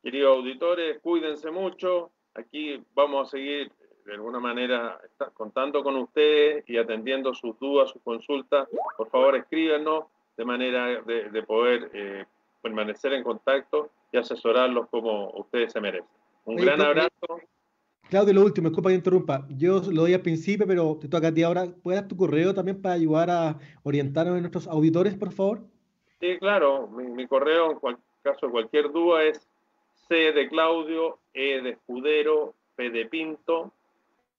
Queridos 0.04 0.38
auditores, 0.38 1.00
cuídense 1.02 1.50
mucho. 1.50 2.12
Aquí 2.36 2.84
vamos 2.94 3.28
a 3.28 3.32
seguir 3.32 3.72
de 4.06 4.14
alguna 4.14 4.40
manera 4.40 5.00
contando 5.34 5.84
con 5.84 5.96
ustedes 5.96 6.64
y 6.70 6.78
atendiendo 6.78 7.34
sus 7.34 7.58
dudas, 7.60 7.90
sus 7.90 8.02
consultas. 8.04 8.68
Por 8.98 9.10
favor, 9.10 9.36
escríbenos 9.36 10.06
de 10.38 10.46
manera 10.46 11.02
de, 11.02 11.44
poder 11.44 11.90
eh, 11.94 12.26
permanecer 12.66 13.14
en 13.14 13.22
contacto 13.22 13.92
y 14.12 14.18
asesorarlos 14.18 14.90
como 14.90 15.30
ustedes 15.36 15.72
se 15.72 15.80
merecen. 15.80 16.10
Un 16.46 16.56
gran 16.56 16.82
abrazo. 16.82 17.12
Claudio, 18.10 18.34
lo 18.34 18.42
último, 18.42 18.70
disculpa 18.70 18.90
que 18.90 18.96
interrumpa. 18.96 19.46
Yo 19.50 19.82
lo 19.92 20.02
doy 20.02 20.16
al 20.16 20.22
principio, 20.22 20.66
pero 20.66 20.98
te 21.00 21.08
toca 21.08 21.28
a 21.28 21.32
ti 21.32 21.44
ahora. 21.44 21.68
¿Puedes 21.84 22.02
dar 22.02 22.08
tu 22.08 22.18
correo 22.18 22.56
también 22.56 22.82
para 22.82 22.96
ayudar 22.96 23.30
a 23.30 23.60
orientarnos 23.84 24.38
a 24.38 24.40
nuestros 24.40 24.68
auditores, 24.68 25.16
por 25.16 25.32
favor? 25.32 25.62
Sí, 26.20 26.40
claro. 26.40 26.88
Mi, 26.88 27.28
correo, 27.28 27.80
en 27.84 27.98
caso 28.24 28.48
de 28.48 28.52
cualquier 28.52 28.92
duda, 28.92 29.24
es 29.24 29.48
C 30.08 30.16
de 30.32 30.50
Claudio, 30.50 31.20
E 31.36 31.62
de 31.62 31.70
Escudero, 31.72 32.56
P 32.76 32.90
de 32.90 33.06
Pinto, 33.06 33.72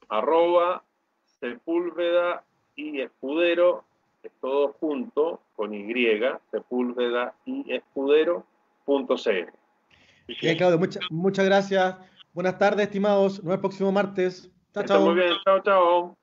arroba 0.08 0.82
Sepúlveda 1.38 2.42
y 2.74 3.00
Escudero, 3.02 3.84
es 4.26 4.32
todo 4.40 4.74
junto, 4.80 5.40
con 5.54 5.74
Y, 5.74 5.86
Sepúlveda 6.50 7.34
y 7.44 7.72
Escudero.cl. 7.72 9.52
Bien, 10.40 10.56
Claudio, 10.56 10.78
muchas 11.10 11.44
gracias. 11.46 11.96
Buenas 12.32 12.58
tardes, 12.58 12.86
estimados. 12.86 13.34
Nos 13.34 13.42
vemos 13.44 13.54
el 13.54 13.60
próximo 13.60 13.92
martes. 13.92 14.50
Chao, 14.74 14.84
chao. 14.84 15.00
Muy 15.06 15.14
bien, 15.14 15.32
chao, 15.44 15.60
chao. 15.62 16.16